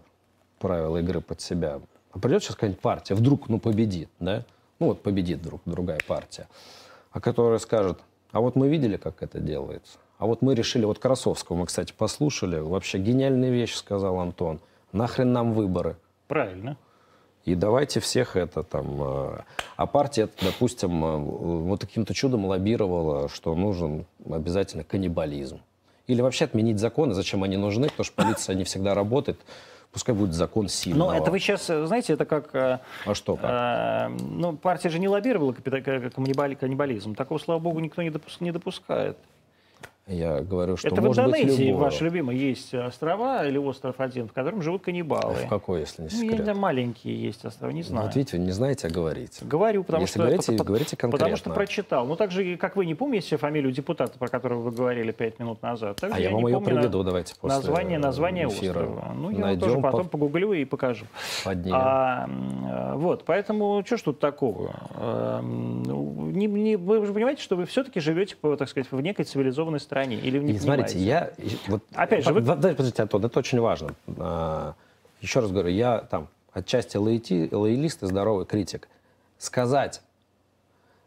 [0.58, 1.80] правило игры под себя,
[2.12, 4.44] а придет сейчас какая-нибудь партия, вдруг, ну, победит, да?
[4.80, 6.48] Ну, вот победит вдруг другая партия,
[7.12, 8.00] а которая скажет,
[8.32, 9.98] а вот мы видели, как это делается.
[10.18, 14.60] А вот мы решили, вот Красовского мы, кстати, послушали, вообще гениальная вещь, сказал Антон.
[14.92, 15.96] Нахрен нам выборы?
[16.30, 16.76] Правильно.
[17.44, 19.02] И давайте всех это там...
[19.02, 19.40] Э,
[19.76, 25.60] а партия, допустим, э, вот каким-то чудом лоббировала, что нужен обязательно каннибализм.
[26.06, 29.40] Или вообще отменить законы, зачем они нужны, потому что полиция не всегда работает.
[29.90, 31.10] Пускай будет закон сильного.
[31.10, 32.54] Но это вы сейчас, знаете, это как...
[32.54, 33.50] Э, а что как?
[33.50, 37.16] Э, ну, партия же не лоббировала каннибализм.
[37.16, 39.16] Такого, слава богу, никто не, допуск, не допускает.
[40.10, 44.26] Я говорю, что Это может в Индонезии, быть ваш любимый, есть острова или остров один,
[44.26, 45.34] в котором живут каннибалы.
[45.34, 46.30] В какой, если не секрет?
[46.30, 48.06] Ну, я знаю, маленькие есть острова, не знаю.
[48.06, 49.44] Вот видите, вы не знаете, а говорите.
[49.44, 50.22] Говорю, потому если что...
[50.22, 51.18] говорите, это, говорите конкретно.
[51.26, 52.06] Потому что прочитал.
[52.06, 55.62] Ну, так же, как вы не помните фамилию депутата, про которого вы говорили пять минут
[55.62, 55.98] назад.
[56.00, 58.80] Так а я, я вам ее приведу, давайте после Название, название эфира.
[58.80, 59.12] острова.
[59.14, 60.18] Ну, я Найдем, тоже потом по...
[60.18, 61.06] погуглю и покажу.
[61.44, 61.78] Поднимем.
[61.80, 64.74] А, вот, поэтому что ж тут такого?
[64.94, 69.78] А, не, не, вы же понимаете, что вы все-таки живете, так сказать, в некой цивилизованной
[69.78, 69.99] стране?
[70.06, 71.32] Или не смотрите, я...
[71.68, 72.42] Вот, Опять же, вы...
[72.42, 73.94] Подождите, Антон, это очень важно.
[74.18, 74.74] А,
[75.20, 78.88] еще раз говорю, я там отчасти лояти, лоялист и здоровый критик.
[79.38, 80.02] Сказать,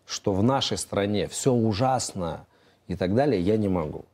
[0.05, 2.45] что в нашей стране все ужасно
[2.87, 4.05] и так далее, я не могу.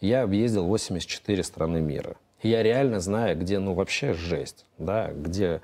[0.00, 2.16] Я объездил 84 страны мира.
[2.42, 5.60] И я реально знаю, где, ну, вообще жесть, да, где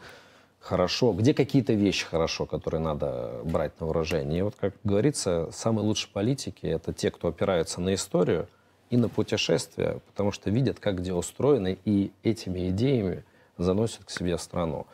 [0.61, 4.41] хорошо, где какие-то вещи хорошо, которые надо брать на вооружение.
[4.41, 8.49] И вот, как говорится, самые лучшие политики— это те, кто опираются на историю,
[8.91, 13.25] и на путешествия, потому что видят, как где устроены, и этими идеями
[13.59, 14.87] заносят к себе страну.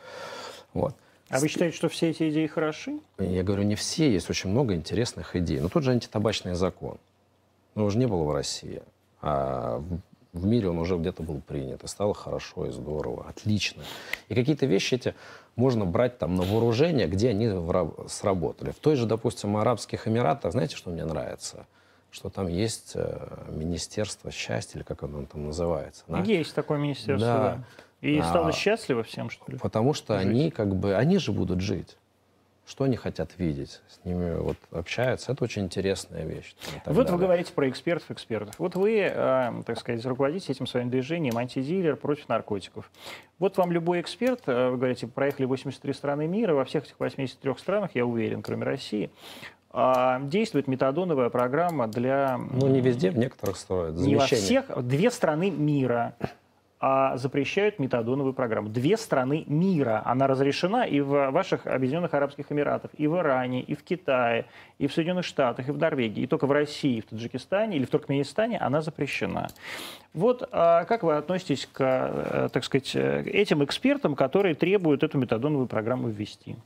[0.72, 0.94] Вот.
[1.28, 2.98] А вы считаете, что все эти идеи хороши?
[3.18, 5.60] Я говорю, не все, есть очень много интересных идей.
[5.60, 6.98] Но тут же антитабачный закон.
[7.74, 8.82] Но уже не было в России.
[9.22, 10.00] А в,
[10.38, 11.84] в мире он уже где-то был принят.
[11.84, 13.82] И стало хорошо, и здорово, отлично.
[14.28, 15.14] И какие-то вещи эти
[15.56, 17.50] можно брать там на вооружение, где они
[18.08, 18.70] сработали.
[18.70, 21.66] В той же, допустим, Арабских Эмиратах, знаете, что мне нравится?
[22.12, 26.04] Что там есть э, Министерство счастья, или как оно там называется.
[26.06, 26.20] Да?
[26.20, 27.54] Есть такое министерство, да.
[27.56, 27.64] да.
[28.02, 29.58] И а, стало счастливо всем, что ли?
[29.58, 30.28] Потому что жить.
[30.28, 31.96] они как бы, они же будут жить.
[32.66, 33.80] Что они хотят видеть?
[33.88, 35.32] С ними вот общаются.
[35.32, 36.54] Это очень интересная вещь.
[36.84, 37.12] Вот далее.
[37.12, 38.54] вы говорите про экспертов, экспертов.
[38.58, 42.90] Вот вы, э, так сказать, руководите этим своим движением антидилер против наркотиков.
[43.38, 47.58] Вот вам любой эксперт, э, вы говорите, проехали 83 страны мира, во всех этих 83
[47.58, 49.10] странах, я уверен, кроме России,
[50.22, 52.38] действует метадоновая программа для...
[52.38, 53.96] Ну, не везде, в некоторых строят.
[53.96, 54.66] Не во всех.
[54.82, 56.14] Две страны мира
[56.84, 58.68] а запрещают метадоновую программу.
[58.68, 60.02] Две страны мира.
[60.04, 64.46] Она разрешена и в ваших Объединенных Арабских Эмиратах, и в Иране, и в Китае,
[64.78, 66.24] и в Соединенных Штатах, и в Норвегии.
[66.24, 69.46] И только в России, в Таджикистане или в Туркменистане она запрещена.
[70.12, 75.18] Вот а как вы относитесь к, э, так сказать, э, этим экспертам, которые требуют эту
[75.18, 76.56] метадоновую программу ввести?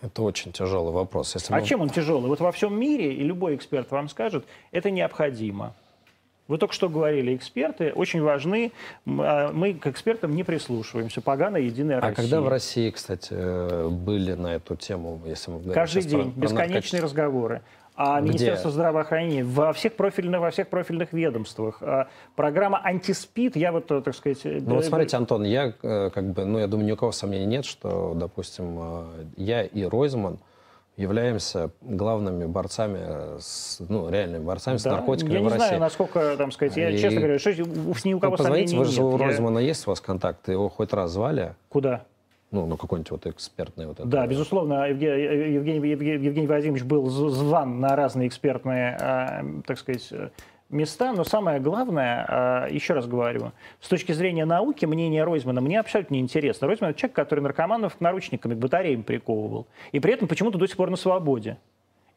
[0.00, 1.34] Это очень тяжелый вопрос.
[1.34, 1.66] Если а мы...
[1.66, 2.28] чем он тяжелый?
[2.28, 5.74] Вот во всем мире, и любой эксперт вам скажет, это необходимо.
[6.46, 8.72] Вы только что говорили, эксперты очень важны.
[9.06, 11.20] А мы к экспертам не прислушиваемся.
[11.20, 12.12] Поганая единая Россия.
[12.12, 13.34] А когда в России, кстати,
[13.90, 16.32] были на эту тему, если мы Каждый день.
[16.32, 17.62] Про, бесконечные про разговоры
[18.00, 18.28] а Где?
[18.28, 21.78] Министерство здравоохранения, во всех профильных, во всех профильных ведомствах.
[21.82, 22.06] А,
[22.36, 24.38] программа антиспид, я вот, так сказать...
[24.44, 27.46] Ну вот смотрите, Антон, я э, как бы, ну я думаю, ни у кого сомнений
[27.46, 29.04] нет, что, допустим, э,
[29.36, 30.38] я и Ройзман
[30.96, 35.58] являемся главными борцами, с, ну, реальными борцами да, с наркотиками я в России.
[35.58, 36.98] Я не знаю, насколько, там сказать, я и...
[36.98, 38.78] честно говоря, что ни у кого ну, сомнений нет.
[38.78, 39.26] Вы же у я...
[39.26, 41.56] Ройзмана есть у вас контакты, его хоть раз звали?
[41.68, 42.04] Куда?
[42.50, 44.08] Ну, ну какой-нибудь вот экспертный вот это.
[44.08, 50.10] Да, безусловно, Евгений, Евгений, Евгений Владимирович был зван на разные экспертные, а, так сказать,
[50.70, 55.80] места, но самое главное, а, еще раз говорю, с точки зрения науки, мнение Ройзмана мне
[55.80, 56.66] абсолютно не интересно.
[56.66, 60.90] Ройзман– это человек, который наркоманов наручниками, батареями приковывал, и при этом почему-то до сих пор
[60.90, 61.58] на свободе.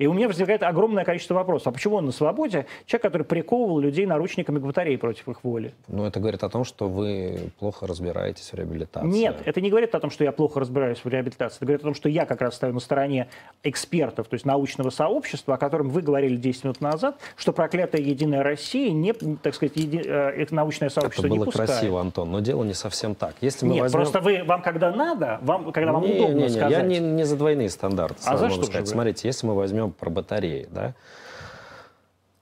[0.01, 1.67] И у меня возникает огромное количество вопросов.
[1.67, 2.65] А почему он на свободе?
[2.87, 5.75] Человек, который приковывал людей наручниками к батарее против их воли.
[5.87, 9.07] Ну, это говорит о том, что вы плохо разбираетесь в реабилитации.
[9.07, 11.57] Нет, это не говорит о том, что я плохо разбираюсь в реабилитации.
[11.57, 13.27] Это говорит о том, что я как раз стою на стороне
[13.61, 18.41] экспертов, то есть научного сообщества, о котором вы говорили 10 минут назад, что проклятая Единая
[18.41, 20.01] Россия, не, так сказать, еди...
[20.03, 21.69] Э, это научное сообщество это было не пускает.
[21.69, 23.35] красиво, Антон, но дело не совсем так.
[23.41, 23.99] Если мы Нет, возьмем...
[23.99, 26.71] просто вы, вам когда надо, вам, когда вам не, удобно не, не, сказать.
[26.71, 28.15] Я не, не за двойные стандарты.
[28.25, 28.87] А за что сказать.
[28.87, 30.95] Смотрите, если мы возьмем про батареи, да?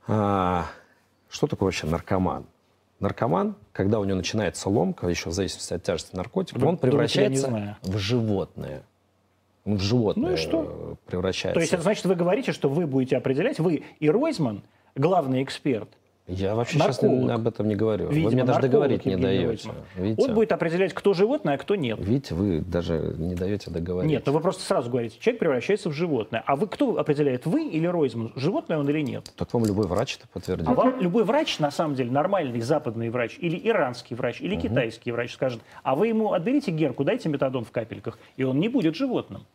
[0.08, 0.66] А,
[1.30, 2.46] что такое вообще наркоман?
[3.00, 7.98] Наркоман, когда у него начинается ломка, еще в зависимости от тяжести наркотиков, он превращается в
[7.98, 8.84] животное.
[9.66, 10.98] Он в животное ну и что?
[11.06, 11.54] превращается.
[11.54, 14.64] То есть это значит, вы говорите, что вы будете определять, вы и Ройзман,
[14.96, 15.90] главный эксперт,
[16.30, 17.32] Я вообще сейчас Нарколог.
[17.32, 18.08] об этом не говорю.
[18.10, 19.72] Видимо, вы мне даже договорить не даете.
[19.96, 20.22] Видите?
[20.22, 21.98] Он будет определять, кто животное, а кто нет.
[22.00, 24.10] Видите, вы даже не даете договорить.
[24.10, 26.44] Нет, ну вы просто сразу говорите, человек превращается в животное.
[26.46, 29.32] А вы кто определяет, вы или Ройзман, животное он или нет?
[29.36, 30.68] Так вам любой врач это подтвердит.
[30.68, 35.12] А вам любой врач, на самом деле, нормальный западный врач, или иранский врач, или китайский
[35.12, 38.96] врач скажет, а вы ему отберите герку, дайте метадон в капельках, и он не будет
[38.96, 39.46] животным.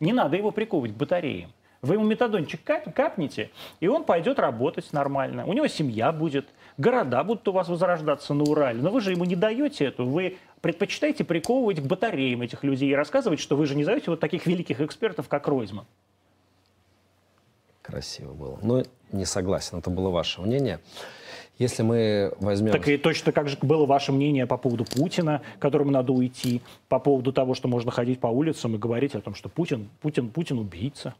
[0.00, 1.50] Не надо его приковывать к батареям.
[1.80, 5.46] Вы ему метадончик кап- капните, и он пойдет работать нормально.
[5.46, 8.82] У него семья будет, города будут у вас возрождаться на Урале.
[8.82, 10.04] Но вы же ему не даете эту.
[10.04, 14.18] Вы предпочитаете приковывать к батареям этих людей и рассказывать, что вы же не зовете вот
[14.18, 15.86] таких великих экспертов, как Ройзман.
[17.82, 18.58] Красиво было.
[18.60, 18.82] Но
[19.12, 20.80] не согласен, это было ваше мнение.
[21.58, 22.72] Если мы возьмем...
[22.72, 26.98] Так и точно как же было ваше мнение по поводу Путина, которому надо уйти, по
[26.98, 30.58] поводу того, что можно ходить по улицам и говорить о том, что Путин, Путин, Путин
[30.58, 31.14] убийца.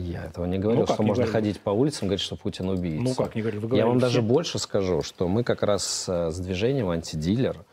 [0.00, 1.32] Я этого не говорил, Ну, что не можно говорили?
[1.32, 3.02] ходить по улицам и говорить, что Путин убийца.
[3.02, 4.06] Ну, как не говорили, вы Я говорили вам все.
[4.06, 7.64] даже больше скажу, что мы как раз э, с движением «Антидилер»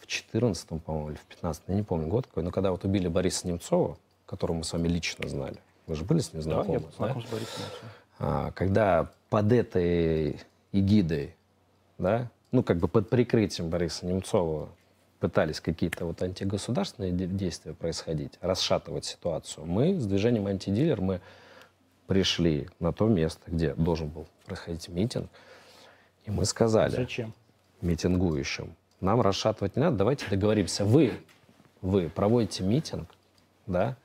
[0.00, 3.08] в 14 по-моему, или в 15 я не помню год какой, но когда вот убили
[3.08, 3.96] Бориса Немцова,
[4.26, 5.56] которого мы с вами лично знали,
[5.86, 6.72] вы же были с ним Да, знакомы?
[6.74, 7.90] я был знаком с Борисом Немцовым.
[8.18, 10.40] А, когда под этой
[10.72, 11.34] эгидой,
[11.98, 14.68] да, ну, как бы под прикрытием Бориса Немцова
[15.24, 21.22] пытались какие-то вот антигосударственные де- действия происходить, расшатывать ситуацию, мы с движением «Антидилер» мы
[22.06, 25.30] пришли на то место, где должен был происходить митинг,
[26.26, 27.32] и мы сказали Зачем?
[27.80, 30.84] митингующим, нам расшатывать не надо, давайте договоримся.
[30.84, 31.14] Вы,
[31.80, 33.08] вы проводите митинг,
[33.66, 33.96] да,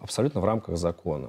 [0.00, 1.28] абсолютно в рамках закона.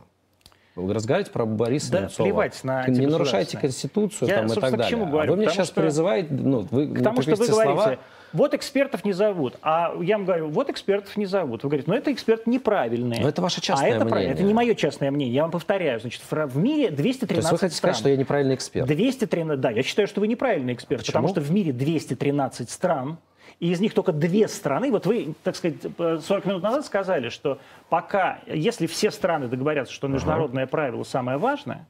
[0.78, 2.26] Вы разговариваете про Бориса Да Немцова.
[2.26, 3.58] плевать на не нарушайте.
[3.58, 5.06] Конституцию Я, там, и так к чему далее.
[5.12, 5.34] говорю?
[5.34, 7.98] А вы мне Потому сейчас что- призываете, ну, вы К тому, что вы говорите, слова,
[8.34, 11.64] вот экспертов не зовут, а я вам говорю, вот экспертов не зовут.
[11.64, 13.20] Вы говорите, ну это эксперт неправильный.
[13.20, 14.34] Но это ваше частное а это, мнение.
[14.34, 16.00] Это не мое частное мнение, я вам повторяю.
[16.00, 17.94] Значит, в мире 213 То есть вы хотите стран.
[17.94, 18.88] сказать, что я неправильный эксперт?
[18.88, 21.14] 213, да, я считаю, что вы неправильный эксперт, Почему?
[21.14, 23.18] потому что в мире 213 стран,
[23.60, 27.60] и из них только две страны, вот вы, так сказать, 40 минут назад сказали, что
[27.90, 31.88] пока, если все страны договорятся, что международное правило самое важное,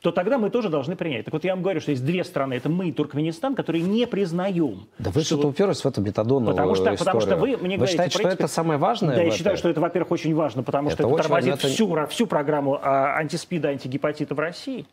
[0.00, 1.24] то тогда мы тоже должны принять.
[1.24, 4.06] Так вот я вам говорю, что есть две страны, это мы и Туркменистан, которые не
[4.06, 4.86] признаем.
[4.98, 6.98] Да вы что что-то уперлись в эту метадоновую Потому что, историю.
[6.98, 9.16] потому что вы мне говорите, считаете, что это самое важное?
[9.16, 12.06] Да, я считаю, что это, во-первых, очень важно, потому Это что это тормозит это- всю,
[12.08, 14.86] всю программу а, антиспида, антигепатита в России.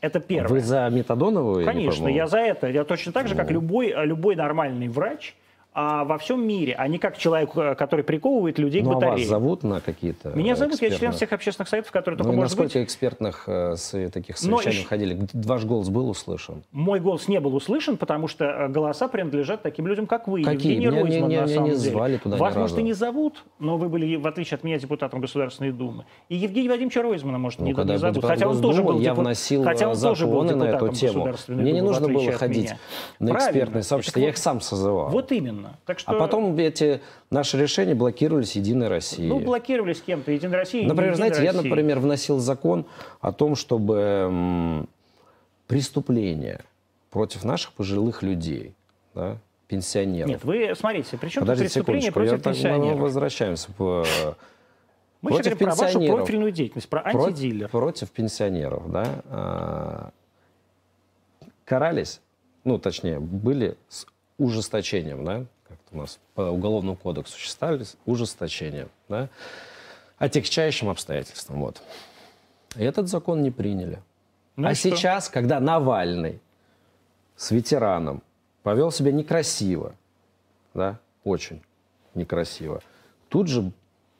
[0.00, 0.48] Это первое.
[0.50, 1.64] Вы за метадоновую?
[1.64, 2.16] я не Конечно, пойму?
[2.16, 2.68] я за это.
[2.68, 5.34] Я точно так же, как любой, э, любой нормальный врач
[5.76, 8.94] а, во всем мире, а не как человек, э, который приковывает людей Ну, к а
[8.94, 9.26] вас батарее.
[9.26, 12.36] зовут на какие-то Меня зовут, я член экспертных- всех общественных советов, которые Ну, только и
[12.36, 12.70] на может быть.
[12.70, 15.18] сколько экспертных э, с- таких Но совещаний еще- ходили?
[15.32, 16.62] Ваш голос был услышан?
[16.70, 20.74] Мой голос не был услышан, потому что э, голоса принадлежат таким людям, как вы, Какие?
[20.74, 21.90] Евгений Меня- Ройзман, меня- на меня самом не деле.
[21.90, 22.80] звали туда ни Вас, может, разу.
[22.80, 26.04] и не зовут, но вы были, в отличие от меня, депутатом Государственной Думы.
[26.28, 28.24] И Евгения Владимировича Ройзмана, может, Ну, не, когда не зовут.
[28.24, 31.34] Хотя он тоже был, я вносил хотя он э, тоже был на эту тему.
[31.48, 32.70] Мне не нужно было ходить
[33.18, 35.08] на экспертные сообщества, я их сам созывал.
[35.08, 35.63] Вот именно.
[35.86, 37.00] Так что, А потом эти
[37.30, 39.28] наши решения блокировались Единой Россией.
[39.28, 40.84] Ну, блокировали с кем-то Единой России.
[40.84, 41.68] Например, знаете, Единой я, России.
[41.68, 42.86] например, вносил закон
[43.20, 44.86] о том, чтобы
[45.66, 46.60] преступления
[47.10, 48.74] против наших пожилых людей,
[49.14, 49.38] да,
[49.68, 50.28] пенсионеров.
[50.28, 53.00] Нет, вы смотрите, причем Подождите преступление против так, мы пенсионеров.
[53.00, 54.04] возвращаемся в,
[55.24, 56.16] Мы сейчас против говорим про вашу пенсионеров.
[56.18, 57.68] профильную деятельность, про антидилер.
[57.68, 60.10] Против пенсионеров, да, а,
[61.64, 62.20] карались,
[62.64, 65.46] ну, точнее, были с ужесточением, да,
[65.94, 69.28] у нас по уголовному кодексу считали, с ужесточением, да,
[70.18, 71.82] отягчающим обстоятельствам, вот.
[72.76, 74.02] И этот закон не приняли.
[74.56, 74.90] Ну а что?
[74.90, 76.40] сейчас, когда Навальный
[77.36, 78.22] с ветераном
[78.62, 79.94] повел себя некрасиво,
[80.74, 81.62] да, очень
[82.14, 82.82] некрасиво,
[83.28, 83.72] тут же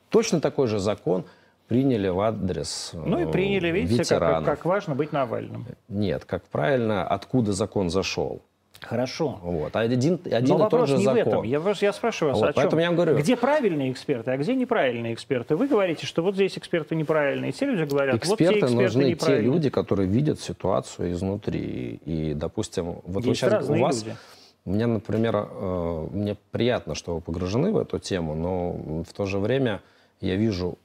[0.09, 1.25] точно такой же закон
[1.67, 5.65] приняли в адрес Ну и э, приняли, видите, как, как важно быть Навальным.
[5.87, 8.41] Нет, как правильно, откуда закон зашел.
[8.81, 9.39] Хорошо.
[9.41, 9.75] Вот.
[9.75, 11.23] А один, один Но и тот вопрос же не закон.
[11.23, 11.43] в этом.
[11.43, 12.61] Я, я спрашиваю вас, Вот, о чем?
[12.61, 13.17] поэтому я вам говорю.
[13.17, 15.55] Где правильные эксперты, а где неправильные эксперты?
[15.55, 17.51] Вы говорите, что вот здесь эксперты неправильные.
[17.51, 21.99] Те люди говорят, вот те Эксперты эксперты нужны те люди, которые видят ситуацию изнутри.
[22.05, 24.17] И, допустим, вот вы Есть сейчас разные у вас, люди.
[24.65, 29.25] у меня, например, э, мне приятно, что вы погружены в эту тему, но в то
[29.25, 29.81] же время
[30.21, 30.77] я вижу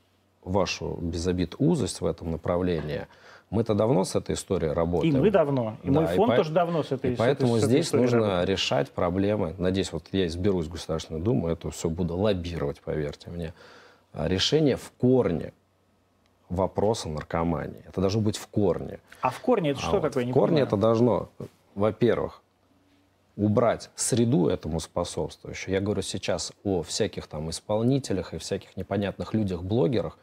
[0.43, 3.07] вашу без обид узость в этом направлении.
[3.51, 5.21] Мы-то давно с этой историей И работаем.
[5.21, 5.77] мы давно.
[5.83, 8.19] И Да, мой фонд по- тоже давно с этой И поэтому этой здесь историей нужно
[8.21, 8.49] работает.
[8.49, 9.55] решать проблемы.
[9.59, 13.53] Надеюсь, вот я изберусь в Государственную Думу, это все буду лоббировать, поверьте мне.
[14.13, 15.53] А Решение в корне
[16.49, 17.83] вопроса наркомании.
[17.89, 19.01] Это должно быть в корне.
[19.21, 20.25] А в корне это А что вот такое?
[20.25, 20.67] В Не корне понимаю.
[20.69, 21.29] это должно,
[21.75, 22.43] во-первых,
[23.37, 25.75] убрать среду этому способствующую.
[25.75, 30.19] Я говорю сейчас о всяких там исполнителях и всяких непонятных людях-блогерах,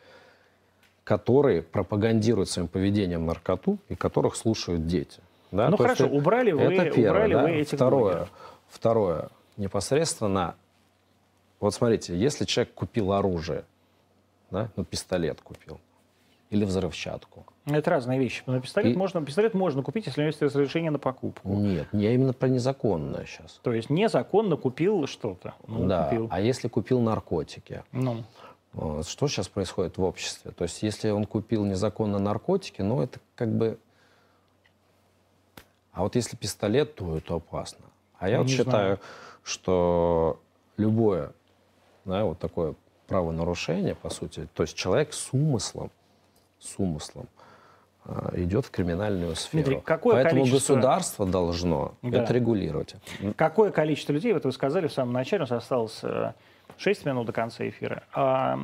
[1.07, 5.21] которые пропагандируют своим поведением наркоту и которых слушают дети.
[5.53, 5.69] Да?
[5.69, 7.43] Ну То хорошо, есть убрали вы, это первое, убрали да?
[7.43, 8.29] вы этих Второе, блогеров.
[8.67, 10.55] второе, непосредственно,
[11.61, 13.63] вот смотрите, если человек купил оружие,
[14.51, 15.79] да, ну пистолет купил,
[16.49, 18.43] или взрывчатку, Это разные вещи.
[18.45, 21.47] Но пистолет, И- можно, пистолет можно купить, если у него есть разрешение на покупку.
[21.47, 23.61] нет, я именно про незаконное сейчас.
[23.63, 25.53] То есть незаконно купил что-то.
[25.67, 26.27] Ну, да, купил.
[26.31, 28.25] а если купил наркотики, Ну,
[29.03, 30.51] Что сейчас происходит в обществе?
[30.51, 33.79] То есть, если он купил незаконно наркотики, ну, это как бы...
[35.93, 37.85] А вот если пистолет, то это опасно.
[38.19, 38.99] А я Ну, вот считаю, знаю.
[39.43, 40.39] что
[40.77, 41.31] любое,
[42.05, 42.75] да, вот такое
[43.07, 45.89] правонарушение, по сути, то есть человек с умыслом,
[46.59, 47.27] с умыслом
[48.05, 49.63] а, идет в криминальную сферу.
[49.63, 52.23] Дмитрий, какое Поэтому количество- государство должно Да.
[52.23, 52.95] это регулировать.
[53.35, 56.33] Какое количество людей, вот вы сказали в самом начале, у нас осталось э,
[56.75, 58.57] 6 минут до конца эфира, а,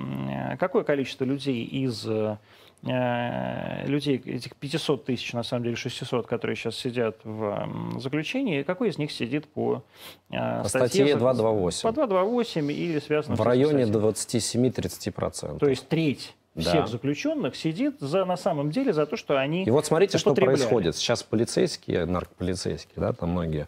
[0.54, 2.38] э, какое количество людей из э,
[2.84, 8.90] э, людей, этих 500 тысяч, на самом деле 600, которые сейчас сидят в заключении, какой
[8.90, 9.84] из них сидит по,
[10.30, 11.82] По статье за- 228.
[11.90, 14.02] По 228 или связано В районе статьей?
[14.02, 15.58] 27-30%.
[15.60, 16.70] То есть треть Да.
[16.70, 20.36] всех заключенных сидит за, на самом деле за то, что они И вот смотрите, что
[20.36, 20.96] происходит.
[20.96, 23.68] Сейчас полицейские, наркополицейские, да, там многие,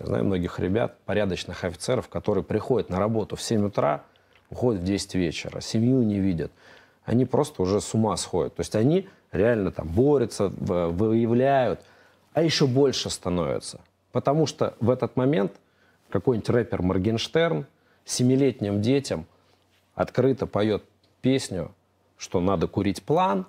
[0.00, 4.02] я знаю многих ребят, порядочных офицеров, которые приходят на работу в 7 утра,
[4.50, 6.52] уходят в 10 вечера, семью не видят.
[7.04, 8.54] Они просто уже с ума сходят.
[8.54, 11.80] То есть они реально там борются, выявляют,
[12.32, 13.80] а еще больше становятся.
[14.12, 15.52] Потому что в этот момент
[16.10, 17.66] какой-нибудь рэпер Моргенштерн
[18.04, 19.26] семилетним детям
[19.94, 20.84] открыто поет
[21.22, 21.72] песню,
[22.18, 23.46] что надо курить план,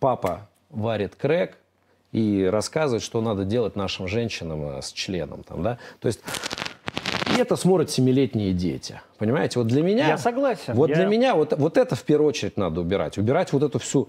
[0.00, 1.56] папа варит крэк
[2.12, 5.42] и рассказывает, что надо делать нашим женщинам э, с членом.
[5.44, 5.78] Там, да?
[6.00, 6.20] То есть
[7.36, 9.00] и это смотрят семилетние дети.
[9.18, 10.08] Понимаете, вот для меня...
[10.08, 10.74] Я согласен.
[10.74, 13.18] Вот Я- для меня вот, вот это в первую очередь надо убирать.
[13.18, 14.08] Убирать вот эту всю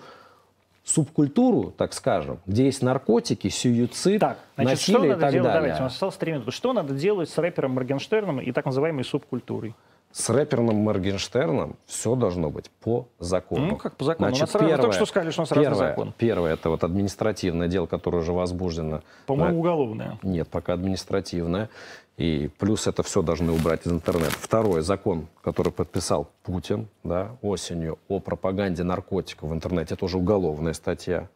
[0.83, 5.47] субкультуру, так скажем, где есть наркотики, сюицид, Так, значит, что насилие и надо так делать?
[5.47, 5.61] далее.
[5.61, 6.51] Давайте, у нас осталось три минуты.
[6.51, 9.75] Что надо делать с рэпером Моргенштерном и так называемой субкультурой?
[10.11, 13.65] С рэпером Моргенштерном все должно быть по закону.
[13.65, 14.27] Ну, как по закону?
[14.27, 16.13] У нас разные- только что сказали, что у нас разный первое, закон.
[16.17, 19.01] Первое, это вот административное дело, которое уже возбуждено.
[19.25, 20.19] По-моему, уголовное.
[20.21, 21.69] Нет, пока административное.
[22.17, 24.33] И плюс это все должны убрать из интернета.
[24.33, 30.73] Второй закон, который подписал Путин да, осенью о пропаганде наркотиков в интернете, это уже уголовная
[30.73, 31.29] статья.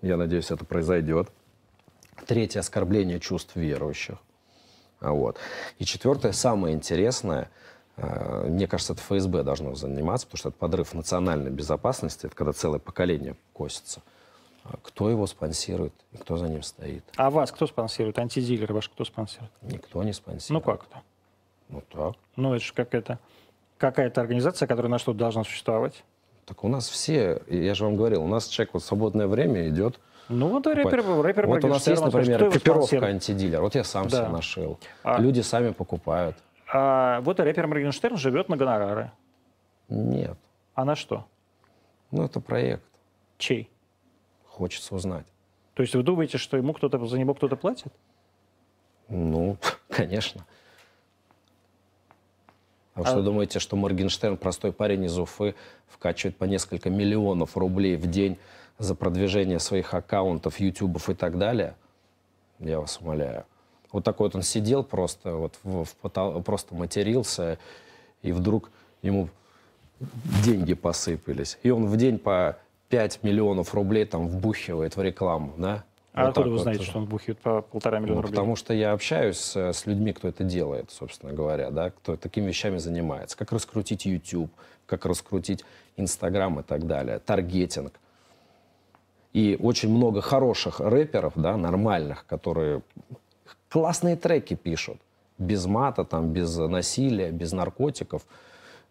[0.00, 1.28] Я надеюсь, это произойдет.
[2.26, 4.16] Третье оскорбление чувств верующих.
[5.00, 5.36] А Вот.
[5.78, 7.50] И четвертое, самое интересное,
[7.96, 12.78] мне кажется, это ФСБ должно заниматься, потому что это подрыв национальной безопасности, это когда целое
[12.80, 14.02] поколение косится.
[14.64, 17.04] А Кто его спонсирует и кто за ним стоит?
[17.16, 18.18] А вас кто спонсирует?
[18.18, 19.52] Антидилеры ваш кто спонсирует?
[19.62, 20.64] Никто не Ну спонсирует.
[20.64, 21.02] как это?
[21.68, 22.14] Ну так.
[22.36, 23.18] Ну это же какая-то
[23.78, 26.02] какая-то организация, которая на что-то должна существовать.
[26.46, 30.00] Так у нас все, я же вам говорил, у нас человек вот свободное время идет.
[30.30, 33.10] Ну вот рэпер, рэпер вот у нас есть, спрашивает, например, спонсирует?
[33.14, 33.60] антидилер.
[33.60, 34.18] Вот я сам Да.
[34.24, 34.78] себе нашил.
[35.02, 36.36] А- Люди сами покупают.
[36.76, 39.12] А вот рэпер Моргенштерн живет на гонорары.
[39.88, 40.36] Нет.
[40.74, 41.24] А на что?
[42.10, 42.82] Ну, это проект.
[43.38, 43.70] Чей?
[44.44, 45.24] Хочется узнать.
[45.74, 47.92] То есть вы думаете, что ему кто-то за него кто-то платит?
[49.08, 49.56] Ну,
[49.88, 50.44] конечно.
[52.94, 55.54] А вы А- что думаете, что Моргенштерн, простой парень из Уфы,
[55.86, 58.36] вкачивает по несколько миллионов рублей в день
[58.78, 61.76] за продвижение своих аккаунтов, ютубов и так далее?
[62.58, 63.46] Я вас умоляю.
[63.94, 67.60] Вот такой вот он сидел просто, вот в, в просто матерился,
[68.22, 68.72] и вдруг
[69.02, 69.28] ему
[70.44, 71.58] деньги посыпались.
[71.62, 72.58] И он в день по
[72.88, 75.84] 5 миллионов рублей там вбухивает в рекламу, да?
[76.12, 76.62] А Вот откуда вы вот.
[76.62, 78.36] знаете, что он бухает по полтора миллиона Ну, рублей?
[78.36, 82.48] потому что я общаюсь с, с людьми, кто это делает, собственно говоря, да, кто такими
[82.48, 83.36] вещами занимается.
[83.36, 84.50] Как раскрутить YouTube,
[84.86, 85.64] как раскрутить
[85.96, 87.92] Instagram и так далее, таргетинг.
[89.32, 92.82] И очень много хороших рэперов, да, нормальных, которые
[93.78, 94.98] классные треки пишут.
[95.38, 98.22] Без мата, там, без насилия, без наркотиков.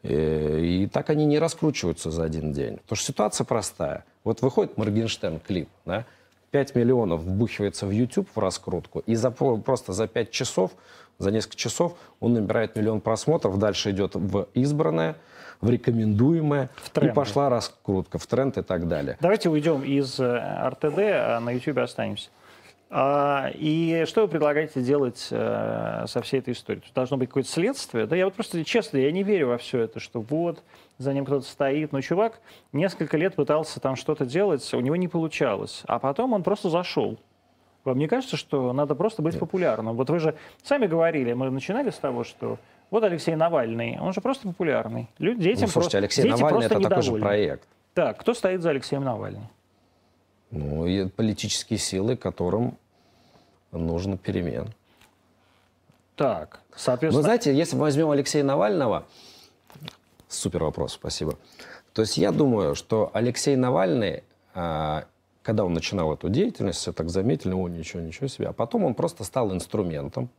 [0.04, 2.76] Э, И так они не раскручиваются за один день.
[2.80, 4.04] Потому что ситуация простая.
[4.26, 6.04] Вот выходит Моргенштерн клип, да,
[6.52, 10.72] 5 миллионов вбухивается в YouTube в раскрутку, и за, про- просто за 5 часов,
[11.18, 15.16] за несколько часов он набирает миллион просмотров, дальше идет в избранное,
[15.62, 17.14] в рекомендуемое, и тренды.
[17.16, 19.18] пошла раскрутка в тренд и так далее.
[19.22, 22.30] Давайте уйдем из э, РТД, а на YouTube останемся.
[22.96, 26.84] А, и что вы предлагаете делать э, со всей этой историей?
[26.86, 28.06] Тут должно быть какое-то следствие.
[28.06, 30.62] Да я вот просто, честно, я не верю во все это, что вот,
[31.00, 31.92] за ним кто-то стоит.
[31.92, 32.40] Но чувак
[32.72, 35.82] несколько лет пытался там что-то делать, у него не получалось.
[35.88, 37.18] А потом он просто зашел.
[37.84, 39.96] Вам не кажется, что надо просто быть популярным?
[39.96, 42.60] Вот вы же сами говорили, мы начинали с того, что
[42.92, 45.10] вот Алексей Навальный, он же просто популярный.
[45.18, 47.26] Люди, детям Ну, слушайте, просто, Алексей дети Навальный просто это такой же недовольны.
[47.26, 47.68] проект.
[47.96, 49.48] Так, кто стоит за Алексеем Навальным?
[50.52, 52.78] Ну, политические силы, которым
[53.78, 54.74] нужно перемен.
[56.16, 57.24] Так, Но соответственно...
[57.24, 59.06] знаете, если мы возьмем Алексея Навального,
[60.28, 61.38] супер вопрос, спасибо.
[61.94, 64.24] То есть я думаю, что Алексей Навальный,
[64.54, 65.06] а,
[65.42, 68.48] когда он начинал эту деятельность, все так заметили, о, ничего, ничего себе.
[68.48, 70.30] А потом он просто стал инструментом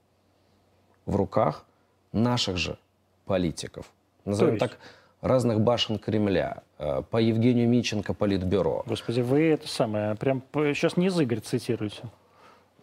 [1.06, 1.64] в руках
[2.12, 2.78] наших же
[3.24, 3.90] политиков.
[4.24, 4.78] Назовем так,
[5.20, 6.62] разных башен Кремля.
[6.78, 8.84] э, По Евгению Миченко Политбюро.
[8.86, 12.02] Господи, вы это самое, прям сейчас не из игр цитируете.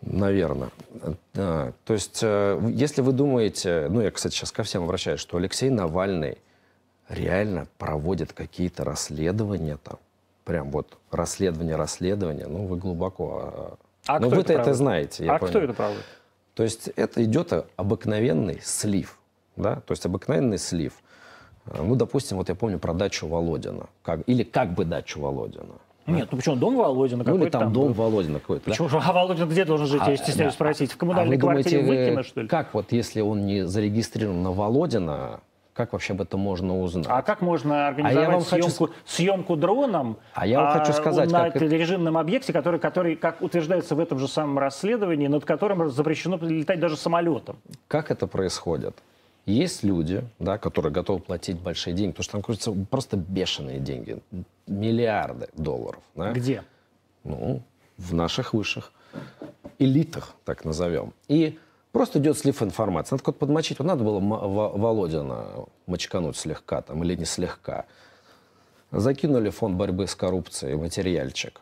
[0.02, 0.70] Наверное.
[1.34, 1.74] Да.
[1.86, 5.70] То есть, э, если вы думаете, ну, я, кстати, сейчас ко всем обращаюсь, что Алексей
[5.70, 6.40] Навальный
[7.08, 10.00] реально проводит какие-то расследования там,
[10.44, 13.78] прям вот расследование, расследование, ну, вы глубоко...
[14.08, 14.78] А ну, кто вы-то это проводит?
[14.78, 15.64] знаете, а кто понял.
[15.66, 16.06] это проводит?
[16.56, 19.20] То есть это идет обыкновенный слив,
[19.56, 20.94] да, то есть обыкновенный слив.
[21.68, 25.76] Э, Ну, допустим, вот я помню про дачу Володина, как, или как бы дачу Володина.
[26.16, 27.94] Нет, ну почему, дом Володина Ну, или какой-то там дом был.
[27.94, 28.66] Володина какой-то.
[28.66, 28.72] да?
[28.72, 30.56] Почему же, а Володин где должен жить, я А, стесняюсь да.
[30.56, 30.92] спросить?
[30.92, 32.48] В А коммунальной вы квартире думаете, Выкина, э, что ли?
[32.48, 35.40] Как вот, если он не зарегистрирован на Володина,
[35.74, 37.06] как вообще об этом можно узнать?
[37.10, 40.94] А как можно организовать А я вам хочу съемку, съемку дроном А я вам хочу
[40.94, 45.46] сказать, на как режимном объекте, который, который, как утверждается в этом же самом расследовании, над
[45.46, 47.58] которым запрещено летать даже самолетом?
[47.88, 48.96] Как это происходит?
[49.46, 54.22] Есть люди, да, которые готовы платить большие деньги, потому что там крутятся просто бешеные деньги,
[54.68, 56.02] миллиарды долларов.
[56.16, 56.32] да?
[56.32, 56.64] Где?
[57.24, 57.62] Ну,
[57.98, 58.92] в наших высших
[59.80, 61.14] элитах, так назовем.
[61.28, 61.60] И
[61.92, 63.16] просто идет слив информации.
[63.16, 63.80] Надо как подмочить.
[63.80, 67.86] Вот надо было Володина мочкануть слегка там, или не слегка.
[68.92, 71.62] Закинули фонд борьбы с коррупцией материальчик.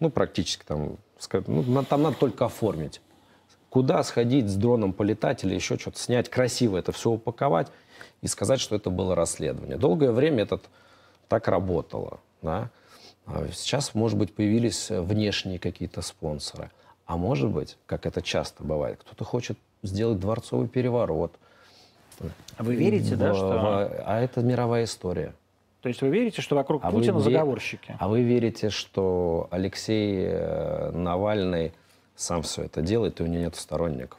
[0.00, 0.98] Ну, практически там,
[1.46, 3.00] ну, там надо только оформить.
[3.76, 7.66] Куда сходить с дроном полетать или еще что-то снять, красиво это все упаковать
[8.22, 9.76] и сказать, что это было расследование.
[9.76, 10.60] Долгое время это
[11.28, 12.20] так работало.
[12.40, 12.70] Да?
[13.26, 16.70] А Сейчас, может быть, появились э, внешние какие-то спонсоры.
[17.04, 21.34] А может быть, как это часто бывает, кто-то хочет сделать дворцовый переворот.
[22.56, 23.46] А Вы верите, да, В- что...
[23.46, 25.34] в- А это мировая история.
[25.82, 27.94] То есть вы верите, что вокруг А вы Путина ве- заговорщики?
[27.98, 31.74] А вы верите, что Алексей э, Навальный
[32.16, 34.18] сам все это делает, и у него нет сторонников?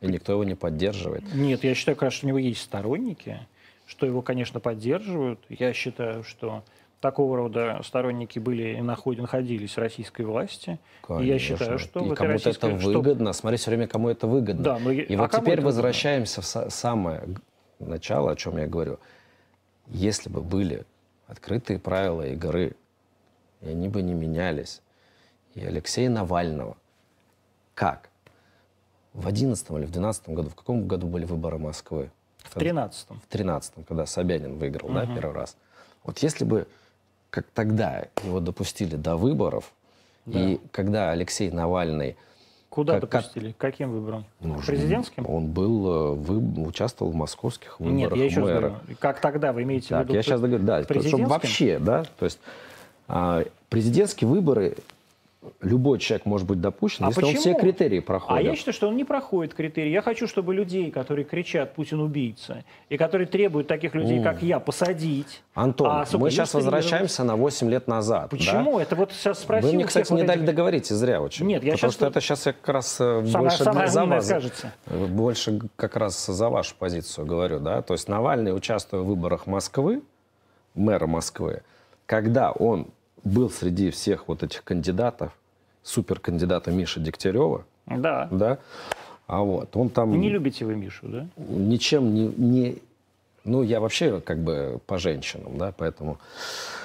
[0.00, 1.22] И никто его не поддерживает?
[1.34, 3.38] Нет, я считаю, конечно, у него есть сторонники,
[3.86, 5.38] что его, конечно, поддерживают.
[5.48, 6.64] Я считаю, что
[7.00, 10.78] такого рода сторонники были и наход- находились в российской власти.
[11.20, 12.28] И я считаю, что и кому-то это
[12.68, 13.32] российской- что- выгодно.
[13.32, 14.62] Смотри, все время кому это выгодно.
[14.62, 15.64] Да, но и- и а вот теперь это выгодно?
[15.66, 17.22] возвращаемся в са- самое
[17.78, 18.98] начало, о чем я говорю.
[19.88, 20.84] Если бы были
[21.26, 22.74] открытые правила игры,
[23.60, 24.80] и они бы не менялись,
[25.54, 26.76] и Алексея Навального,
[27.74, 28.08] как?
[29.14, 32.10] В 11 или в 12 году, в каком году были выборы Москвы?
[32.44, 33.20] В 13-м.
[33.20, 35.56] в 13-м, когда Собянин выиграл, да, первый раз.
[36.02, 36.66] Вот если бы,
[37.30, 39.72] как тогда, его допустили до выборов,
[40.26, 42.16] и когда Алексей Навальный
[42.68, 43.54] Куда Как- как- допустили?
[43.58, 44.24] Каким выбором?
[44.40, 45.28] ну, Президентским?
[45.28, 48.60] Он был, э, вы, участвовал в московских выборах Нет, я еще мэра.
[48.60, 50.14] говорю, как тогда вы имеете в Так, виду?
[50.14, 52.38] я сейчас говорю, да, то- чтобы вообще, да, то есть
[53.08, 54.76] а, президентские выборы
[55.60, 57.58] любой человек может быть допущен, А если он все почему?
[57.60, 58.44] критерии А проходит.
[58.44, 59.90] я считаю, что он не проходит критерии.
[59.90, 64.60] Я хочу, чтобы людей, которые кричат «Путин убийца», и которые требуют таких людей, как я,
[64.60, 65.42] посадить.
[65.54, 68.22] Антон, а мы сейчас возвращаемся на 8 лет назад.
[68.22, 68.28] да?
[68.28, 68.78] Почему?
[68.78, 71.46] Это вот сейчас спросил Вы мне, кстати, не вот дали этих- договорить, и зря очень.
[71.46, 74.04] Нет, я Потому щас что это сейчас я как раз э, Самое- больше самое за
[74.04, 74.72] вас, скажете.
[74.86, 77.82] э, больше как раз за вашу позицию говорю, да.
[77.82, 80.02] То есть Навальный, участвуя в выборах Москвы,
[80.74, 81.62] мэра Москвы,
[82.06, 82.86] когда он
[83.24, 85.32] был среди всех вот этих кандидатов,
[85.82, 88.28] суперкандидата Миши Дегтярева, Да.
[88.30, 88.58] да,
[89.26, 91.26] а вот он там Не любите вы Мишу, да?
[91.36, 92.78] ничем не, не-
[93.44, 96.18] ну я вообще как бы по женщинам, да, поэтому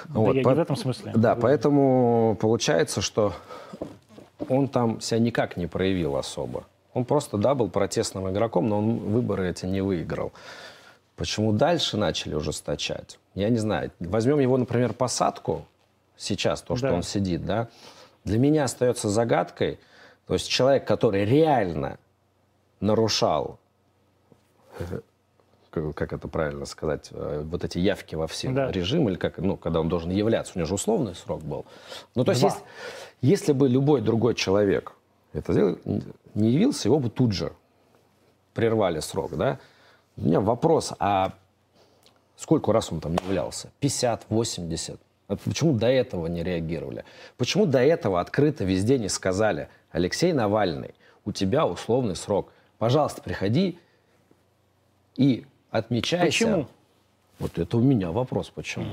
[0.08, 1.12] Да я не в этом смысле.
[1.14, 3.32] да, поэтому получается, что
[4.48, 6.64] он там себя никак не проявил особо.
[6.94, 10.32] Он просто, да, был протестным игроком, но он выборы эти не выиграл.
[11.16, 13.18] Почему дальше начали ужесточать?
[13.34, 13.90] Я не знаю.
[14.00, 15.64] Возьмем его, например, посадку
[16.18, 16.94] сейчас, то, что Да.
[16.94, 17.68] он сидит, да,
[18.24, 19.78] для меня остается загадкой.
[20.26, 21.98] То есть человек, который реально
[22.80, 23.58] нарушал,
[24.78, 25.00] э,
[25.94, 28.70] как это правильно сказать, э, вот эти явки во все Да.
[28.70, 31.64] режим, или как, ну, когда он должен являться, у него же условный срок был.
[32.14, 32.50] Ну, то есть, Два.
[32.50, 32.64] если,
[33.22, 34.92] если бы любой другой человек
[35.32, 35.78] это сделал,
[36.34, 37.52] не явился, его бы тут же
[38.54, 39.58] прервали срок, да?
[40.16, 41.32] У меня вопрос, а
[42.36, 43.70] сколько раз он там не являлся?
[43.80, 45.00] 50, 80?
[45.28, 47.04] А Почему до этого не реагировали?
[47.36, 50.94] Почему до этого открыто везде не сказали, Алексей Навальный,
[51.26, 53.78] у тебя условный срок, пожалуйста, приходи
[55.16, 56.26] и отмечайся.
[56.26, 56.66] Почему?
[57.38, 58.86] Вот это у меня вопрос, почему?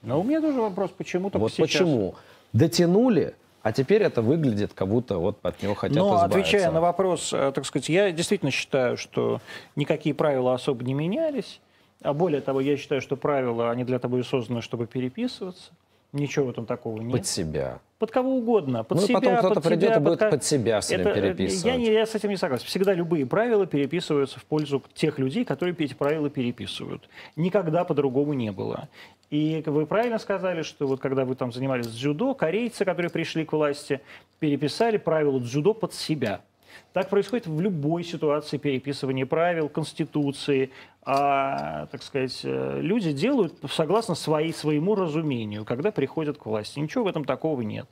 [0.00, 1.68] Но у меня тоже вопрос, почему только вот сейчас?
[1.68, 2.14] почему?
[2.54, 6.38] Дотянули, А теперь это выглядит, как будто вот от него хотят Но избавиться.
[6.38, 9.40] отвечая на вопрос, э, так сказать, я действительно считаю, что
[9.76, 11.60] никакие правила особо не менялись.
[12.02, 15.70] А более того, я считаю, что правила, они для того и созданы, чтобы переписываться.
[16.12, 17.12] Ничего этом такого нет.
[17.12, 17.80] Под себя.
[17.98, 18.84] Под кого угодно.
[18.84, 21.10] Под Ну себя, потом кто-то под придет тебя, и будет ко- под себя все Это,
[21.10, 21.64] э, переписывать.
[21.64, 22.66] Я, не, я с этим не согласен.
[22.66, 27.08] Всегда любые правила переписываются в пользу тех людей, которые эти правила переписывают.
[27.36, 28.88] Никогда по-другому не было.
[29.30, 33.52] И вы правильно сказали, что вот когда вы там занимались дзюдо, корейцы, которые пришли к
[33.52, 34.00] власти,
[34.38, 36.42] переписали правила дзюдо под себя.
[36.92, 40.70] Так происходит в любой ситуации переписывания правил, конституции.
[41.04, 46.78] А, так сказать, э, люди делают согласно своей, своему разумению, когда приходят к власти.
[46.78, 47.86] Ничего в этом такого нет.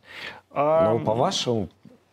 [0.52, 1.68] А, Но по-вашему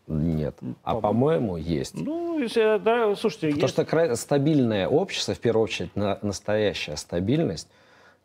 [0.08, 0.56] нет.
[0.84, 1.94] А по- по-моему есть.
[1.94, 6.96] Ну, если, да, слушайте, Потому есть- что кра- стабильное общество, в первую очередь, на- настоящая
[6.96, 7.68] стабильность,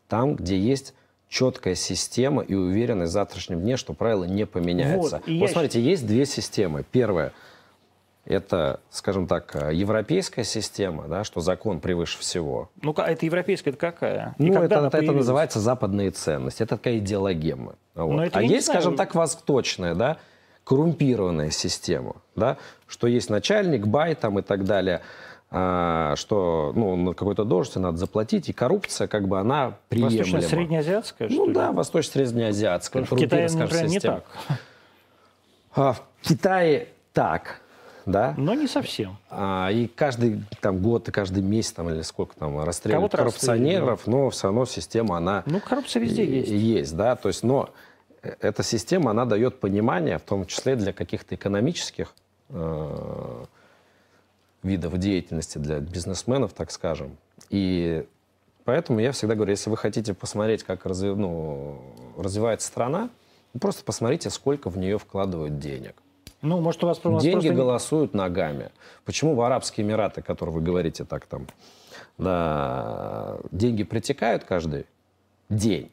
[0.07, 0.95] там, где есть
[1.29, 5.17] четкая система и уверенность в завтрашнем дне, что правила не поменяются.
[5.17, 6.83] Вот, Вот, я смотрите, есть две системы.
[6.91, 7.33] Первая–
[8.25, 12.69] это, скажем так, э, европейская система, да, что закон превыше всего.
[12.81, 14.35] ну, ка- это европейская, это какая?
[14.37, 16.63] И Ну, это, это называется западные ценности.
[16.63, 17.75] Это такая идеологема.
[17.95, 18.21] Вот.
[18.21, 18.79] Это а не есть, знаю.
[18.81, 20.17] скажем так, восточная, да,
[20.63, 25.01] коррумпированная система, да, что есть начальник, бай там и так далее,
[25.51, 30.19] а, что ну, на какой-то должности надо заплатить, и коррупция, как бы, она приемлема.
[30.23, 31.53] Восточно-среднеазиатская, что Ну ли?
[31.53, 33.03] да, восточно-среднеазиатская.
[33.03, 34.23] в Китае, например, не система.
[34.47, 34.57] так.
[35.75, 37.59] А, в Китае так,
[38.05, 38.33] да.
[38.37, 39.17] Но не совсем.
[39.29, 44.29] А, и каждый там, год и каждый месяц там, или сколько там расстреливают коррупционеров, но
[44.29, 46.49] все равно система, она Ну, коррупция везде есть.
[46.49, 47.69] Есть, да, то есть, но
[48.21, 52.13] э, эта система, она дает понимание, в том числе для каких-то экономических
[52.49, 53.45] э,
[54.63, 57.17] видов деятельности, для бизнесменов, так скажем.
[57.49, 58.05] И
[58.65, 61.81] поэтому я всегда говорю, если вы хотите посмотреть, как разви- ну,
[62.17, 63.09] развивается страна,
[63.53, 65.95] вы просто посмотрите, сколько в нее вкладывают денег.
[66.43, 67.55] Ну, может, у вас, у вас Деньги просто...
[67.55, 68.69] голосуют ногами.
[69.05, 71.47] Почему в Арабские Эмираты, о которых вы говорите так там,
[72.17, 74.85] да, деньги притекают каждый
[75.49, 75.89] день,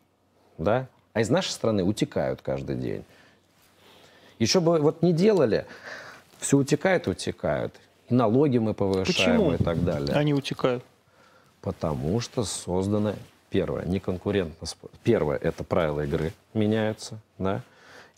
[0.58, 3.04] да, а из нашей страны утекают каждый день.
[4.40, 5.66] Еще бы вот не делали,
[6.40, 7.74] все утекает утекают.
[8.08, 10.16] И налоги мы повышаем Почему и так далее.
[10.16, 10.82] Они утекают.
[11.60, 13.14] Потому что созданы,
[13.50, 14.66] первое, неконкурентно.
[15.04, 17.60] Первое, это правила игры меняются, да.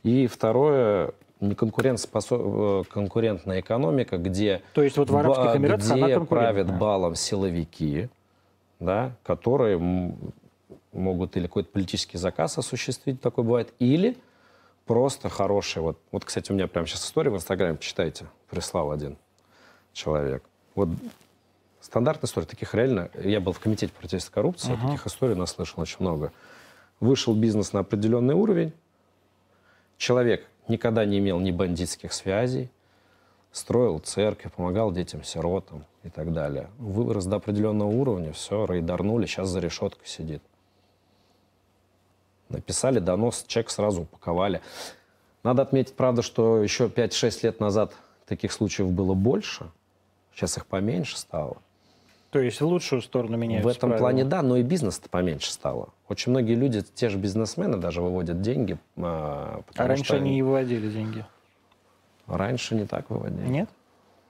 [0.03, 1.13] И второе,
[1.43, 8.09] неконкурентоспособ- э, конкурентная экономика, где, То есть вот в Арабских Эмиратах где правят балом силовики,
[8.81, 9.79] да, которые
[10.93, 14.17] могут или какой-то политический заказ осуществить, такое бывает, или
[14.87, 15.83] просто хороший.
[15.83, 19.17] Вот, вот, кстати, у меня прямо сейчас история в Инстаграме, почитайте, прислал один
[19.93, 20.43] человек.
[20.75, 20.89] Вот
[21.81, 23.11] стандартная история, таких реально...
[23.23, 26.33] Я был в комитете противодействия коррупции, таких историй наслышал очень много.
[27.01, 28.73] Вышел бизнес на определенный уровень,
[29.97, 32.71] человек никогда не имел ни бандитских связей,
[33.53, 36.71] строил церкви, помогал детям-сиротам и так далее.
[36.79, 40.43] Вырос до определенного уровня, все, рейдарнули, сейчас за решеткой сидит.
[42.49, 44.61] Написали донос, чек сразу упаковали.
[45.43, 47.95] Надо отметить, правда, что еще 5-6 лет назад
[48.27, 49.71] таких случаев было больше.
[50.35, 51.59] Сейчас их поменьше стало.
[52.33, 54.05] То есть в лучшую сторону меняются В этом правила.
[54.07, 55.91] плане да, но и бизнес-то поменьше стало.
[56.09, 58.79] Очень многие люди, те же бизнесмены даже выводят деньги.
[58.97, 61.27] а, А раньше они не выводили деньги.
[62.27, 63.47] Раньше не так выводили.
[63.47, 63.69] Нет?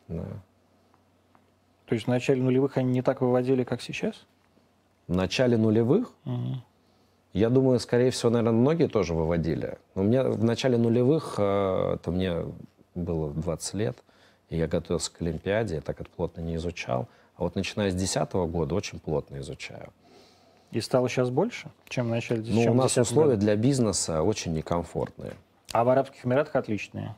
[0.09, 0.25] Да.
[1.87, 4.27] То есть в начале нулевых они не так выводили, как сейчас?
[5.07, 6.11] В начале нулевых,
[7.33, 9.79] я думаю, скорее всего, наверное, многие тоже выводили.
[9.95, 12.47] У меня в начале нулевых, э, это мне
[12.97, 13.97] было 20 лет,
[14.49, 17.09] и я готовился к Олимпиаде, я так это плотно не изучал.
[17.37, 19.89] А вот начиная с 2010 года очень плотно изучаю.
[20.71, 23.41] И стало сейчас больше, чем в начале чем у нас 10-м условия году?
[23.43, 25.35] для бизнеса очень некомфортные.
[25.73, 27.15] А в Арабских Эмиратах отличные.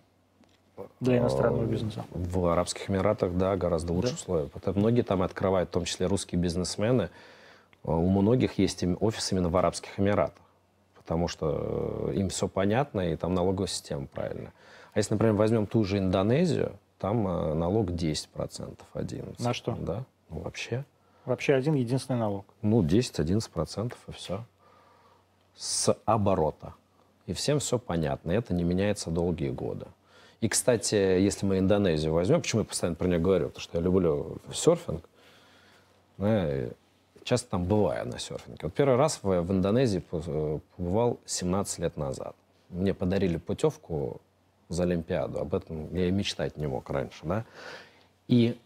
[1.00, 2.04] Для иностранного Э, бизнеса.
[2.10, 4.14] В Арабских Эмиратах, да, гораздо лучше Да?
[4.14, 4.48] условия.
[4.48, 7.10] Потому многие там открывают, в том числе русские бизнесмены.
[7.84, 10.42] Э, У многих есть офис именно в Арабских Эмиратах.
[10.96, 14.52] Потому что э, им все понятно, и там налоговая система правильная.
[14.94, 16.72] А если, например, возьмем ту же Индонезию,
[17.04, 19.42] там э, налог 10%, 11%.
[19.42, 19.76] На что?
[19.78, 20.86] Да, ну вообще.
[21.26, 22.46] Вообще один единственный налог.
[22.62, 24.42] Ну, 10-11% и все.
[25.54, 26.72] С оборота.
[27.26, 28.32] И всем все понятно.
[28.32, 29.84] Это не меняется долгие годы.
[30.40, 33.48] И, кстати, если мы Индонезию возьмем, почему я постоянно про нее говорю?
[33.48, 35.06] Потому что я люблю серфинг.
[36.16, 36.48] Да,
[37.22, 38.60] часто там бываю на серфинге.
[38.62, 42.34] Вот первый раз в, в Индонезии по- побывал 17 лет назад.
[42.70, 44.22] Мне подарили путевку
[44.68, 45.38] за Олимпиаду.
[45.40, 47.18] Об этом я и мечтать не мог раньше.
[47.24, 47.44] Да?
[48.28, 48.58] И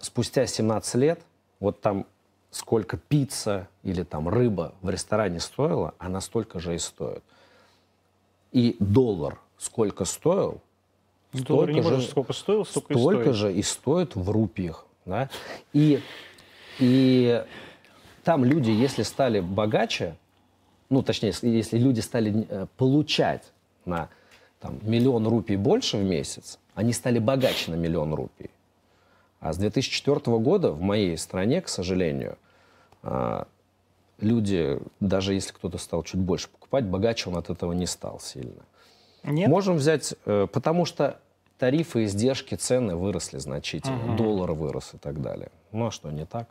[0.00, 1.20] спустя 17 лет,
[1.60, 2.06] вот там
[2.50, 7.22] сколько пицца или там рыба в ресторане стоила, она столько же и стоит.
[8.52, 10.60] И доллар сколько стоил,
[11.32, 13.34] доллар столько же- сколько стоил, столько, и столько стоит.
[13.36, 14.86] же и стоит в рупиях.
[15.04, 15.28] Да?
[15.72, 16.00] И,
[16.78, 17.44] и
[18.24, 20.16] там люди, если стали богаче,
[20.88, 23.52] ну, точнее, если- если люди стали э, получать
[23.84, 24.08] на
[24.66, 28.50] там, миллион рупий больше в месяц, они стали богаче на миллион рупий.
[29.40, 32.36] А с 2004 года в моей стране, к сожалению,
[33.02, 33.46] а,
[34.18, 38.62] люди, даже если кто-то стал чуть больше покупать, богаче он от этого не стал сильно.
[39.22, 39.48] Нет?
[39.48, 41.20] Можем взять, э, потому что
[41.58, 45.50] тарифы, издержки, цены выросли значительно, доллар вырос и так далее.
[45.72, 46.48] Ну а что, не так?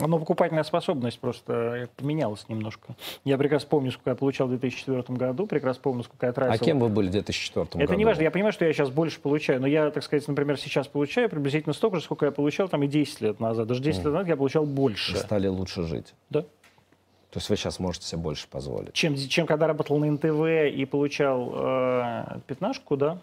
[0.00, 2.94] Но покупательная способность просто э, поменялась немножко.
[3.24, 6.54] Я прекрасно помню, сколько я получал в 2004 году, прекрасно помню, сколько я тратил.
[6.54, 7.78] А кем вы были в 2004 году?
[7.80, 10.58] Это не важно, я понимаю, что я сейчас больше получаю, но я, так сказать, например,
[10.58, 13.66] сейчас получаю приблизительно столько же, сколько я получал там и 10 лет назад.
[13.66, 15.12] Даже 10 лет назад я получал больше.
[15.12, 16.14] Вы стали лучше жить.
[16.30, 16.42] Да.
[16.42, 18.94] То есть вы сейчас можете себе больше позволить.
[18.94, 23.18] Чем, чем когда работал на НТВ и получал э, пятнашку, да,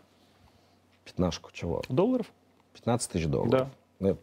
[1.06, 1.82] Пятнашку чего?
[1.90, 2.28] долларов.
[2.74, 3.52] 15 тысяч долларов?
[3.52, 3.70] Да.
[4.00, 4.18] Ну,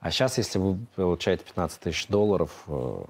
[0.00, 3.02] А сейчас, если вы получаете 15 тысяч долларов, э,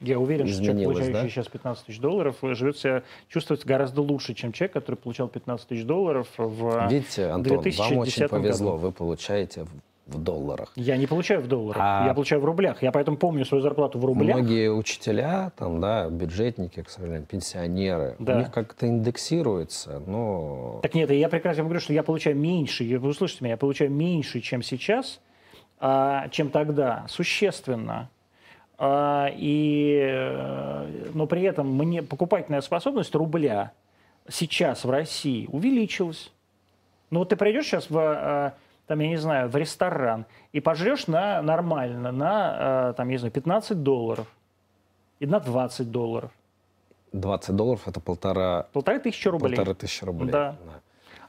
[0.00, 1.28] Я уверен, что человек, получающий да?
[1.28, 5.68] сейчас 15 тысяч долларов, э, живет себя, чувствует гораздо лучше, чем человек, который получал 15
[5.68, 8.86] тысяч долларов в видите, Антон, вам 2010 очень повезло, году.
[8.86, 9.64] вы получаете
[10.06, 10.72] в, долларах.
[10.76, 12.82] Я не получаю в долларах, А- я получаю в рублях.
[12.82, 14.36] Я поэтому помню свою зарплату в рублях.
[14.36, 18.34] Многие учителя, там, да, бюджетники, к сожалению, пенсионеры, Да.
[18.34, 20.80] у них как-то индексируется, но...
[20.82, 24.40] Так нет, я прекрасно говорю, что я получаю меньше, вы услышите меня, я получаю меньше,
[24.40, 25.20] чем сейчас,
[26.30, 28.08] чем тогда, существенно.
[28.78, 33.72] А, и, э, но при этом мне покупательная способность рубля
[34.28, 36.32] сейчас в России увеличилась.
[37.10, 38.52] Ну вот ты придешь сейчас в, э,
[38.88, 43.18] там, я не знаю, в ресторан и пожрешь на, нормально на, э, там, я не
[43.18, 44.26] знаю, 15 долларов
[45.20, 46.32] и на 20 долларов.
[47.12, 49.54] 20 долларов это полтора, Полторы тысячи рублей.
[49.54, 50.32] полторы тысячи рублей.
[50.32, 50.56] Да.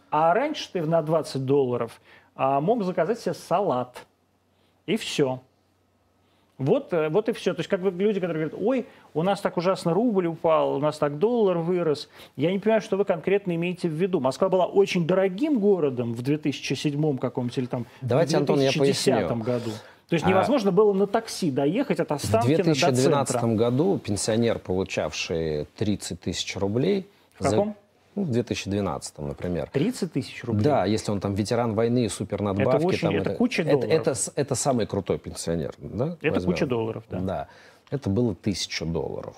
[0.09, 1.99] А раньше ты на 20 долларов
[2.35, 4.07] а, мог заказать себе салат.
[4.85, 5.41] И все.
[6.59, 7.53] Вот, э, вот и все.
[7.53, 10.79] То есть как бы люди, которые говорят, ой, у нас так ужасно рубль упал, у
[10.79, 12.09] нас так доллар вырос.
[12.35, 14.19] Я не понимаю, что вы конкретно имеете в виду.
[14.19, 19.41] Москва была очень дорогим городом в 2007 каком-нибудь или там Давайте, в Антон, я 2010
[19.41, 19.71] году.
[20.09, 23.47] То есть А- невозможно было на такси доехать от В Останкина до 2012 центра.
[23.57, 27.07] году пенсионер, получавший 30 тысяч рублей...
[27.39, 27.75] В каком?
[28.15, 29.69] Ну, в 2012, например.
[29.71, 30.63] 30 тысяч рублей.
[30.63, 32.77] Да, если он там ветеран войны супернадбавки.
[32.77, 33.91] Это очень- там, это куча это, долларов.
[33.91, 35.73] это, с- это самый крутой пенсионер.
[35.79, 36.17] Да?
[36.21, 36.51] Это возьмем?
[36.53, 37.19] куча долларов, да.
[37.19, 37.47] Да.
[37.89, 39.35] Это было тысяча долларов.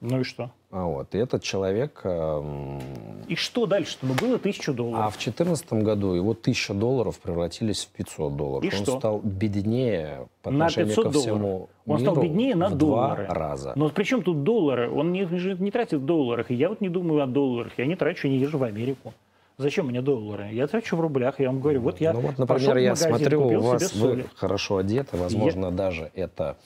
[0.00, 0.50] Ну и что?
[0.70, 2.02] А вот, и этот человек...
[2.04, 2.80] эм,
[3.28, 4.06] И что дальше-то?
[4.06, 5.06] Ну было тысячу долларов.
[5.06, 8.64] А в 2014 году его 1000 долларов превратились в 500 долларов.
[8.64, 8.98] И он что?
[8.98, 11.68] стал беднее по на отношению 500 ко всему долларов.
[11.86, 13.24] Он стал миру беднее на в доллары.
[13.24, 13.72] два раза.
[13.74, 14.90] Но при чем тут доллары?
[14.90, 15.20] Он не,
[15.60, 16.50] не тратит в долларах.
[16.50, 17.72] И я вот не думаю о долларах.
[17.78, 19.14] Я не трачу, не езжу в Америку.
[19.58, 20.50] Зачем мне доллары?
[20.52, 21.40] Я трачу в рублях.
[21.40, 24.76] Я вам говорю, вот я ну вот, например, я магазин, смотрю, у вас вы хорошо
[24.76, 26.58] одеты, возможно, даже это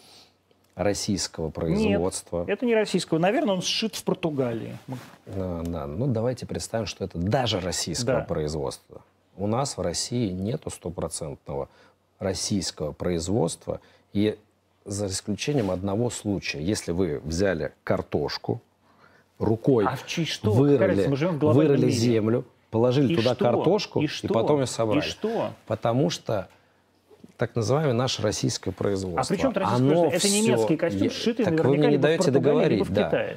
[0.74, 2.44] российского производства.
[2.46, 3.18] Это не российского.
[3.18, 4.78] Наверное, он сшит в Португалии.
[5.26, 5.86] Да, да.
[5.86, 8.24] Ну, давайте представим, что это даже российского Да.
[8.24, 9.02] производства.
[9.36, 11.68] У нас в России нету стопроцентного
[12.18, 13.80] российского производства.
[14.12, 14.38] И
[14.84, 18.60] за исключением одного случая, если вы взяли картошку,
[19.38, 20.50] рукой А в чьи что?
[20.52, 21.90] Вырыли, вырыли мире.
[21.90, 23.44] землю, положили И туда что?
[23.44, 24.28] картошку И и, что?
[24.32, 24.98] потом ее собрали.
[25.00, 25.50] И что?
[25.66, 26.48] Потому что
[27.40, 29.22] так называемое наше российское производство.
[29.22, 30.16] А при чем российское оно производство?
[30.18, 32.86] Это всё- немецкий костюм, сшитый так вы мне не даете договорить.
[32.86, 33.28] в да.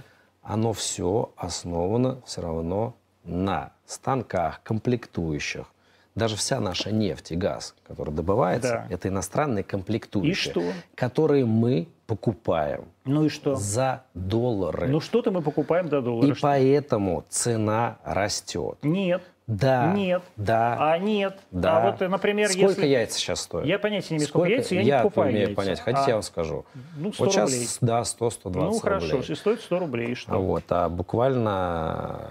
[0.42, 5.68] Оно все основано все равно на станках, комплектующих.
[6.16, 8.94] Даже вся наша нефть и газ, который добывается, Да.
[8.94, 10.62] это иностранные комплектующие, И что?
[10.96, 13.56] которые мы покупаем Ну и что?
[13.56, 14.90] за доллары.
[14.90, 16.28] Ну что-то мы покупаем до доллара.
[16.30, 16.42] и Что?
[16.42, 18.78] поэтому цена растет.
[18.84, 19.24] Нет.
[19.48, 19.92] Да.
[19.94, 20.22] Нет.
[20.38, 20.78] Да.
[20.80, 21.38] А нет.
[21.52, 21.78] да.
[21.78, 22.86] А вот, например, Сколько если...
[22.86, 23.68] яйца сейчас стоят?
[23.68, 25.56] Я понятия не имею, сколько яйца, я не я покупаю умею яйца.
[25.62, 25.80] понять.
[25.82, 26.66] Хотите, А, я вам скажу?
[26.96, 27.68] Ну, 100 вот сейчас, рублей.
[27.82, 29.32] да, 100-120 Ну, хорошо, рублей.
[29.32, 30.34] и стоит 100 рублей, и что?
[30.34, 32.30] А Вот, а буквально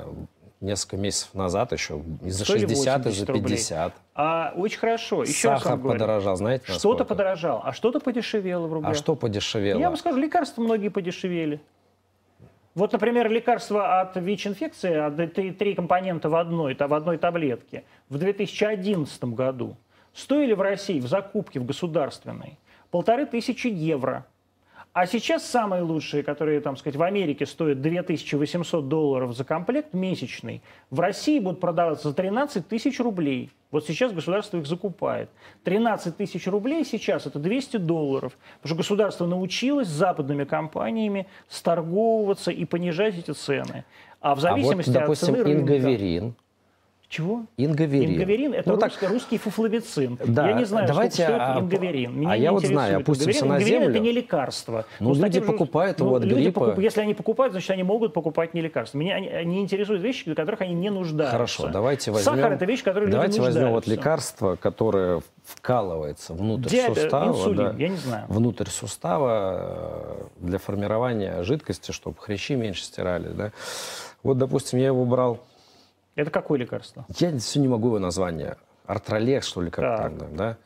[0.63, 3.57] несколько месяцев назад еще и за Стоили 60, и 80 за рублей.
[3.57, 3.93] 50.
[4.15, 5.25] А, очень хорошо.
[5.25, 5.99] Еще раз Сахар говорю.
[5.99, 8.93] подорожал, знаете, Что-то подорожало, а что-то подешевело в рублях.
[8.93, 9.79] А что подешевело?
[9.81, 11.61] Я вам скажу, лекарства многие подешевели.
[12.75, 18.17] Вот, например, лекарство от ВИЧ-инфекции, а три, три компонента в одной, в одной таблетке, в
[18.17, 19.77] 2011 году
[20.15, 22.59] стоили в России в закупке в государственной
[22.91, 24.27] полторы тысячи евро.
[24.95, 30.63] А сейчас самые лучшие, которые, там сказать, в Америке стоят 2800 долларов за комплект месячный,
[30.91, 33.51] в России будут продаваться за 13 тысяч рублей.
[33.71, 35.31] Вот сейчас государство их закупает.
[35.65, 38.37] 13 тысяч рублей сейчас это 200 долларов.
[38.61, 43.87] Потому что государство научилось с западными компаниями сторговываться и понижать эти цены.
[44.21, 45.75] А в зависимости а вот, допустим, от цены рынка...
[45.75, 46.35] ингаверин,
[47.13, 47.45] чего?
[47.59, 48.15] Ингаверин.
[48.15, 50.19] Ингаверин– это ну, русский, так, русский фуфловицин.
[50.27, 52.19] Да, я не знаю, давайте, сколько стоит а, ингаверин.
[52.19, 53.91] Меня а не я вот знаю, опустимся на ингаверин землю.
[53.91, 54.87] это не лекарство.
[54.99, 56.61] Ну, с люди же- покупают ну, его от люди гриппа.
[56.71, 58.97] покуп- Если они покупают, значит, они могут покупать не лекарства.
[58.97, 61.33] Меня они, они интересуют вещи, для которых они не нуждаются.
[61.33, 62.35] Хорошо, давайте возьмем...
[62.35, 67.31] Сахар– это вещь, которой Давайте люди возьмем вот лекарство, которое вкалывается внутрь Диабет, сустава.
[67.31, 68.25] инсулин, да, я не знаю.
[68.29, 73.29] Внутрь сустава э, для формирования жидкости, чтобы хрящи меньше стирали.
[73.29, 73.53] Да.
[74.23, 75.41] Вот, допустим, я его брал...
[76.15, 77.05] Это какое лекарство?
[77.19, 78.57] Я все не могу его название.
[78.87, 80.19] Артролек, что ли, как Так.
[80.19, 80.57] там, да?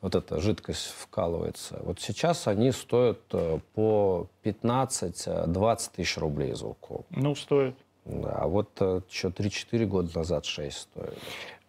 [0.00, 1.78] Вот эта жидкость вкалывается.
[1.82, 7.04] Вот сейчас они стоят э, по 15-20 тысяч рублей за укол.
[7.10, 7.76] Ну, стоит.
[8.06, 11.12] Да, а вот э, еще 3-4 года назад 6 стоили.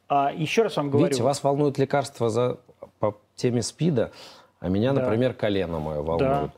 [0.08, 1.08] А еще раз вам говорю.
[1.08, 2.58] Видите, вас волнует лекарства за,
[2.99, 4.12] по теме СПИДа,
[4.60, 5.02] а меня, Да.
[5.02, 6.52] например, колено мое волнует.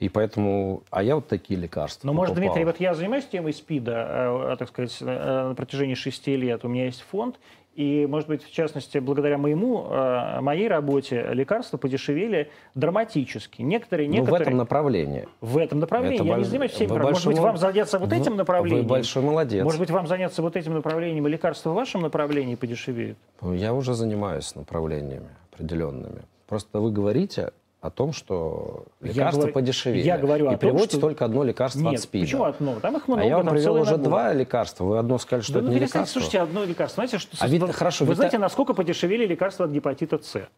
[0.00, 2.54] И поэтому, а я вот такие лекарства Ну, может, покупал.
[2.54, 6.64] Дмитрий, вот я занимаюсь темой СПИДа, э, так сказать, э, на протяжении шести лет.
[6.64, 7.36] У меня есть фонд,
[7.76, 13.62] и, может быть, в частности, благодаря моему, э, моей работе лекарства подешевели драматически.
[13.62, 14.42] Некоторые, Ну, в некоторые...
[14.42, 15.28] этом направлении.
[15.40, 16.16] В этом направлении.
[16.18, 17.12] Это я не больш- занимаюсь всеми вы программами.
[17.14, 18.82] Может быть, большой вам заняться вот Вы- этим направлением?
[18.82, 19.64] Вы большой молодец.
[19.64, 23.16] Может быть, вам заняться вот этим направлением, и лекарства в вашем направлении подешевеют?
[23.40, 26.22] Ну, Я уже занимаюсь направлениями определенными.
[26.48, 27.52] Просто вы говорите
[27.84, 30.00] о том, что Я лекарства говорю- подешевели.
[30.02, 32.24] я говорю и о том, приводите что- только одно лекарство Нет, от СПИДа.
[32.24, 32.80] почему одно?
[32.80, 34.04] Там их много, а я вам привел уже набор.
[34.06, 34.84] два лекарства.
[34.84, 36.06] Вы одно сказали, что Да это ну, не лекарство.
[36.06, 37.04] слушайте, одно лекарство.
[37.06, 40.48] Знаете, что, А ведь- вы, хорошо, вы знаете, насколько подешевели лекарства от гепатита С?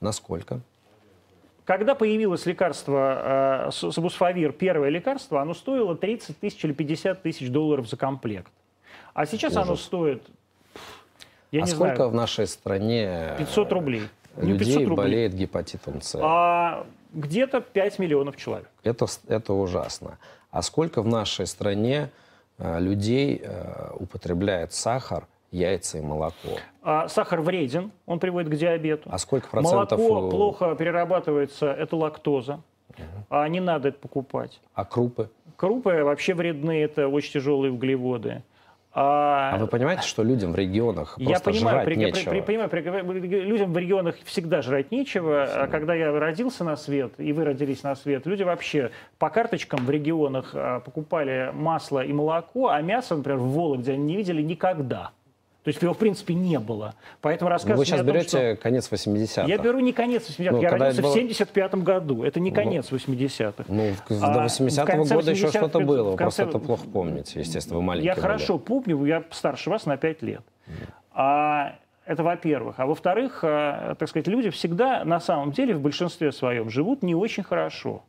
[0.00, 0.60] Насколько?
[1.64, 7.88] Когда появилось лекарство э, сабусфавир, первое лекарство, оно стоило 30 тысяч или 50 тысяч долларов
[7.88, 8.52] за комплект.
[9.12, 9.84] А сейчас оно Ужас.
[9.86, 10.22] стоит,
[11.50, 14.02] я а не сколько знаю, в нашей стране 500 рублей.
[14.36, 16.18] Людей 500 рублей, болеет гепатитом С?
[16.20, 18.68] а где-то 5 миллионов человек.
[18.82, 20.18] Это, это ужасно.
[20.50, 22.10] А сколько в нашей стране
[22.58, 26.58] э, людей э, употребляет сахар, яйца и молоко?
[26.82, 29.08] А сахар вреден, он приводит к диабету.
[29.12, 29.98] А сколько процентов...
[29.98, 32.60] Молоко плохо перерабатывается, это лактоза.
[33.28, 34.60] А не надо это покупать.
[34.74, 35.30] А крупы?
[35.56, 38.42] Крупы вообще вредны, это очень тяжелые углеводы.
[38.96, 42.30] А, А вы понимаете, что людям в регионах я просто понимаю, жрать при- нечего?
[42.30, 42.80] при- понимаю, при-
[43.40, 45.42] людям в регионах всегда жрать нечего.
[45.44, 49.84] А когда я родился на свет, и вы родились на свет, люди вообще по карточкам
[49.84, 54.42] в регионах а, покупали масло и молоко, а мясо, например, в Вологде они не видели
[54.42, 55.10] никогда.
[55.64, 56.94] То есть его, в принципе, не было.
[57.22, 59.48] Поэтому Ну, рассказывать вы сейчас том, берете конец 80-х.
[59.48, 62.22] Я беру не конец 80-х, Ну, я родился это в было- 75 году.
[62.22, 63.64] Это не конец 80-х.
[63.68, 66.02] Ну, в- А, до в 80-го конце года еще 80-х, что-то было.
[66.10, 68.20] Вы конце- просто это плохо помните, естественно, вы маленький Я были.
[68.22, 70.42] хорошо помню, я старше вас на 5 лет.
[71.14, 72.78] А, это во-первых.
[72.78, 77.14] А во-вторых, а, так сказать, люди всегда на самом деле в большинстве своем живут не
[77.14, 78.02] очень хорошо.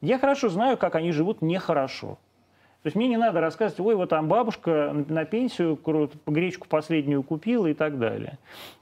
[0.00, 2.18] Я хорошо знаю, как они живут нехорошо.
[2.82, 5.78] То есть мне не надо рассказывать, ой, вот там бабушка на- пенсию
[6.26, 8.38] гречку последнюю купила и так далее.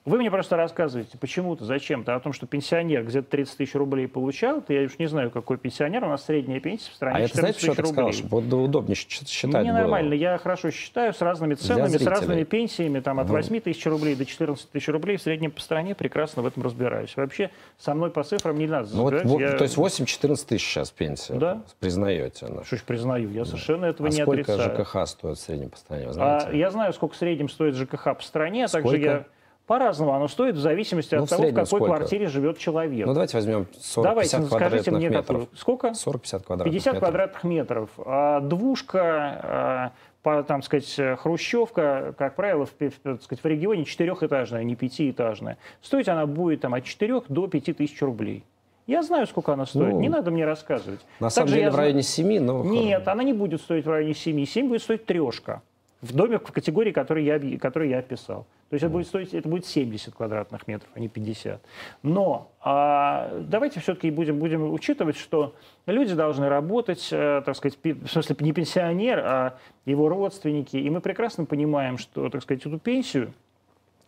[0.06, 4.64] Вы мне просто рассказываете почему-то, зачем-то, о том, что пенсионер где-то 30 тысяч рублей получал,
[4.68, 7.40] я уж не знаю, какой пенсионер, у нас средняя пенсия в стране А это 14
[7.40, 8.04] знаете, что я тысяч сказал?
[8.06, 8.18] рублей.
[8.18, 9.78] Чтобы вот удобнее считать Мне было.
[9.80, 13.34] нормально, я хорошо считаю, с разными ценами, с разными пенсиями, там, от Ну.
[13.34, 17.14] 8 тысяч рублей до 14 тысяч рублей в среднем по стране, прекрасно в этом разбираюсь.
[17.16, 20.90] Вообще, со мной по цифрам не надо Ну, вот, я- То есть 8-14 тысяч сейчас
[20.90, 21.34] пенсия.
[21.34, 21.62] Да.
[21.78, 22.46] Признаете.
[22.48, 22.64] ну.
[22.64, 24.76] Что ж, признаю, я совершенно этого А не сколько отрицаю.
[24.82, 26.58] ЖКХ стоит в среднем по стране, вы А, знаете?
[26.58, 29.04] я знаю, сколько в среднем стоит ЖКХ по стране, а также Сколько?
[29.04, 29.24] я...
[29.70, 31.84] По-разному оно стоит в зависимости Ну, от в того, в какой сколько?
[31.84, 33.06] квартире живет человек.
[33.06, 35.26] Ну, давайте возьмем 40-50 Давайте, ну, скажите мне, метров.
[35.26, 35.48] какую.
[35.54, 35.86] Сколько?
[35.90, 36.98] 40-50 квадратных 50 метров.
[36.98, 37.90] квадратных метров.
[38.04, 39.92] А двушка,
[40.24, 45.56] а, там, сказать, хрущевка, как правило, в, так сказать, в регионе четырехэтажная, не пятиэтажная.
[45.82, 48.42] Стоить она будет там, от 4 до 5 тысяч рублей.
[48.88, 49.92] Я знаю, сколько она стоит.
[49.92, 50.98] Ну, не надо мне рассказывать.
[51.20, 52.64] На самом Также деле я в районе 7, но...
[52.64, 54.44] Нет, она не будет стоить в районе 7.
[54.44, 55.62] 7 будет стоить трешка.
[56.02, 58.48] В доме в категории, который я, который я описал.
[58.70, 61.60] То есть это будет стоить, это будет 70 квадратных метров, а не 50.
[62.04, 65.56] Но а, давайте все-таки будем, будем учитывать, что
[65.86, 70.76] люди должны работать, э, так сказать, в смысле не пенсионер, а его родственники.
[70.76, 73.32] И мы прекрасно понимаем, что, так сказать, эту пенсию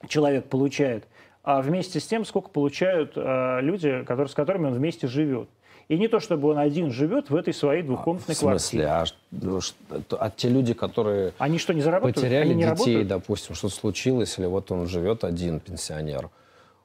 [0.07, 1.09] человек получает,
[1.43, 5.49] а вместе с тем, сколько получают э, люди, которые, с которыми он вместе живет.
[5.89, 8.85] И не то, чтобы он один живет в этой своей В двухкомнатной смысле?
[8.85, 8.87] квартире.
[8.89, 9.75] А, ш- ну, ш-
[10.09, 12.17] то- а те люди, которые Они что, не заработают?
[12.17, 13.09] потеряли Они не детей, работают?
[13.09, 16.31] допустим, что случилось, или вот он живет один, пенсионер.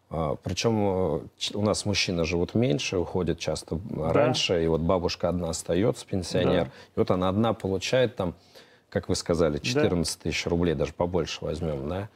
[0.09, 1.19] А, Причем э,
[1.53, 6.71] у нас мужчины живут меньше, уходят часто раньше, и вот бабушка одна остается, пенсионер, Да.
[6.95, 8.33] и вот она одна получает там,
[8.89, 12.09] как вы сказали, 14 тысяч рублей, даже побольше возьмем, да?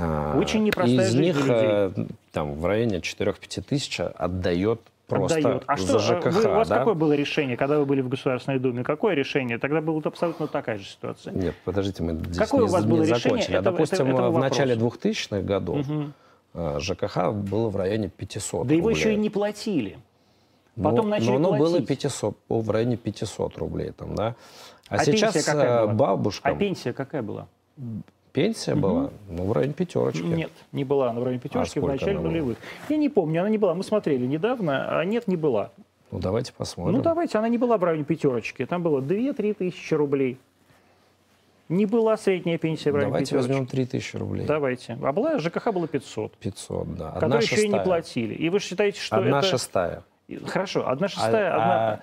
[0.00, 1.54] А, Очень непростая Из жизнь них людей.
[1.54, 1.90] э,
[2.32, 5.62] там в районе 4-5 тысяч отдает просто отдает.
[5.66, 6.32] А за что, ЖКХ.
[6.32, 6.78] вы- у вас да?
[6.78, 8.82] какое было решение, когда вы были в Государственной Думе?
[8.84, 9.58] Какое решение?
[9.58, 11.32] Тогда была абсолютно такая же ситуация.
[11.32, 13.54] Нет, подождите, мы здесь Какое не, у вас не было решение закончили.
[13.56, 14.98] А, этого- допустим, этого- этого в начале вопроса?
[14.98, 15.86] 2000-х годов
[16.54, 18.98] э, ЖКХ было в районе 500 Да его рублей.
[19.00, 19.98] еще и не платили.
[20.74, 21.88] Но- Потом начали но оно было платить.
[21.88, 24.34] 500, о, в районе 500 рублей там, да.
[24.88, 27.46] А, А сейчас э, бабушкам А пенсия какая была?
[28.36, 30.22] Пенсия была, ну, в районе пятерочки.
[30.22, 31.08] Нет, не была.
[31.08, 32.58] Она в районе пятерочки в сколько начале нулевых.
[32.90, 33.74] Я не помню, она не была.
[33.74, 35.70] Мы смотрели недавно, а нет, не была.
[36.10, 36.98] Ну, давайте посмотрим.
[36.98, 38.66] Ну, давайте, она не была в районе пятерочки.
[38.66, 40.38] Там было 2-3 тысячи рублей.
[41.70, 43.48] Не была средняя пенсия в районе Давайте пятерочки.
[43.48, 44.46] возьмем 3000 рублей.
[44.46, 44.98] Давайте.
[45.02, 47.08] А была ЖКХ было 500, 500, да.
[47.08, 48.34] Одна которые еще и не платили.
[48.34, 49.48] И вы считаете, что Одна это...
[49.48, 50.02] шестая.
[50.46, 52.00] Хорошо, одна А- шестая, одна...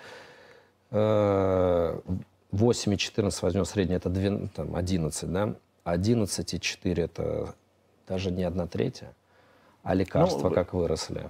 [0.92, 2.16] а, э,
[2.52, 5.54] 8 и 14 возьмем среднее, это двен- там, 11, да?
[5.84, 7.56] 11 и 4 это
[8.08, 9.14] даже не одна третья,
[9.84, 11.30] а лекарства Ну, как выросли.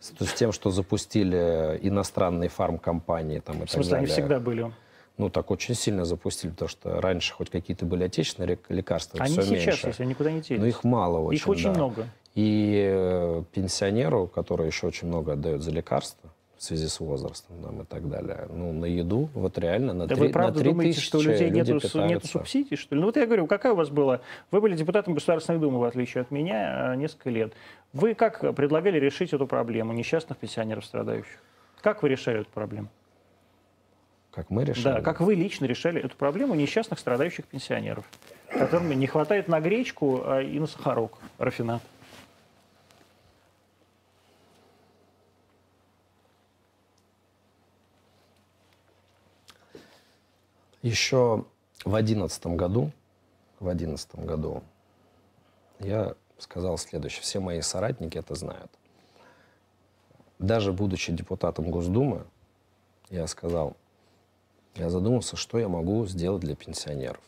[0.00, 4.12] С, есть тем, что запустили иностранные фармкомпании там, и В так смысле, они далее.
[4.22, 4.72] всегда были.
[5.16, 9.32] Ну, так очень сильно запустили, потому что раньше хоть какие-то были отечественные лек- лекарства, Они
[9.32, 9.86] все сейчас меньше.
[9.88, 10.60] есть, они никуда не делись.
[10.60, 11.74] Но их мало очень, Их очень да.
[11.74, 12.06] много.
[12.34, 17.82] И э, пенсионеру, который еще очень много отдает за лекарства в связи с возрастом там,
[17.82, 21.00] и так далее, ну, на еду, вот реально на, Да три- вы правда 3 думаете,
[21.00, 22.28] что у людей нету, питаются.
[22.28, 23.00] субсидий, что ли?
[23.00, 24.20] Ну вот я говорю, какая у вас была?
[24.50, 27.52] Вы были депутатом Государственной Думы, в отличие от меня, э, несколько лет.
[27.92, 31.42] Вы как предлагали решить эту проблему несчастных пенсионеров страдающих?
[31.82, 32.88] Как вы решали эту проблему?
[34.32, 34.84] Как мы решили?
[34.84, 38.04] Да, как вы лично решали эту проблему несчастных страдающих пенсионеров,
[38.50, 41.82] которым не хватает на гречку а, и на сахарок, рафинат?
[50.82, 51.44] Еще
[51.84, 52.92] в одиннадцатом году,
[53.60, 54.62] в одиннадцатом году
[55.80, 57.22] я сказал следующее.
[57.22, 58.70] Все мои соратники это знают.
[60.38, 62.26] Даже будучи депутатом Госдумы,
[63.08, 63.76] я сказал,
[64.74, 67.22] я задумался, что я могу сделать для пенсионеров.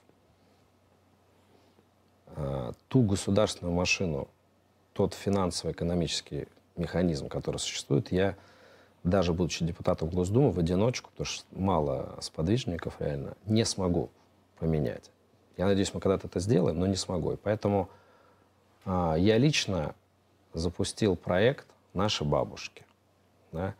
[2.36, 4.28] А, Ту государственную машину,
[4.92, 8.36] тот финансово-экономический механизм, который существует, я,
[9.04, 14.10] даже будучи депутатом Госдумы, в одиночку, потому что мало сподвижников реально, не смогу
[14.58, 15.10] поменять.
[15.56, 17.32] Я надеюсь, мы когда-то это сделаем, но не смогу.
[17.32, 17.88] И поэтому
[18.84, 19.94] а, я лично
[20.54, 22.84] запустил проект «Наши бабушки».
[23.52, 23.74] да.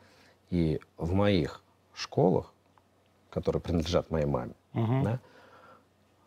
[0.51, 1.63] И в моих
[1.95, 2.53] школах,
[3.31, 5.05] которые принадлежат моей маме, Мгм.
[5.05, 5.21] да,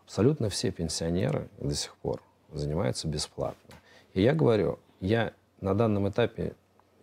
[0.06, 3.76] абсолютно все пенсионеры до сих пор занимаются бесплатно.
[4.14, 6.54] И я говорю, я на данном этапе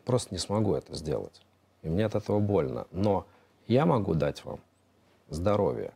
[0.05, 1.43] просто не смогу это сделать.
[1.83, 2.87] И мне от этого больно.
[2.91, 3.27] Но
[3.67, 4.61] я могу дать вам
[5.31, 5.93] здоровье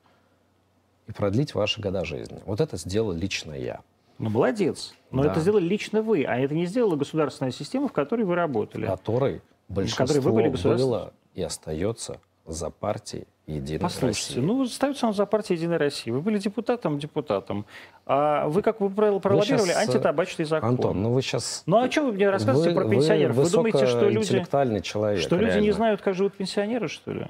[1.06, 2.40] и продлить ваши года жизни.
[2.46, 3.80] Вот это сделал лично я.
[4.18, 4.94] Ну, молодец.
[5.10, 5.32] Но Да.
[5.32, 8.86] это сделали лично вы, а это не сделала государственная система, в которой вы работали.
[8.86, 14.40] Который большинство вы были государственным- было и остается за партией Единой Послушайте, России.
[14.40, 16.14] ну, ставится он за партию «Единая Россия».
[16.14, 17.66] Вы были депутатом, депутатом.
[18.06, 20.70] А вы, как вы правило, пролоббировали щас, э, антитабачный закон.
[20.70, 21.64] Антон, ну вы сейчас...
[21.66, 23.36] Ну, а что вы мне рассказываете про пенсионеров?
[23.36, 24.44] Вы, думаете, что люди,
[24.82, 25.72] человек, что люди не реально.
[25.72, 27.26] знают, как живут пенсионеры, что ли?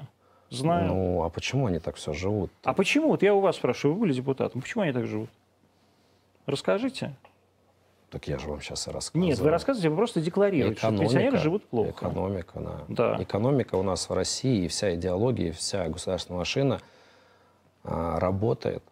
[0.51, 0.87] Знают.
[0.87, 2.51] Ну, а почему они так все живут?
[2.63, 3.07] А почему?
[3.07, 5.29] Вот я у вас спрашиваю, вы были депутатом, почему они так живут?
[6.45, 7.15] Расскажите.
[8.13, 9.27] Так я же вам сейчас и рассказываю.
[9.27, 11.89] Нет, вы рассказываете, вы просто декларируете, что пенсионеры живут плохо.
[11.89, 12.79] Экономика, да.
[12.87, 13.23] Да.
[13.23, 16.79] Экономика у нас в России, и вся идеология, и вся государственная машина
[17.83, 18.83] а, работает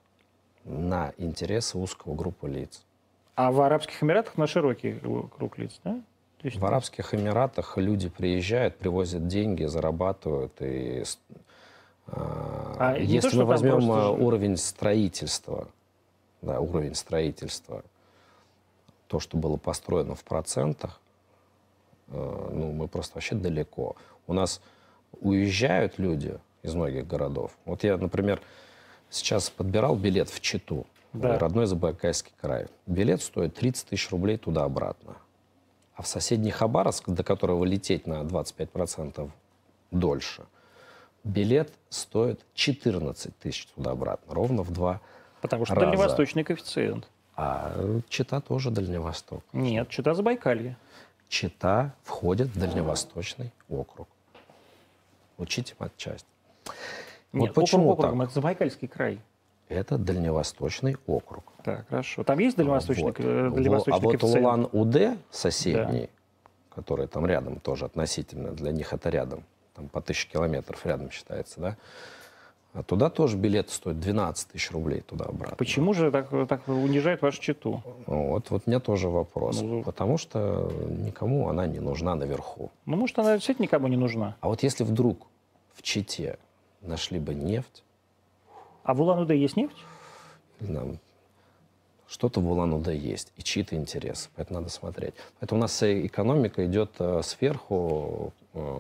[0.66, 2.84] на интересы узкого группы лиц.
[3.36, 5.00] А в Арабских Эмиратах на широкий
[5.38, 6.02] круг лиц, да?
[6.42, 10.54] То есть- В Арабских Эмиратах люди приезжают, привозят деньги, зарабатывают.
[10.62, 11.04] И,
[12.08, 15.68] а, А то, если что мы возьмем просто а, уровень строительства,
[16.42, 17.84] да, уровень строительства,
[19.12, 21.02] то, что было построено в процентах,
[22.08, 23.98] э, ну, мы просто вообще далеко.
[24.26, 24.62] У нас
[25.20, 27.52] уезжают люди из многих городов.
[27.66, 28.42] Вот я, например,
[29.10, 31.38] сейчас подбирал билет в Читу, Да.
[31.38, 32.68] родной Забайкальский край.
[32.88, 35.18] Билет стоит 30 тысяч рублей туда-обратно.
[35.96, 39.30] А в соседний Хабаровск, до которого лететь на 25%
[39.92, 40.46] дольше,
[41.26, 45.02] билет стоит 14 тысяч туда-обратно, ровно в два.
[45.42, 45.86] Потому что раза.
[45.88, 47.10] дальневосточный коэффициент.
[47.44, 47.72] А
[48.08, 49.44] Чита тоже Дальневосток.
[49.52, 50.78] Нет, Чита Забайкалье.
[51.28, 54.08] Чита входит в Дальневосточный округ.
[55.40, 56.28] Учите матчасть.
[57.34, 58.28] Нет, вот почему округ округом, так?
[58.28, 59.20] это Забайкальский край.
[59.70, 61.46] Это Дальневосточный округ.
[61.64, 62.24] Так, хорошо.
[62.24, 63.20] Там есть дальневосточный, Вот.
[63.20, 64.24] э, Во- дальневосточный а вот?
[64.24, 66.12] Улан-Удэ соседний,
[66.70, 69.44] который там рядом тоже относительно, для них это рядом,
[69.74, 71.78] там по тысяче километров рядом считается, да,
[72.74, 75.58] А туда тоже билет стоит 12 тысяч рублей туда-обратно.
[75.58, 77.84] Почему же так, так унижает вашу читу?
[78.08, 79.62] Вот, вот у меня тоже вопрос.
[79.62, 82.72] Ну, Потому что никому она не нужна наверху.
[82.86, 84.38] Ну, может, она действительно никому не нужна.
[84.40, 85.28] А вот если вдруг
[85.74, 86.40] в Чите
[86.82, 87.84] нашли бы нефть,
[88.84, 89.78] А в Улан-Удэ есть нефть?
[90.62, 90.98] нам
[92.08, 94.30] что-то в Улан-Удэ есть, и чьи-то интересы.
[94.36, 95.14] Поэтому надо смотреть.
[95.40, 98.80] Поэтому у нас экономика идет э, сверху, э,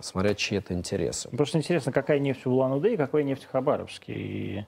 [0.00, 1.28] смотря чьи это интересы.
[1.30, 4.12] Просто интересно, какая нефть в Улан-Удэ и какая нефть в Хабаровске.
[4.14, 4.66] И...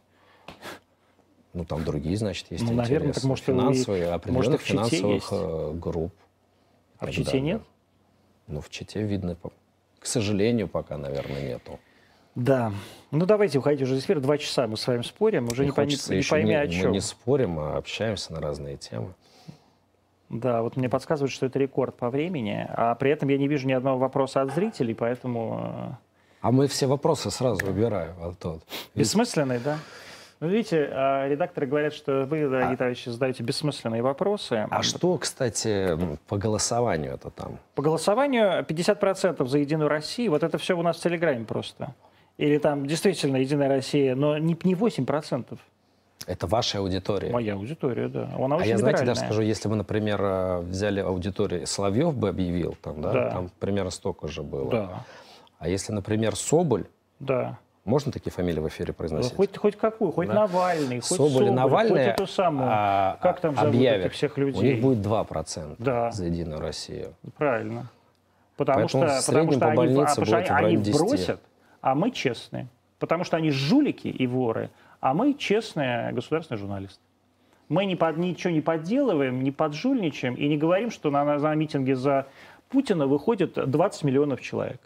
[1.52, 2.92] Ну, там другие, значит, есть Ну, интересы.
[2.92, 5.28] наверное, так, может, и Финансовые, определенных может, и в Чите финансовых есть?
[5.32, 6.14] э, групп.
[6.98, 7.40] А в Чите далее.
[7.42, 7.62] нет?
[8.48, 9.36] Ну, в Чите видно,
[10.01, 11.78] к сожалению, пока, наверное, нету.
[12.34, 12.72] Да.
[13.12, 14.18] Ну, давайте уходите уже из эфира.
[14.18, 15.46] Два часа мы с вами спорим.
[15.46, 16.92] Уже не, пойми, не пойми не- о Мы чем.
[16.92, 19.14] не спорим, а общаемся на разные темы.
[20.35, 22.66] Да, вот мне подсказывают, что это рекорд по времени.
[22.69, 25.61] А при этом я не вижу ни одного вопроса от зрителей, поэтому...
[25.62, 25.94] э,
[26.40, 28.61] А мы все вопросы сразу убираем, Антон.
[28.94, 29.78] Ведь Бессмысленный, да?
[30.40, 34.66] Ну, видите, а, редакторы говорят, что вы, дорогие товарищи, задаете бессмысленные вопросы.
[34.69, 37.59] А что, кстати, м, по голосованию это там?
[37.77, 40.32] По голосованию 50% за «Единую Россию».
[40.32, 41.94] Вот это все у нас в Телеграме просто.
[42.39, 45.56] Или там действительно «Единая Россия», но не 8%.
[46.26, 47.30] Это ваша аудитория.
[47.30, 48.30] Моя аудитория, да.
[48.38, 52.76] Она А я, знаете, даже скажу, если бы, например, э, взяли аудиторию, Соловьев бы объявил,
[52.82, 53.30] там, да, Да.
[53.30, 54.70] там примерно столько же было.
[54.70, 55.05] Да,
[55.59, 56.86] А если, например, Соболь,
[57.20, 57.59] да.
[57.84, 59.34] можно такие фамилии в эфире произносить?
[59.34, 60.34] Хоть, хоть какую, хоть Да.
[60.34, 62.68] Навальный, хоть Соболь Соболь, Навальный хоть эту самую.
[62.70, 64.74] а, как там зовут объявят, этих всех у людей?
[64.74, 66.10] них будет 2% Да.
[66.10, 67.14] за Единую Россию.
[67.36, 67.86] Правильно.
[68.56, 70.98] Потому Поэтому что, в потому что по они, больнице а, потому что будет они 10.
[71.01, 71.40] бросят,
[71.80, 72.68] а мы честные.
[72.98, 74.70] Потому что они жулики и воры,
[75.05, 76.98] а мы честные государственные журналисты.
[77.68, 81.55] Мы не под, ничего не подделываем, не поджульничаем и не говорим, что на, на, на
[81.55, 82.26] митинге за
[82.70, 84.81] Путина выходит 20 миллионов человек.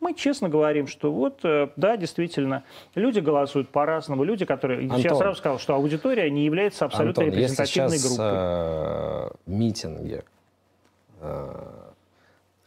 [0.00, 2.64] Мы честно говорим, что вот, э, да, действительно,
[2.96, 4.24] люди голосуют по-разному.
[4.24, 4.84] Люди, которые...
[4.88, 5.16] я Антон.
[5.16, 8.30] сразу сказал, что аудитория не является абсолютно Антон, если репрезентативной сейчас группой.
[8.34, 10.24] э, митинги
[11.20, 11.54] э,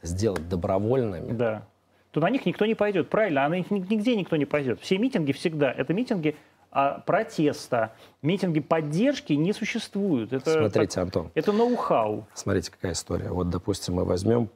[0.02, 1.64] сделать добровольными, Да.
[2.12, 3.10] То на них никто не пойдет.
[3.10, 4.80] Правильно, а на них ни- нигде никто не пойдет.
[4.80, 6.38] Все митинги всегда это митинги
[6.76, 7.94] а, протеста.
[8.22, 10.34] Митинги поддержки не существуют.
[10.34, 12.26] Это, смотрите, так- Антон, это ноу-хау.
[12.34, 13.30] смотрите, какая история.
[13.30, 14.50] Вот, допустим, мы возьмем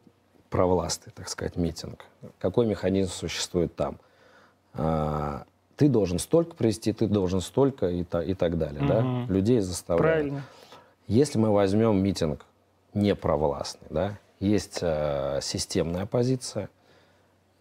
[0.50, 2.04] провластный, так сказать, митинг.
[2.40, 3.98] Какой механизм существует там?
[4.74, 5.46] А,
[5.78, 8.86] ты должен столько привести, ты должен столько и, та- и так далее.
[8.86, 9.00] Да?
[9.00, 9.32] Мгм.
[9.34, 10.14] Людей заставляют.
[10.18, 10.41] Правильно.
[11.08, 12.46] Если мы возьмем митинг
[12.94, 16.70] непровластный, да, есть э, системная оппозиция,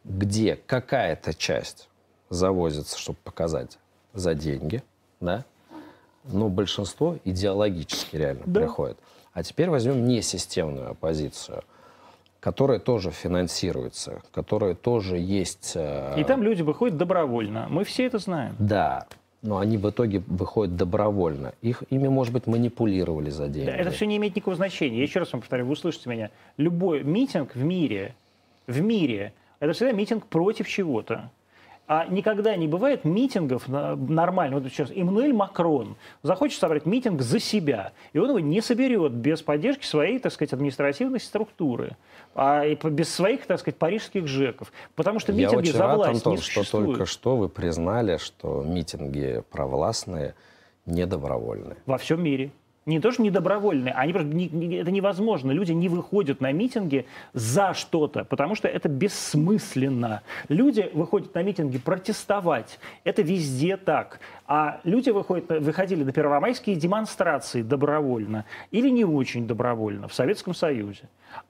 [0.04, 1.88] где какая-то часть
[2.28, 3.78] завозится, чтобы показать
[4.14, 4.82] за деньги,
[5.20, 5.44] да,
[6.24, 8.60] но большинство идеологически реально Да.
[8.60, 8.98] приходит.
[9.32, 11.62] А теперь возьмем несистемную оппозицию,
[12.40, 15.72] которая тоже финансируется, которая тоже есть...
[15.76, 17.66] э, И там люди выходят добровольно.
[17.70, 18.56] Мы все это знаем.
[18.58, 19.06] Да,
[19.42, 21.52] но они в итоге выходят добровольно.
[21.62, 23.66] Их, ими, может быть, манипулировали за деньги.
[23.66, 24.96] Да, Это все не имеет никакого значения.
[24.98, 26.30] Я еще раз вам повторяю, вы услышите меня.
[26.56, 28.14] Любой митинг в мире,
[28.66, 31.30] в мире, это всегда митинг против чего-то.
[31.88, 34.60] А никогда не бывает митингов нормально.
[34.60, 39.40] Вот сейчас Эммануэль Макрон захочет собрать митинг за себя, и он его не соберет без
[39.40, 41.96] поддержки своей, так сказать, административной структуры,
[42.34, 44.70] а и без своих, так сказать, парижских ЖЭКов.
[44.96, 46.90] Потому что Я митинги очень за рад, власть Антон, не что существуют.
[46.90, 50.34] только что вы признали, что митинги провластные
[50.84, 51.76] недобровольны.
[51.86, 52.50] Во всем мире.
[52.88, 55.50] Не то, что недобровольные, они просто не- не- это невозможно.
[55.52, 57.04] Люди не выходят на митинги
[57.34, 60.22] за что-то, потому что это бессмысленно.
[60.48, 62.78] Люди выходят на митинги протестовать.
[63.04, 64.20] Это везде так.
[64.46, 71.02] А люди выходят, выходили на первомайские демонстрации добровольно или не очень добровольно в Советском Союзе.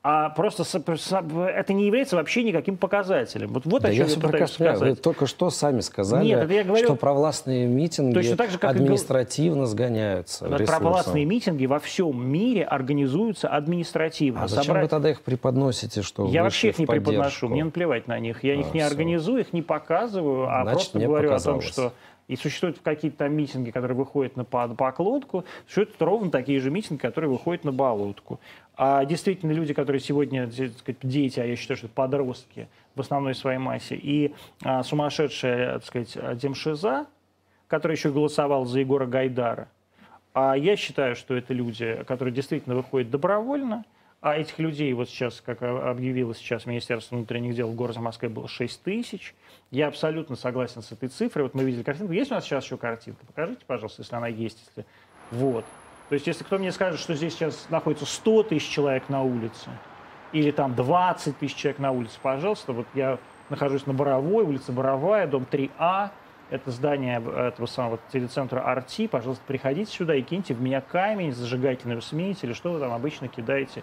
[0.02, 3.52] А просто это не является вообще никаким показателем.
[3.52, 4.74] Вот, вот Да о я чем все я пытаюсь понимаю.
[4.78, 5.02] Вы сказать.
[5.02, 8.74] только что сами сказали, Нет, это я говорю- что провластные митинги Точно так же, как
[8.74, 10.47] и административно сгоняются.
[10.66, 14.44] Провластные митинги во всем мире организуются административно.
[14.44, 17.10] А зачем Собрать- вы тогда их преподносите, что Я вообще их не поддержку?
[17.10, 18.42] преподношу, мне наплевать на них.
[18.44, 18.86] Я их А, не всё.
[18.88, 21.64] организую, их не показываю, а Значит, просто говорю о том, показалось.
[21.66, 21.92] что
[22.28, 27.30] и существуют какие-то там митинги, которые выходят на поклонку, существуют ровно такие же митинги, которые
[27.30, 28.38] выходят на болотку.
[28.76, 33.00] А действительно люди, которые сегодня, так сказать, дети, а я считаю, что это подростки в
[33.00, 37.06] основной своей массе, и а, сумасшедшая, так сказать, Демшиза,
[37.66, 39.68] который еще голосовал за Егора Гайдара,
[40.40, 43.85] а я считаю, что это люди, которые действительно выходят добровольно,
[44.20, 48.47] а этих людей вот сейчас, как объявило сейчас Министерство внутренних дел в городе Москве, было
[48.47, 49.35] 6 тысяч.
[49.73, 51.43] Я абсолютно согласен с этой цифрой.
[51.43, 52.12] Вот мы видели картинку.
[52.12, 53.27] Есть у нас сейчас еще картинка?
[53.27, 54.62] Покажите, пожалуйста, если она есть.
[54.65, 54.89] Если...
[55.32, 55.65] Вот.
[56.09, 59.70] То есть, если кто мне скажет, что здесь сейчас находится 100 тысяч человек на улице,
[60.31, 63.19] или там 20 тысяч человек на улице, пожалуйста, вот я
[63.51, 66.10] нахожусь на Боровой, улица Боровая, дом 3А.
[66.50, 69.06] Это здание этого самого телецентра Арти.
[69.06, 73.28] Пожалуйста, приходите сюда и киньте в меня камень, зажигательную смесь или что вы там обычно
[73.28, 73.82] кидаете.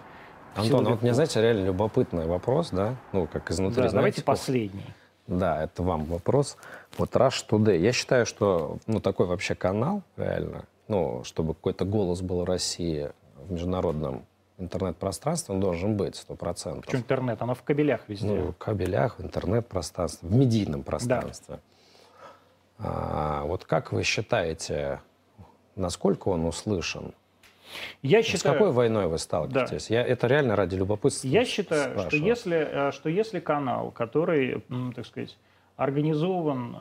[0.55, 2.95] Антон, вот мне, знаете, реально любопытный вопрос, да?
[3.11, 4.85] Ну, как изнутри, да, знаете, давайте последний.
[5.27, 6.57] Да, это вам вопрос.
[6.97, 7.77] Вот Rush Today.
[7.77, 13.51] Я считаю, что ну, такой вообще канал, реально, ну, чтобы какой-то голос был России в
[13.51, 14.25] международном
[14.57, 16.85] интернет-пространстве, он должен быть, сто процентов.
[16.85, 17.41] Почему интернет?
[17.41, 18.25] Оно в кабелях везде.
[18.25, 21.55] Ну, в кабелях, в интернет-пространстве, в медийном пространстве.
[21.55, 21.59] Да.
[22.77, 25.01] А, вот как вы считаете,
[25.75, 27.13] насколько он услышан?
[28.01, 29.87] Я считаю, С какой войной вы сталкиваетесь?
[29.87, 29.95] Да.
[29.95, 31.27] Я, это реально ради любопытства.
[31.27, 34.63] Я считаю, что если, э, что если канал, который,
[34.95, 35.37] так сказать,
[35.75, 36.77] организован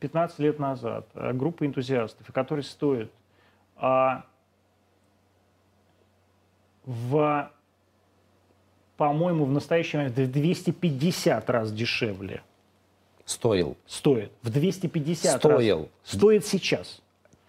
[0.00, 3.10] 15 э, лет назад э, группой энтузиастов, который стоит
[3.76, 4.24] а,
[6.84, 7.50] в,
[8.96, 12.42] по-моему, в настоящий момент в 250 раз дешевле.
[13.24, 13.76] Стоил.
[13.86, 14.32] Стоит.
[14.42, 15.78] В 250 Стоил.
[15.78, 15.88] раз.
[16.04, 17.00] Стоит сейчас.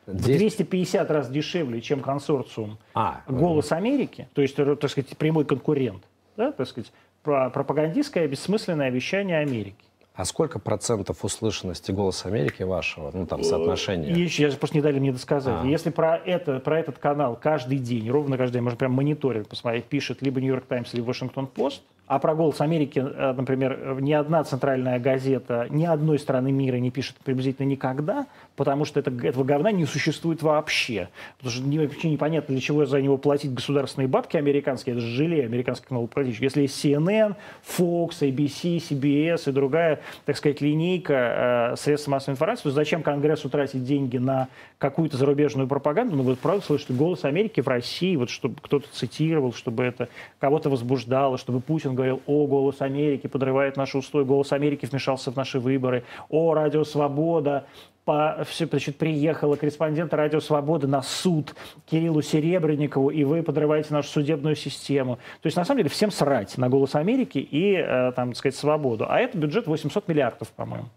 [0.07, 0.35] Здесь...
[0.35, 6.03] В 250 раз дешевле, чем консорциум а, «Голос Америки», то есть, так сказать, прямой конкурент,
[6.37, 6.91] да, так сказать,
[7.23, 9.83] пропагандистское бессмысленное вещание Америки.
[10.13, 14.11] А сколько процентов услышанности «Голос Америки» вашего, ну там, соотношения?
[14.13, 15.57] Еще, я просто не дали мне досказать.
[15.61, 15.65] А.
[15.65, 19.85] Если про, это, про этот канал каждый день, ровно каждый день, можно прям мониторить, посмотреть,
[19.85, 24.43] пишет либо «Нью-Йорк Таймс», либо «Вашингтон Пост», а про «Голос Америки», э, например, ни одна
[24.43, 29.71] центральная газета ни одной страны мира не пишет приблизительно никогда, потому что это, этого говна
[29.71, 31.09] не существует вообще.
[31.37, 34.95] Потому что вообще непонятно, для чего за него платить государственные бабки американские.
[34.95, 36.39] Это же жалею американских платить.
[36.39, 37.35] Если есть CNN,
[37.77, 43.49] Fox, ABC, CBS и другая, так сказать, линейка э, средств массовой информации, то зачем Конгрессу
[43.49, 46.15] тратить деньги на какую-то зарубежную пропаганду?
[46.15, 50.09] Ну, вот правда слышите, голос Америки в России, вот чтобы кто-то цитировал, чтобы это
[50.39, 55.35] кого-то возбуждало, чтобы Путин говорил, о, голос Америки подрывает наш устой, голос Америки вмешался в
[55.35, 57.65] наши выборы, о, радио Свобода,
[58.05, 61.55] по, все, значит, приехала корреспондент «Радио Свободы» на суд
[61.87, 65.17] Кириллу Серебренникову, и вы подрываете нашу судебную систему.
[65.41, 68.55] То есть, на самом деле, всем срать на «Голос Америки» и, э, там, так сказать,
[68.55, 69.05] «Свободу».
[69.09, 70.87] А это бюджет 800 миллиардов, по-моему,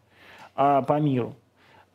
[0.54, 1.34] а, по миру.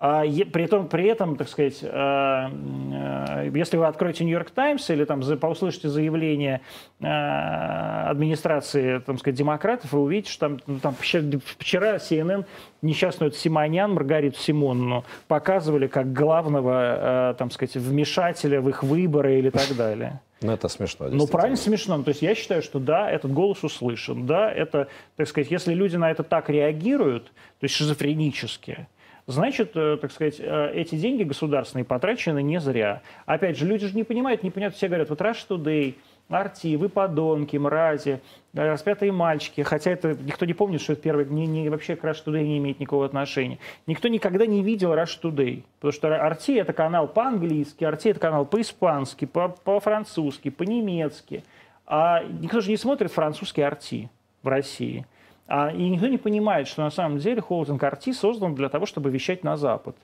[0.05, 5.05] А, при, этом, при этом, так сказать, э, э, если вы откроете «Нью-Йорк Таймс» или
[5.05, 6.59] там услышите заявление
[6.99, 12.43] э, администрации, там сказать, демократов, вы увидите, что там, ну, там вчера CNN
[12.81, 19.73] несчастную Симонян, Маргариту Симонну, показывали как главного, там сказать, вмешателя в их выборы или так
[19.77, 20.19] далее.
[20.41, 21.07] Ну, это смешно.
[21.09, 22.03] Ну, правильно смешно.
[22.03, 24.25] То есть я считаю, что да, этот голос услышан.
[24.25, 28.88] Да, это, так сказать, если люди на это так реагируют, то есть шизофренически,
[29.27, 33.01] значит, э, так сказать, э, эти деньги государственные потрачены не зря.
[33.25, 35.95] Опять же, люди же не понимают, не понимают, все говорят, вот Rush Today,
[36.29, 38.21] Арти, вы подонки, мрази,
[38.53, 42.03] э, распятые мальчики, хотя это никто не помнит, что это первый, не, не, вообще к
[42.03, 43.59] Rush Today не имеет никакого отношения.
[43.87, 48.45] Никто никогда не видел Rush Today, потому что Арти это канал по-английски, Арти это канал
[48.45, 51.43] по-испански, по-французски, по-немецки,
[51.85, 54.09] а никто же не смотрит французский Арти
[54.41, 55.05] в России.
[55.48, 59.10] А, и никто не понимает, что на самом деле холдинг RT создан для того, чтобы
[59.10, 59.95] вещать на Запад.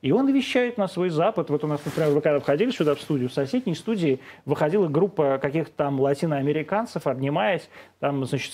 [0.00, 1.50] И он вещает на свой Запад.
[1.50, 5.38] Вот у нас, например, вы когда входили сюда в студию, в соседней студии выходила группа
[5.42, 7.68] каких-то там латиноамериканцев, обнимаясь.
[7.98, 8.52] Там, значит,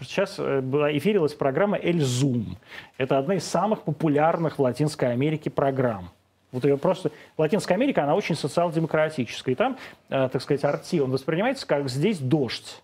[0.00, 2.56] сейчас э, была эфирилась программа «Эль Зум».
[2.98, 6.10] Это одна из самых популярных в Латинской Америке программ.
[6.52, 7.10] Вот ее просто...
[7.36, 9.52] Латинская Америка, она очень социал-демократическая.
[9.52, 9.76] И там,
[10.08, 12.80] э, так сказать, арти, он воспринимается как «здесь дождь».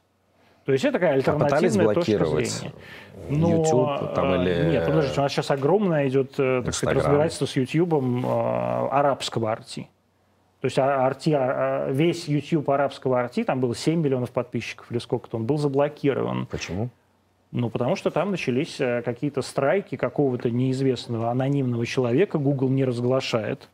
[0.64, 2.72] То есть это такая альтернативная а точка зрения.
[3.28, 4.70] Но, YouTube там, э, или...
[4.70, 9.88] Нет, подождите, у нас сейчас огромное идет так сказать, разбирательство с YouTube э, арабского арти.
[10.60, 14.98] То есть арти, а, а, весь YouTube арабского арти, там было 7 миллионов подписчиков или
[14.98, 16.46] сколько-то, он был заблокирован.
[16.46, 16.88] Почему?
[17.50, 23.68] Ну, потому что там начались э, какие-то страйки какого-то неизвестного анонимного человека, Google не разглашает.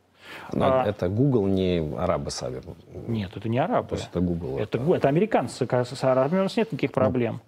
[0.53, 2.61] Но а, это Google, не арабы сами.
[3.07, 3.89] Нет, это не арабы.
[3.89, 4.59] То есть это Google.
[4.59, 4.95] Это, это...
[4.95, 5.67] это американцы.
[5.67, 7.35] С арабами у нас нет никаких ну, проблем.
[7.35, 7.41] Ну,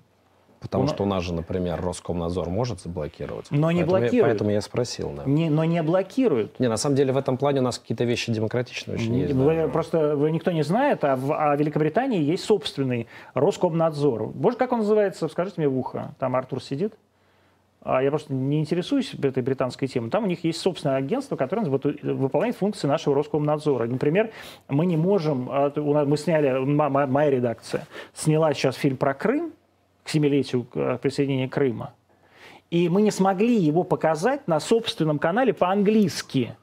[0.61, 3.47] потому у что у нас же, например, Роскомнадзор может заблокировать.
[3.51, 4.13] Но не поэтому блокирует.
[4.13, 5.13] Я, поэтому я спросил.
[5.17, 5.25] Да.
[5.25, 6.61] Не, но не блокируют.
[6.61, 9.35] Не, на самом деле в этом плане у нас какие-то вещи демократичные очень не, есть.
[9.35, 9.69] Вы, да.
[9.69, 14.27] Просто вы никто не знает, а в а Великобритании есть собственный Роскомнадзор.
[14.29, 15.29] Боже, как он называется?
[15.29, 16.15] Скажите мне в ухо.
[16.19, 16.95] Там Артур сидит.
[17.83, 20.11] А я просто не интересуюсь этой британской темой.
[20.11, 23.87] Там у них есть собственное агентство, которое выполняет функции нашего Роскомнадзора.
[23.87, 24.31] Например,
[24.69, 29.53] мы не можем, а, мы сняли, моя редакция сняла сейчас фильм про Крым,
[30.05, 31.95] к семилетию э, присоединения Крыма.
[32.71, 36.57] И мы не смогли его показать на собственном канале по-английски,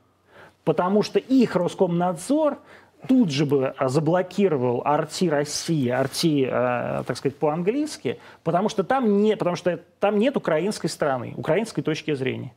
[0.63, 2.59] потому что их Роскомнадзор
[3.07, 9.21] тут же бы а, заблокировал Арти России, Арти, э, так сказать, по-английски, потому что там
[9.21, 12.53] не, потому что там нет украинской страны, украинской точки зрения.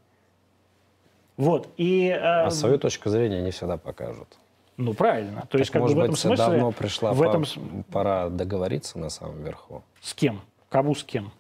[1.37, 2.09] Вот и.
[2.09, 4.29] Э, а свою точку зрения не всегда покажут.
[4.77, 5.43] Ну правильно.
[5.43, 7.45] То так, есть, как может бы в этом быть, смысле давно пришла в этом
[7.93, 9.83] пора договориться на самом верху.
[10.01, 10.41] С кем?
[10.71, 11.33] Кому с кем?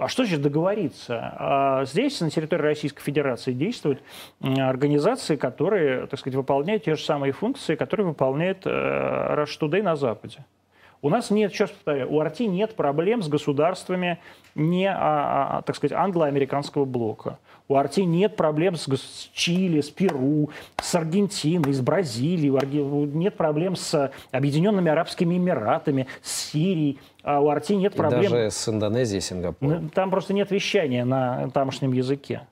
[0.00, 1.34] А что значит договориться?
[1.36, 4.02] А здесь, на территории Российской Федерации, действуют
[4.40, 9.96] организации, которые, так сказать, выполняют те же самые функции, которые выполняет э, Rush Today на
[9.96, 10.38] Западе.
[11.02, 14.18] У нас нет, сейчас повторяю, у Арти нет проблем с государствами
[14.54, 17.38] не, а, а, так сказать, англо-американского блока.
[17.70, 20.50] У Арти нет проблем с, с Чили, с Перу,
[20.82, 22.50] с Аргентиной, с Бразилией.
[23.16, 26.98] Нет проблем с Объединенными Арабскими Эмиратами, с Сирией.
[27.22, 28.22] А у Арти нет проблем...
[28.22, 29.88] И даже с Индонезией, Сингапуром.
[29.90, 32.42] Там просто нет вещания на тамошнем языке.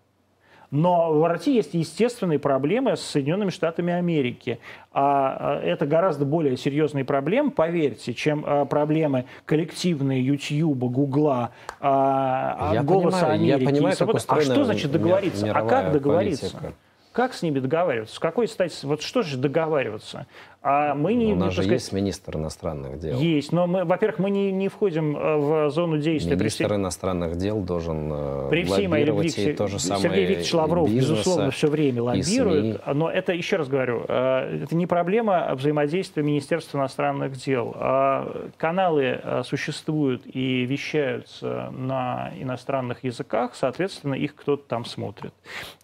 [0.71, 4.59] Но в России есть естественные проблемы с Соединенными Штатами Америки.
[4.93, 12.83] А, а это гораздо более серьезные проблемы, поверьте, чем а, проблемы коллективные YouTube, Гугла, я
[12.85, 13.63] Голоса понимаю, Америки.
[13.63, 15.51] Я понимаю, как а что значит договориться?
[15.51, 16.51] А как договориться?
[16.51, 16.75] Политика.
[17.13, 18.15] Как с ними договариваться?
[18.15, 18.87] С какой стати?
[18.87, 20.27] Вот что же договариваться?
[20.61, 23.17] А мы не, У нас же сказать, есть министр иностранных дел.
[23.17, 26.35] Есть, но мы, во-первых, мы не, не входим э, в зону действия.
[26.35, 26.75] Министр при...
[26.75, 30.93] иностранных дел должен э, при всей моей любви и то же самое Сергей Викторович Лавров,
[30.93, 36.79] безусловно, все время лоббирует, но это, еще раз говорю, э, это не проблема взаимодействия Министерства
[36.79, 37.77] иностранных дел.
[38.57, 45.33] Каналы существуют и вещаются на иностранных языках, соответственно, их кто-то там смотрит.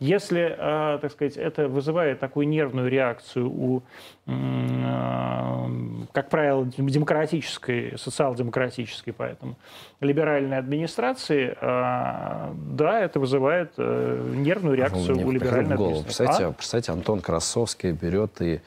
[0.01, 3.83] Если, так сказать, это вызывает такую нервную реакцию у
[4.27, 9.57] как правило, демократической, социал-демократической, поэтому
[10.01, 15.99] либеральной администрации, э, да, это вызывает э, нервную реакцию Мне у либеральной голову.
[15.99, 16.25] администрации.
[16.25, 16.53] Представьте, а?
[16.53, 18.63] представьте, Антон Красовский берет и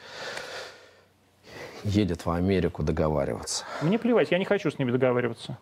[1.83, 3.65] едет в Америку договариваться.
[3.81, 5.57] Мне плевать, я не хочу с ними договариваться.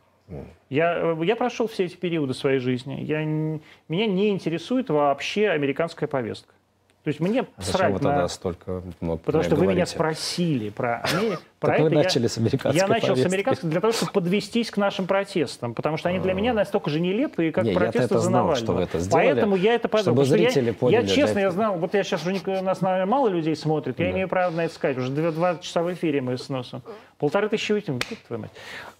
[0.69, 2.99] Я, я прошел все эти периоды своей жизни.
[3.01, 6.53] Я, меня не интересует вообще американская повестка.
[7.05, 11.03] То есть мне а зачем вы тогда столько много Потому что вы меня спросили про,
[11.59, 11.83] про так это.
[11.83, 13.29] вы начали я, с американской Я начал повестки.
[13.29, 16.89] с американской для того, чтобы подвестись к нашим протестам, потому что они для меня настолько
[16.89, 18.55] же нелепые, как не, протесты за Навального.
[18.55, 20.01] что вы это сделали, Поэтому я это понял.
[20.01, 21.01] Чтобы зрители я, поняли.
[21.03, 24.27] Я честно, я знал, вот я сейчас уже нас наверное, мало людей смотрит, я имею
[24.27, 24.97] право на это сказать.
[24.97, 26.81] Уже два, часа в эфире мы с носом.
[27.19, 27.99] Полторы тысячи вытянем.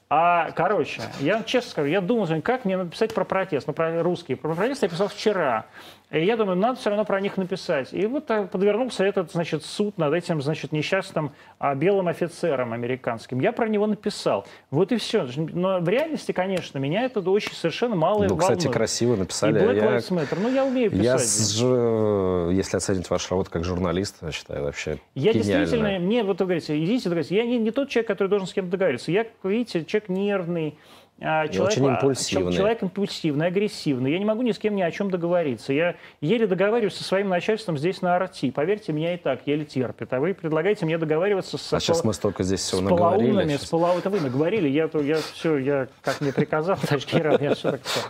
[0.08, 4.36] А, короче, я честно скажу, я думал, как мне написать про протест, ну, про русский.
[4.36, 5.66] Про протест я писал вчера.
[6.12, 7.90] И я думаю, надо все равно про них написать.
[7.92, 13.40] И вот подвернулся этот, значит, суд над этим, значит, несчастным а, белым офицером американским.
[13.40, 14.46] Я про него написал.
[14.72, 15.28] Вот и все.
[15.36, 18.74] Но в реальности, конечно, меня это очень совершенно мало Ну, кстати, волнует.
[18.74, 19.60] красиво написали.
[19.60, 20.38] И Black я, Lives Matter.
[20.42, 21.04] Ну, я умею писать.
[21.04, 25.66] Я, ж, если оценить вашу работу как журналист, я считаю, вообще Я гениально.
[25.66, 27.34] действительно, мне вот вы говорите, идите договориться.
[27.34, 29.12] Я не, не тот человек, который должен с кем-то договориться.
[29.12, 30.78] Я, видите, человек нервный,
[31.22, 32.54] а, человек, очень импульсивный.
[32.54, 34.12] Человек импульсивный, агрессивный.
[34.12, 35.72] Я не могу ни с кем ни о чем договориться.
[35.72, 38.52] Я еле договариваюсь со своим начальством здесь на Арти.
[38.52, 40.12] Поверьте, меня и так еле терпит.
[40.14, 41.74] А вы предлагаете мне договариваться с...
[41.74, 43.56] А сейчас мы столько здесь всего с наговорили.
[43.56, 44.68] С полоумными, это вы наговорили.
[44.68, 48.02] Я, я все, я как мне приказал, Ташкиров, я все так все.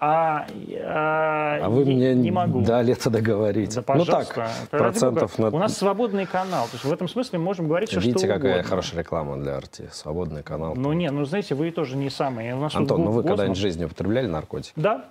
[0.00, 0.46] А,
[0.84, 2.60] а, а вы не, мне не могу.
[2.60, 3.74] дали это договорить.
[3.74, 4.34] Да, пожалуйста.
[4.36, 5.48] Ну так, процентов на...
[5.48, 6.66] У нас свободный канал.
[6.66, 8.68] То есть в этом смысле мы можем говорить все, Видите, что какая угодно.
[8.68, 9.88] хорошая реклама для Арти.
[9.92, 10.76] Свободный канал.
[10.76, 12.54] Ну нет, ну знаете, вы тоже не самые.
[12.54, 14.72] У нас Антон, ну вы когда-нибудь в жизни употребляли наркотики?
[14.76, 15.10] Да.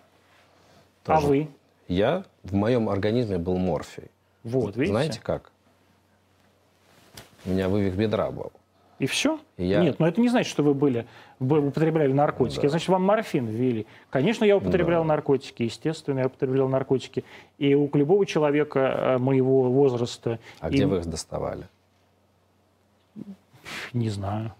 [1.05, 1.25] А тоже.
[1.25, 1.49] А вы?
[1.89, 2.23] Я?
[2.43, 4.09] В моем организме был морфий.
[4.43, 4.91] Вот, видите?
[4.91, 5.51] Знаете как?
[7.45, 8.53] У меня вывих бедра был.
[8.99, 9.39] И все?
[9.57, 9.81] Я...
[9.81, 11.05] Нет, но это не значит, что вы были,
[11.39, 12.63] вы употребляли наркотики.
[12.63, 12.69] Да.
[12.69, 13.85] Значит, вам морфин ввели.
[14.09, 15.09] Конечно, я употреблял да.
[15.09, 17.23] наркотики, естественно, я употреблял наркотики.
[17.59, 20.39] И у любого человека э, моего возраста...
[20.59, 20.73] А и...
[20.73, 21.67] где вы их доставали?
[23.93, 24.53] Не знаю.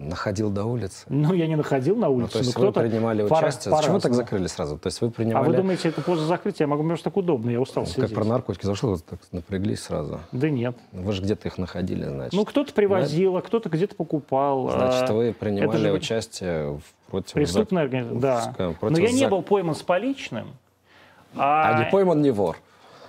[0.00, 1.04] Находил до улицы?
[1.10, 2.22] Ну, я не находил на улице.
[2.22, 3.74] Ну, то есть вы принимали участие?
[3.74, 4.78] Зачем вы так закрыли сразу?
[4.78, 5.44] То есть вы принимали...
[5.44, 6.64] А вы думаете, это после закрытия?
[6.64, 8.06] Я могу, может, так удобно, я устал ну, сидеть.
[8.06, 10.20] Как про наркотики зашел, так напряглись сразу?
[10.32, 10.74] Да нет.
[10.92, 12.32] Вы же где-то их находили, значит.
[12.32, 14.70] Ну, кто-то привозил, а кто-то где-то покупал.
[14.70, 15.92] Значит, вы принимали же...
[15.92, 17.34] участие в против...
[17.34, 18.70] Преступной организации, да.
[18.80, 18.96] Против...
[18.96, 20.48] Но я не был пойман с поличным.
[21.36, 22.56] А, а не пойман не вор.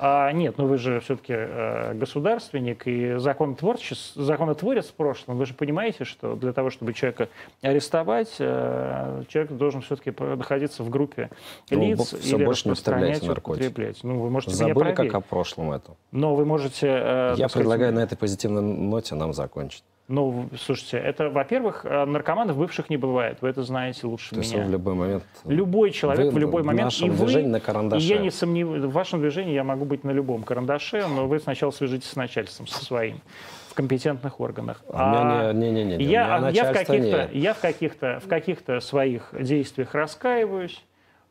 [0.03, 5.37] А, нет, ну вы же все-таки э, государственник и законотворчес, законотворец в прошлом.
[5.37, 7.29] Вы же понимаете, что для того, чтобы человека
[7.61, 11.29] арестовать, э, человек должен все-таки находиться в группе
[11.69, 13.99] ну, лиц все или больше распространять, не употреблять.
[14.01, 15.91] Ну, вы можете Забыли, меня как о прошлом это.
[16.11, 16.87] Но вы можете...
[16.87, 19.83] Э, Я предлагаю сказать, на этой позитивной ноте нам закончить.
[20.11, 23.37] Ну, слушайте, это, во-первых, э, наркоманов бывших не бывает.
[23.39, 24.63] Вы это знаете лучше То есть меня.
[24.63, 25.23] он в любой момент...
[25.45, 26.83] Любой человек Вы в любой в момент.
[26.87, 28.05] нашем и вы, на и карандаше.
[28.05, 31.71] я не сомневаюсь, в вашем движении я могу быть на любом карандаше, но вы сначала
[31.71, 33.21] свяжитесь с начальством, со своим,
[33.69, 34.83] в компетентных органах.
[34.91, 38.27] А меня не- не- не- не, я, а я в каких-то, я в каких-то, в
[38.27, 40.83] каких-то своих действиях раскаиваюсь,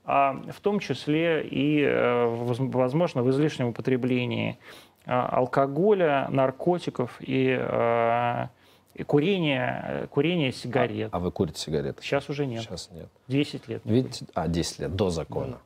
[0.06, 4.58] а в том числе и, э, воз- возможно, в излишнем употреблении
[5.04, 8.46] э, алкоголя, наркотиков и, э,
[8.94, 11.08] и курения, э, курения сигарет.
[11.12, 12.02] А вы курите сигареты?
[12.02, 12.62] Сейчас уже нет.
[12.62, 13.08] Сейчас нет.
[13.28, 13.84] 10 лет.
[13.84, 14.26] не Видите?
[14.34, 15.58] А, 10 лет, до закона.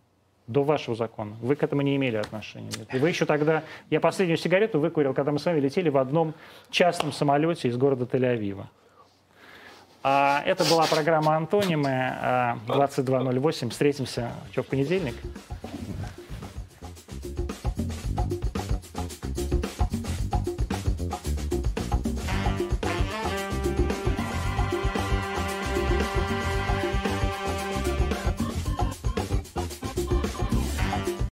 [0.46, 1.36] до вашего закона.
[1.40, 2.70] Вы к этому не имели отношения.
[2.92, 3.62] И Вы еще тогда...
[3.88, 6.34] Я последнюю сигарету выкурил, когда мы с вами летели в одном
[6.70, 8.66] частном самолете из города Тель-Авива.
[10.02, 13.70] А это была программа «Антонимы» а, 2208.
[13.70, 15.14] Встретимся что, в понедельник?